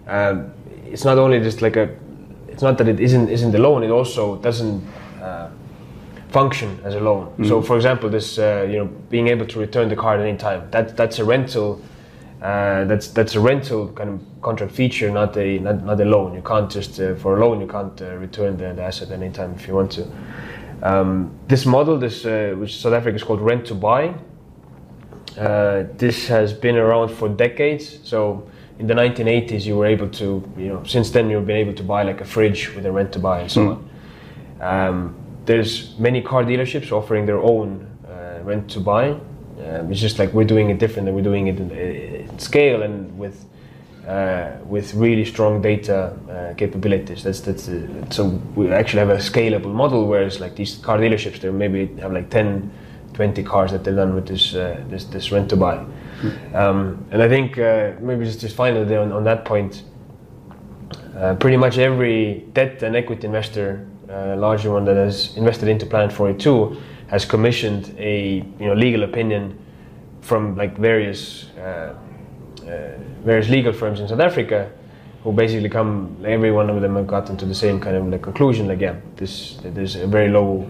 um, 0.09 0.53
it's 0.91 1.05
not 1.05 1.19
only 1.19 1.39
just 1.41 1.61
like 1.61 1.77
a, 1.77 1.89
it's 2.49 2.63
not 2.63 2.79
that 2.79 2.89
it 2.89 2.99
isn't 2.99 3.29
isn't 3.29 3.55
a 3.55 3.59
loan. 3.59 3.83
It 3.83 3.91
also 3.91 4.37
doesn't 4.37 4.83
uh, 5.23 5.49
function 6.31 6.79
as 6.85 6.95
a 6.95 7.01
loan. 7.01 7.29
So, 7.45 7.61
for 7.63 7.77
example, 7.77 8.09
this 8.09 8.39
uh, 8.39 8.67
you 8.71 8.79
know 8.79 8.87
being 9.11 9.29
able 9.29 9.47
to 9.47 9.59
return 9.61 9.89
the 9.91 9.97
card 9.97 10.21
at 10.21 10.27
any 10.27 10.39
time 10.39 10.63
that 10.71 10.97
that's 10.97 11.19
a 11.19 11.25
rental. 11.25 11.81
Uh, 12.43 12.87
that's 12.87 13.09
that's 13.13 13.35
a 13.37 13.41
rental 13.41 13.89
kind 13.89 14.09
of 14.09 14.19
contract 14.41 14.73
feature, 14.73 15.11
not 15.11 15.37
a 15.37 15.59
not, 15.59 15.85
not 15.85 16.01
a 16.01 16.05
loan. 16.07 16.35
You 16.35 16.41
can't 16.43 16.71
just 16.73 16.99
uh, 16.99 17.15
for 17.17 17.37
a 17.37 17.41
loan 17.47 17.61
you 17.61 17.67
can't 17.67 18.01
uh, 18.01 18.17
return 18.17 18.57
the, 18.57 18.73
the 18.73 18.83
asset 18.83 19.11
any 19.11 19.29
time 19.31 19.53
if 19.57 19.69
you 19.69 19.75
want 19.77 19.93
to. 19.93 20.03
Um, 20.83 21.31
this 21.49 21.67
model, 21.67 21.99
this 21.99 22.25
uh, 22.25 22.55
which 22.59 22.79
South 22.81 22.95
Africa 22.95 23.15
is 23.17 23.23
called 23.23 23.43
rent 23.43 23.67
to 23.67 23.75
buy, 23.75 24.15
uh, 25.41 25.87
this 25.97 26.29
has 26.29 26.53
been 26.53 26.77
around 26.77 27.09
for 27.09 27.29
decades. 27.29 27.99
So 28.05 28.47
in 28.79 28.87
the 28.87 28.95
1980s, 28.95 29.65
you 29.65 29.77
were 29.77 29.87
able 29.87 30.09
to, 30.11 30.53
you 30.59 30.69
know, 30.69 30.85
since 30.85 31.11
then 31.11 31.31
you've 31.31 31.47
been 31.47 31.57
able 31.57 31.75
to 31.75 31.83
buy 31.83 32.03
like 32.03 32.21
a 32.21 32.27
fridge 32.27 32.75
with 32.75 32.85
a 32.85 32.93
rent 32.93 33.13
to 33.13 33.19
buy 33.19 33.41
and 33.41 33.51
so 33.51 33.71
on. 33.71 33.91
Um, 34.61 35.15
there's 35.47 35.99
many 35.99 36.21
car 36.21 36.45
dealerships 36.45 36.93
offering 36.93 37.25
their 37.25 37.39
own 37.39 37.89
uh, 38.07 38.41
rent 38.43 38.71
to 38.73 38.81
buy. 38.81 39.13
Um, 39.13 39.91
it's 39.91 40.01
just 40.01 40.19
like 40.19 40.33
we're 40.35 40.45
doing 40.45 40.69
it 40.69 40.79
different, 40.79 41.09
and 41.09 41.17
we're 41.17 41.23
doing 41.23 41.47
it 41.47 41.59
in, 41.59 41.71
in 41.71 42.39
scale 42.39 42.83
and 42.83 43.19
with 43.19 43.47
uh, 44.07 44.53
with 44.65 44.95
really 44.95 45.25
strong 45.25 45.63
data 45.63 46.17
uh, 46.29 46.55
capabilities. 46.55 47.23
That's 47.23 47.41
that's 47.41 47.69
uh, 47.69 48.11
so 48.11 48.29
we 48.55 48.71
actually 48.73 49.01
have 49.01 49.11
a 49.11 49.17
scalable 49.17 49.73
model. 49.73 50.07
Whereas 50.07 50.41
like 50.41 50.57
these 50.57 50.77
car 50.77 50.99
dealerships, 50.99 51.41
they 51.41 51.51
maybe 51.51 51.87
have 52.01 52.13
like 52.13 52.29
10, 52.31 52.71
20 53.21 53.43
cars 53.43 53.71
that 53.71 53.85
they've 53.85 53.97
done 53.97 54.15
with 54.15 54.27
this 54.27 54.55
uh, 54.55 54.83
this 54.89 55.05
this 55.05 55.31
rent 55.31 55.51
to 55.51 55.57
buy. 55.57 55.77
Um, 56.55 57.05
and 57.11 57.23
I 57.23 57.29
think 57.29 57.59
uh, 57.59 57.93
maybe 58.01 58.25
just 58.25 58.41
just 58.41 58.57
finally 58.57 58.97
on, 58.97 59.13
on 59.13 59.25
that 59.25 59.45
point, 59.45 59.83
uh, 61.19 61.35
pretty 61.35 61.59
much 61.59 61.77
every 61.77 62.47
debt 62.55 62.83
and 62.83 62.97
equity 62.97 63.27
investor, 63.27 63.87
uh, 64.09 64.37
larger 64.39 64.71
one 64.71 64.87
that 64.87 64.97
has 64.97 65.37
invested 65.37 65.69
into 65.69 65.85
Planet 65.85 66.13
42, 66.15 66.81
has 67.09 67.27
commissioned 67.27 67.95
a 67.99 68.37
you 68.59 68.67
know 68.67 68.75
legal 68.75 69.03
opinion 69.03 69.59
from 70.23 70.57
like 70.57 70.79
various 70.79 71.51
uh, 71.59 71.61
uh, 71.61 71.95
various 73.23 73.51
legal 73.51 73.75
firms 73.75 74.01
in 74.01 74.09
South 74.09 74.21
Africa, 74.21 74.71
who 75.25 75.33
basically 75.33 75.69
come. 75.69 76.17
Every 76.25 76.53
one 76.53 76.71
of 76.71 76.81
them 76.81 76.97
have 76.97 77.07
gotten 77.07 77.37
to 77.37 77.45
the 77.45 77.55
same 77.55 77.81
kind 77.81 77.97
of 77.97 78.07
like 78.07 78.23
conclusion. 78.23 78.67
Like 78.67 78.81
yeah, 78.81 78.97
this 79.17 79.59
there's 79.63 79.97
a 79.97 80.07
very 80.07 80.31
low 80.31 80.67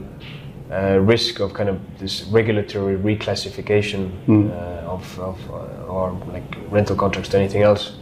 uh, 0.71 0.99
risk 1.01 1.41
of 1.41 1.53
kind 1.53 1.69
of 1.69 1.77
this 1.99 2.25
regulatory 2.25 2.97
reclassification 2.97 4.11
uh, 4.29 4.93
of, 4.95 5.19
of 5.19 5.51
uh, 5.51 5.93
or 5.93 6.13
like 6.33 6.57
rental 6.71 6.97
contracts 6.97 7.29
to 7.31 7.39
anything 7.39 7.63
else. 7.63 7.93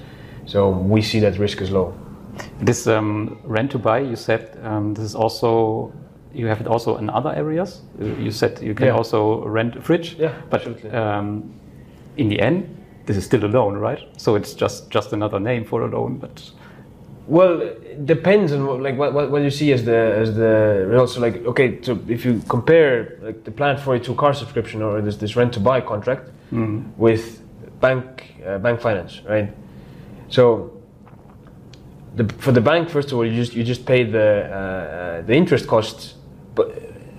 So 0.46 0.70
we 0.70 1.02
see 1.02 1.20
that 1.20 1.38
risk 1.38 1.60
is 1.60 1.70
low. 1.70 1.92
This 2.60 2.86
um, 2.86 3.38
rent 3.44 3.70
to 3.72 3.78
buy, 3.78 3.98
you 4.00 4.16
said 4.16 4.58
um, 4.62 4.94
this 4.94 5.04
is 5.04 5.14
also 5.14 5.92
you 6.34 6.46
have 6.46 6.60
it 6.60 6.66
also 6.66 6.96
in 6.98 7.10
other 7.10 7.30
areas. 7.34 7.80
Uh, 8.00 8.04
You 8.04 8.30
said 8.30 8.60
you 8.62 8.74
can 8.74 8.86
Yeah. 8.86 8.96
also 8.98 9.44
rent 9.46 9.76
a 9.76 9.80
fridge. 9.80 10.16
Yeah, 10.18 10.32
but 10.50 10.66
um, 10.94 11.42
in 12.16 12.28
the 12.28 12.40
end, 12.40 12.64
this 13.06 13.16
is 13.16 13.24
still 13.24 13.44
a 13.44 13.48
loan, 13.48 13.76
right? 13.78 14.00
So 14.16 14.36
it's 14.36 14.54
just 14.54 14.90
just 14.94 15.12
another 15.12 15.40
name 15.40 15.64
for 15.64 15.82
a 15.82 15.86
loan, 15.88 16.18
but 16.18 16.52
Well, 17.28 17.60
it 17.60 18.06
depends 18.06 18.52
on 18.52 18.66
what, 18.66 18.80
like 18.80 18.96
what, 18.96 19.12
what, 19.12 19.30
what 19.30 19.42
you 19.42 19.50
see 19.50 19.70
as 19.72 19.84
the 19.84 19.96
as 20.22 20.34
the 20.34 20.86
results. 20.88 21.12
So 21.14 21.20
like 21.20 21.44
okay, 21.46 21.78
so 21.82 21.98
if 22.08 22.24
you 22.24 22.40
compare 22.48 23.18
like 23.22 23.44
the 23.44 23.50
Planet 23.50 23.80
42 23.80 24.14
car 24.14 24.32
subscription 24.32 24.80
or 24.82 25.02
this 25.02 25.16
this 25.18 25.36
rent 25.36 25.52
to 25.52 25.60
buy 25.60 25.80
contract 25.82 26.30
with 26.96 27.42
bank 27.80 28.34
uh, 28.46 28.56
bank 28.58 28.80
finance, 28.80 29.20
right? 29.28 29.48
So 30.30 30.72
the, 32.16 32.24
for 32.38 32.52
the 32.52 32.60
bank, 32.62 32.88
first 32.88 33.12
of 33.12 33.18
all, 33.18 33.26
you 33.26 33.34
just 33.36 33.54
you 33.54 33.62
just 33.62 33.84
pay 33.84 34.04
the 34.04 34.48
uh, 34.50 34.54
uh, 34.54 35.22
the 35.26 35.34
interest 35.34 35.66
costs, 35.66 36.14
but 36.54 36.68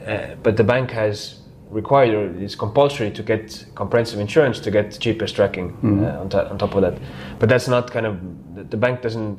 uh, 0.07 0.35
but 0.41 0.57
the 0.57 0.63
bank 0.63 0.89
has 0.91 1.35
required 1.69 2.15
or 2.15 2.43
it's 2.43 2.55
compulsory 2.55 3.11
to 3.11 3.21
get 3.21 3.63
comprehensive 3.75 4.19
insurance 4.19 4.59
to 4.59 4.71
get 4.71 4.87
GPS 4.89 5.31
tracking 5.35 5.77
uh, 6.03 6.21
on, 6.21 6.29
to- 6.29 6.49
on 6.49 6.57
top 6.57 6.73
of 6.73 6.81
that. 6.81 6.97
But 7.37 7.47
that's 7.49 7.67
not 7.67 7.91
kind 7.91 8.07
of 8.07 8.15
the, 8.55 8.63
the 8.63 8.77
bank 8.77 9.01
doesn't 9.03 9.37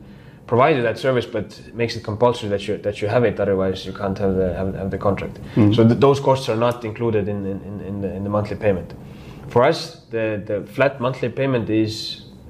provide 0.51 0.74
you 0.76 0.82
that 0.82 0.98
service, 0.98 1.26
but 1.36 1.46
makes 1.74 1.94
it 1.96 2.03
compulsory 2.11 2.48
that 2.55 2.62
you 2.66 2.76
that 2.86 2.96
you 3.01 3.09
have 3.14 3.24
it. 3.30 3.38
Otherwise, 3.44 3.78
you 3.86 3.94
can't 4.01 4.18
have 4.18 4.34
the 4.40 4.48
have, 4.61 4.74
have 4.74 4.90
the 4.90 4.98
contract. 4.98 5.36
So 5.76 5.80
th- 5.88 6.01
those 6.07 6.18
costs 6.28 6.48
are 6.53 6.61
not 6.66 6.84
included 6.84 7.28
in 7.28 7.38
in, 7.46 7.80
in, 7.90 8.01
the, 8.03 8.11
in 8.16 8.22
the 8.26 8.30
monthly 8.36 8.57
payment. 8.57 8.88
For 9.53 9.61
us, 9.70 9.78
the 10.14 10.26
the 10.51 10.57
flat 10.74 11.01
monthly 11.01 11.30
payment 11.40 11.70
is 11.70 11.92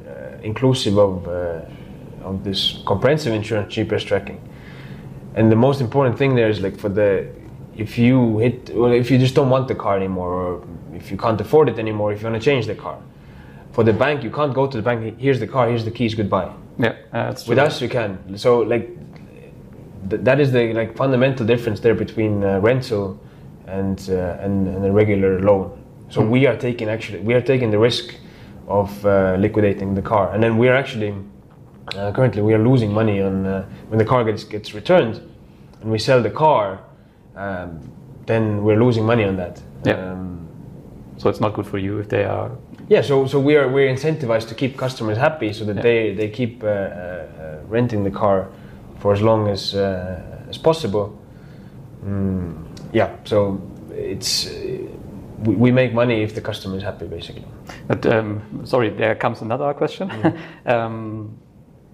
uh, 0.09 0.51
inclusive 0.51 0.97
of 1.07 1.13
uh, 1.29 2.29
of 2.29 2.35
this 2.47 2.61
comprehensive 2.91 3.33
insurance 3.41 3.69
GPS 3.75 4.05
tracking. 4.11 4.41
And 5.37 5.45
the 5.55 5.61
most 5.67 5.81
important 5.81 6.15
thing 6.21 6.35
there 6.41 6.51
is 6.55 6.59
like 6.67 6.77
for 6.85 6.91
the 7.01 7.11
if 7.77 7.99
you 7.99 8.39
hit 8.45 8.57
well 8.81 8.93
if 8.93 9.11
you 9.11 9.19
just 9.27 9.35
don't 9.39 9.51
want 9.57 9.69
the 9.69 9.79
car 9.85 9.95
anymore 10.03 10.31
or 10.43 10.51
if 11.01 11.11
you 11.11 11.19
can't 11.25 11.41
afford 11.41 11.67
it 11.73 11.79
anymore 11.79 12.09
if 12.13 12.17
you 12.21 12.27
want 12.31 12.43
to 12.43 12.47
change 12.51 12.65
the 12.67 12.79
car 12.87 12.99
for 13.73 13.85
the 13.85 13.93
bank, 13.93 14.23
you 14.23 14.31
can't 14.31 14.55
go 14.55 14.67
to 14.67 14.77
the 14.77 14.83
bank. 14.83 15.19
Here's 15.19 15.41
the 15.41 15.47
car. 15.47 15.69
Here's 15.69 15.85
the 15.85 15.91
keys. 15.91 16.15
Goodbye. 16.15 16.53
Yeah, 16.79 16.97
that's 17.13 17.45
true. 17.45 17.51
With 17.55 17.59
us, 17.59 17.81
you 17.81 17.89
can. 17.89 18.37
So 18.37 18.61
like, 18.61 18.89
th- 20.09 20.23
that 20.23 20.41
is 20.41 20.53
the 20.53 20.73
like 20.73 20.97
fundamental 20.97 21.47
difference 21.47 21.81
there 21.81 21.95
between 21.95 22.43
uh, 22.43 22.59
rental 22.61 23.21
and, 23.67 23.99
uh, 24.11 24.39
and 24.41 24.67
and 24.69 24.85
a 24.85 24.93
regular 24.93 25.41
loan. 25.41 25.77
So 26.09 26.21
we 26.23 26.47
are 26.47 26.57
taking 26.57 26.89
actually 26.89 27.21
we 27.21 27.35
are 27.35 27.41
taking 27.41 27.71
the 27.71 27.79
risk 27.79 28.15
of 28.67 29.05
uh, 29.07 29.37
liquidating 29.39 29.95
the 29.95 30.03
car, 30.03 30.33
and 30.33 30.43
then 30.43 30.59
we 30.59 30.69
are 30.69 30.77
actually 30.77 31.15
uh, 31.95 32.13
currently 32.13 32.43
we 32.43 32.55
are 32.55 32.65
losing 32.71 32.93
money 32.93 33.21
on 33.23 33.47
uh, 33.47 33.65
when 33.89 33.99
the 33.99 34.05
car 34.05 34.25
gets 34.25 34.45
gets 34.45 34.75
returned, 34.75 35.21
and 35.81 35.91
we 35.91 35.99
sell 35.99 36.23
the 36.23 36.31
car, 36.31 36.81
um, 37.37 37.81
then 38.27 38.65
we're 38.65 38.83
losing 38.83 39.05
money 39.07 39.25
on 39.25 39.37
that. 39.37 39.63
Yeah. 39.85 40.13
Um, 40.13 40.49
so 41.21 41.29
it's 41.29 41.41
not 41.41 41.53
good 41.53 41.67
for 41.67 41.77
you 41.79 41.99
if 41.99 42.09
they 42.09 42.25
are. 42.25 42.51
yeah, 42.89 43.03
so 43.03 43.27
so 43.27 43.39
we 43.39 43.55
are 43.57 43.69
we're 43.69 43.95
incentivized 43.95 44.49
to 44.49 44.55
keep 44.55 44.77
customers 44.77 45.19
happy, 45.19 45.53
so 45.53 45.65
that 45.65 45.77
Yeah. 45.77 45.83
they 45.83 46.15
they 46.15 46.29
keep 46.29 46.65
uh, 46.65 46.67
uh, 46.67 46.73
uh, 46.73 47.73
renting 47.73 48.05
the 48.05 48.11
car 48.11 48.47
for 49.01 49.13
as 49.13 49.21
long 49.21 49.49
as 49.49 49.75
uh, 49.75 50.49
as 50.49 50.59
possible. 50.59 51.07
Mm, 52.05 52.53
yeah, 52.93 53.09
so 53.25 53.61
it's 53.93 54.47
uh, 54.47 54.53
we, 55.45 55.55
we 55.55 55.71
make 55.73 55.93
money 55.93 56.23
if 56.23 56.33
the 56.35 56.41
customer 56.41 56.77
is 56.77 56.83
happy, 56.83 57.07
basically. 57.07 57.45
But 57.87 58.07
um, 58.07 58.41
sorry, 58.65 58.91
there 58.91 59.15
comes 59.15 59.43
another 59.43 59.75
question. 59.75 60.11
um, 60.67 61.29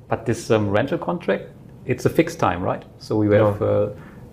but 0.08 0.24
this 0.24 0.50
um, 0.50 0.70
rental 0.70 0.98
contract, 0.98 1.44
it's 1.84 2.06
a 2.06 2.10
fixed 2.10 2.38
time, 2.38 2.62
right? 2.62 2.84
So 2.98 3.16
we 3.16 3.36
have. 3.36 3.60
Uh, 3.62 3.88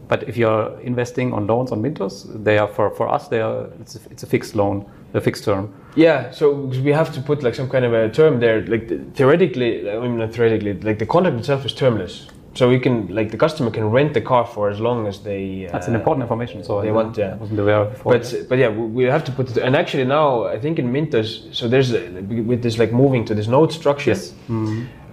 but 0.07 0.27
if 0.27 0.37
you're 0.37 0.79
investing 0.81 1.33
on 1.33 1.47
loans 1.47 1.71
on 1.71 1.81
Mintos, 1.81 2.43
they 2.43 2.57
are 2.57 2.67
for, 2.67 2.89
for 2.91 3.07
us. 3.07 3.27
They 3.27 3.41
are 3.41 3.69
it's 3.79 3.95
a, 3.95 3.99
it's 4.11 4.23
a 4.23 4.27
fixed 4.27 4.55
loan, 4.55 4.85
a 5.13 5.21
fixed 5.21 5.43
term. 5.43 5.73
Yeah, 5.95 6.31
so 6.31 6.51
we 6.51 6.91
have 6.91 7.13
to 7.13 7.21
put 7.21 7.43
like 7.43 7.55
some 7.55 7.69
kind 7.69 7.85
of 7.85 7.93
a 7.93 8.09
term 8.09 8.39
there. 8.39 8.65
Like 8.65 8.87
the, 8.87 8.97
theoretically, 9.13 9.89
I 9.89 9.99
mean 9.99 10.17
not 10.17 10.33
theoretically, 10.33 10.73
like 10.79 10.99
the 10.99 11.05
contract 11.05 11.37
itself 11.37 11.65
is 11.65 11.73
termless. 11.73 12.29
So 12.55 12.69
we 12.69 12.79
can 12.79 13.07
like 13.07 13.31
the 13.31 13.37
customer 13.37 13.71
can 13.71 13.89
rent 13.89 14.13
the 14.13 14.21
car 14.21 14.45
for 14.45 14.69
as 14.69 14.79
long 14.79 15.07
as 15.07 15.23
they. 15.23 15.67
That's 15.71 15.87
an 15.87 15.95
uh, 15.95 15.99
important 15.99 16.21
information. 16.21 16.63
So 16.63 16.81
they 16.81 16.89
I 16.89 16.91
want, 16.91 17.17
yeah. 17.17 17.35
wasn't 17.35 17.59
aware 17.59 17.85
before. 17.85 18.13
But 18.13 18.35
but 18.47 18.59
yeah, 18.59 18.69
we 18.69 19.05
have 19.05 19.23
to 19.23 19.31
put 19.31 19.49
it. 19.49 19.57
And 19.57 19.75
actually 19.75 20.05
now, 20.05 20.45
I 20.45 20.59
think 20.59 20.77
in 20.77 20.91
Mintos, 20.91 21.51
so 21.51 21.67
there's 21.67 21.91
with 21.91 22.61
this 22.61 22.77
like 22.77 22.91
moving 22.91 23.25
to 23.25 23.33
this 23.33 23.47
note 23.47 23.73
structure. 23.73 24.11
Yes. 24.11 24.33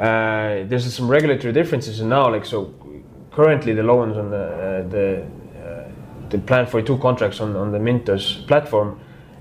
Uh, 0.01 0.65
there's 0.69 0.95
some 0.95 1.09
regulatory 1.09 1.53
differences, 1.53 2.01
and 2.01 2.11
now 2.11 2.31
like 2.31 2.45
so, 2.45 2.75
currently 3.33 3.75
the 3.75 3.83
loans 3.83 4.17
on 4.17 4.31
the 4.31 4.37
uh, 4.37 4.89
the 4.89 5.23
uh, 5.65 5.89
the 6.31 6.39
Planet 6.39 6.69
42 6.69 6.99
contracts 6.99 7.41
on 7.41 7.57
on 7.57 7.73
the 7.73 7.79
Mintos 7.79 8.47
platform, 8.47 8.99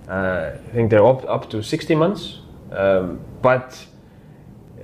uh, 0.10 0.52
I 0.70 0.72
think 0.74 0.90
they're 0.90 1.06
up 1.06 1.24
up 1.30 1.50
to 1.50 1.62
60 1.64 1.96
months, 1.96 2.40
um, 2.72 3.20
but. 3.42 3.86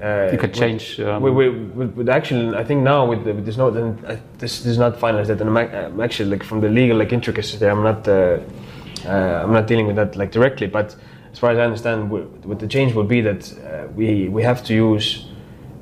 Uh, 0.03 0.27
You 0.29 0.37
could 0.37 0.49
with- 0.49 0.59
change, 0.59 0.99
um, 0.99 1.21
we, 1.21 1.31
we, 1.31 1.49
with, 1.49 1.93
with 1.95 2.09
actually, 2.09 2.53
I 2.57 2.65
think 2.65 2.83
now 2.83 3.05
with, 3.09 3.23
the, 3.23 3.33
with 3.33 3.45
this 3.45 3.55
note, 3.55 3.75
then 3.75 3.97
uh, 4.05 4.17
this, 4.39 4.57
this 4.59 4.65
is 4.73 4.77
not 4.77 4.99
finalized 4.99 5.29
yet, 5.29 5.39
and 5.39 5.49
I'm, 5.49 5.55
I'm 5.73 6.01
actually 6.01 6.29
like 6.31 6.43
from 6.43 6.59
the 6.59 6.67
legal 6.67 6.97
like 6.97 7.13
intricacies 7.13 7.61
there. 7.61 7.71
I'm 7.71 7.81
not, 7.81 8.05
uh, 8.05 8.39
uh, 9.05 9.41
I'm 9.43 9.53
not 9.53 9.67
dealing 9.67 9.87
with 9.87 9.95
that 9.95 10.17
like 10.17 10.31
directly, 10.33 10.67
but 10.67 10.93
as 11.31 11.39
far 11.39 11.51
as 11.51 11.57
I 11.59 11.61
understand, 11.61 12.09
w- 12.09 12.25
what 12.43 12.59
the 12.59 12.67
change 12.67 12.93
will 12.93 13.05
be 13.05 13.21
that 13.21 13.53
uh, 13.53 13.87
we 13.95 14.27
we 14.27 14.43
have 14.43 14.61
to 14.65 14.73
use 14.73 15.27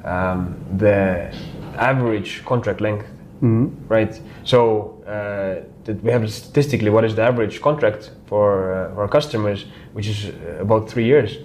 um, 0.06 0.58
the 0.78 1.34
average 1.80 2.46
contract 2.46 2.82
length, 2.82 3.08
right? 3.44 4.20
So 4.44 5.04
uh, 5.06 5.68
that 5.84 6.02
we 6.04 6.12
have 6.12 6.32
statistically 6.32 6.90
what 6.90 7.04
is 7.04 7.16
the 7.16 7.24
average 7.24 7.62
contract 7.62 8.12
for, 8.26 8.74
uh, 8.74 8.94
for 8.94 9.02
our 9.02 9.08
customers, 9.08 9.66
which 9.94 10.08
is 10.08 10.26
uh, 10.26 10.62
about 10.62 10.90
three 10.90 11.06
years. 11.06 11.38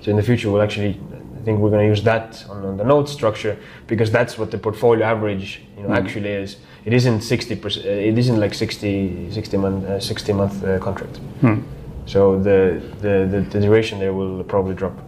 So 0.00 0.10
in 0.10 0.16
the 0.16 0.22
future, 0.22 0.50
we'll 0.50 0.62
actually, 0.62 0.98
I 1.38 1.44
think 1.44 1.60
we're 1.60 1.70
going 1.70 1.82
to 1.82 1.88
use 1.88 2.02
that 2.04 2.44
on, 2.48 2.64
on 2.64 2.76
the 2.76 2.84
note 2.84 3.08
structure 3.08 3.56
because 3.86 4.10
that's 4.10 4.38
what 4.38 4.50
the 4.50 4.58
portfolio 4.58 5.04
average, 5.04 5.60
you 5.76 5.82
know, 5.82 5.94
actually 5.94 6.30
is. 6.30 6.56
It 6.84 6.92
isn't 6.92 7.20
60 7.20 7.56
percent. 7.56 7.86
It 7.86 8.18
isn't 8.18 8.40
like 8.40 8.54
60, 8.54 9.30
60 9.30 9.56
month, 9.58 9.84
uh, 9.84 10.00
60 10.00 10.32
month 10.32 10.64
uh, 10.64 10.78
contract. 10.78 11.20
So 12.06 12.38
the, 12.40 12.82
the, 13.00 13.28
the 13.30 13.40
the 13.48 13.60
duration 13.60 14.00
there 14.00 14.12
will 14.12 14.42
probably 14.42 14.74
drop. 14.74 14.98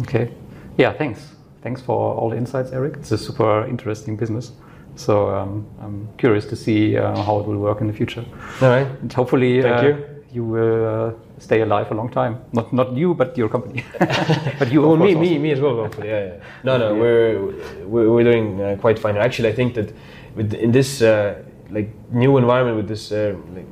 Okay. 0.00 0.32
Yeah, 0.78 0.92
thanks. 0.92 1.20
Thanks 1.62 1.80
for 1.80 2.14
all 2.14 2.30
the 2.30 2.36
insights, 2.36 2.70
Eerik. 2.72 2.96
It's 2.96 3.12
a 3.12 3.18
super 3.18 3.64
interesting 3.68 4.16
business. 4.16 4.50
So 4.96 5.30
um, 5.34 5.66
I'm 5.80 6.08
curious 6.18 6.44
to 6.46 6.56
see 6.56 6.96
uh, 6.96 7.16
how 7.22 7.40
it 7.40 7.46
will 7.46 7.58
work 7.58 7.80
in 7.80 7.86
the 7.86 7.92
future. 7.92 8.24
All 8.60 8.68
right. 8.68 8.86
And 9.00 9.12
hopefully 9.12 9.62
Thank 9.62 9.82
uh, 9.82 9.86
you. 9.86 10.06
you 10.32 10.44
will 10.44 10.86
uh, 10.86 11.12
stay 11.38 11.62
alive 11.62 11.90
a 11.90 11.94
long 11.94 12.10
time. 12.10 12.40
Not 12.52 12.72
not 12.72 12.92
you, 12.96 13.14
but 13.14 13.36
your 13.36 13.48
company. 13.48 13.84
but 14.58 14.70
you, 14.70 14.84
Oh, 14.84 14.96
me, 14.96 15.14
course, 15.14 15.28
me, 15.28 15.38
me 15.38 15.50
as 15.52 15.60
well. 15.60 15.76
Hopefully, 15.76 16.08
yeah, 16.08 16.24
yeah. 16.24 16.44
No, 16.64 16.78
no, 16.78 16.94
we're 16.94 17.40
we're, 17.86 18.10
we're 18.12 18.24
doing 18.32 18.60
uh, 18.60 18.76
quite 18.80 18.98
fine. 18.98 19.16
Actually, 19.16 19.48
I 19.48 19.54
think 19.54 19.74
that 19.74 19.92
with 20.36 20.54
in 20.54 20.72
this 20.72 21.00
uh, 21.02 21.42
like 21.70 21.88
new 22.10 22.36
environment 22.38 22.76
with 22.76 22.88
this 22.88 23.12
uh, 23.12 23.34
like 23.54 23.66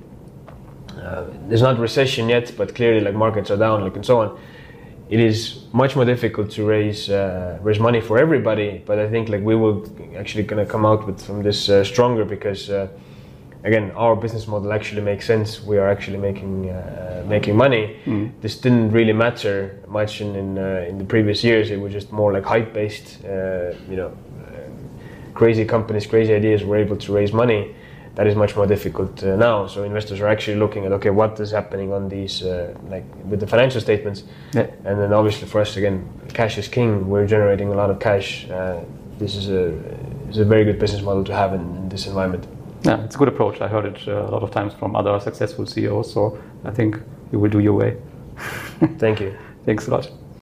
uh, 1.03 1.25
there's 1.49 1.63
not 1.63 1.79
recession 1.79 2.29
yet, 2.29 2.53
but 2.57 2.75
clearly 2.75 3.01
like 3.01 3.15
markets 3.15 3.51
are 3.51 3.57
down, 3.59 3.83
like 3.83 3.97
and 3.97 4.05
so 4.05 4.21
on. 4.21 4.39
It 5.11 5.19
is 5.19 5.65
much 5.73 5.97
more 5.97 6.05
difficult 6.05 6.53
to 6.53 6.65
raise 6.65 7.11
uh, 7.11 7.59
raise 7.63 7.81
money 7.81 8.01
for 8.01 8.17
everybody, 8.17 8.81
but 8.87 9.01
I 9.01 9.11
think 9.11 9.29
like 9.29 9.43
we 9.43 9.57
will 9.57 9.85
actually 10.17 10.45
gonna 10.45 10.65
come 10.65 10.87
out 10.87 11.05
with 11.05 11.21
from 11.21 11.43
this 11.43 11.69
uh, 11.69 11.83
stronger 11.83 12.25
because 12.25 12.71
uh, 12.71 12.87
again 13.65 13.91
our 13.97 14.15
business 14.15 14.47
model 14.47 14.73
actually 14.73 15.03
makes 15.03 15.27
sense. 15.27 15.61
We 15.65 15.79
are 15.79 15.91
actually 15.91 16.19
making 16.19 16.71
uh, 16.71 17.25
making 17.27 17.57
money. 17.57 17.97
This 18.41 18.57
didn't 18.57 18.93
really 18.93 19.13
matter 19.13 19.83
much 19.89 20.21
in 20.21 20.37
in, 20.37 20.59
uh, 20.59 20.87
in 20.89 20.99
the 20.99 21.05
previous 21.05 21.43
years. 21.43 21.71
It 21.73 21.81
was 21.81 21.93
just 21.93 22.13
more 22.13 22.33
like 22.33 22.45
hype 22.45 22.73
based. 22.73 23.25
Uh, 23.25 23.75
you 23.91 23.97
know, 23.97 24.13
uh, 24.47 25.35
crazy 25.35 25.65
companies, 25.65 26.07
crazy 26.07 26.33
ideas 26.35 26.63
were 26.63 26.77
able 26.77 26.97
to 26.97 27.13
raise 27.13 27.33
money. 27.33 27.75
That 28.21 28.27
is 28.27 28.37
much 28.37 28.55
more 28.55 28.67
difficult 28.67 29.25
uh, 29.25 29.35
now. 29.37 29.67
So 29.67 29.83
investors 29.83 30.21
are 30.21 30.29
actually 30.29 30.59
looking 30.59 30.85
at 30.85 30.93
okay, 30.93 31.09
what 31.09 31.41
is 31.41 31.53
happening 31.53 31.91
on 31.91 32.11
these 32.11 32.43
uh, 32.43 32.75
like 32.91 33.07
with 33.25 33.41
the 33.41 33.47
financial 33.47 33.81
statements, 33.81 34.25
Yeah. 34.53 34.67
and 34.85 35.01
then 35.01 35.15
obviously 35.15 35.49
for 35.49 35.59
us 35.63 35.75
again, 35.79 36.07
cash 36.35 36.59
is 36.59 36.69
king. 36.69 37.09
We're 37.09 37.27
generating 37.27 37.69
a 37.69 37.75
lot 37.75 37.89
of 37.89 37.99
cash. 37.99 38.47
Uh, 38.51 38.81
this 39.19 39.37
is 39.37 39.49
a 39.49 39.73
is 40.29 40.37
a 40.37 40.45
very 40.45 40.67
good 40.67 40.79
business 40.79 41.01
model 41.01 41.25
to 41.25 41.33
have 41.35 41.55
in, 41.55 41.63
in 41.77 41.89
this 41.89 42.07
environment. 42.07 42.47
Yeah, 42.83 43.03
it's 43.05 43.15
a 43.15 43.19
good 43.19 43.29
approach. 43.29 43.59
I 43.63 43.69
heard 43.69 43.87
it 43.87 44.07
uh, 44.07 44.29
a 44.29 44.31
lot 44.31 44.43
of 44.43 44.51
times 44.51 44.75
from 44.75 44.97
other 44.97 45.19
successful 45.19 45.65
CEOs. 45.65 46.13
So 46.13 46.39
I 46.67 46.73
think 46.73 47.01
you 47.33 47.39
will 47.39 47.51
do 47.51 47.61
your 47.61 47.73
way. 47.79 47.97
Thank 48.99 49.21
you. 49.21 49.35
Thanks 49.65 49.89
a 49.89 49.93
lot. 49.93 50.11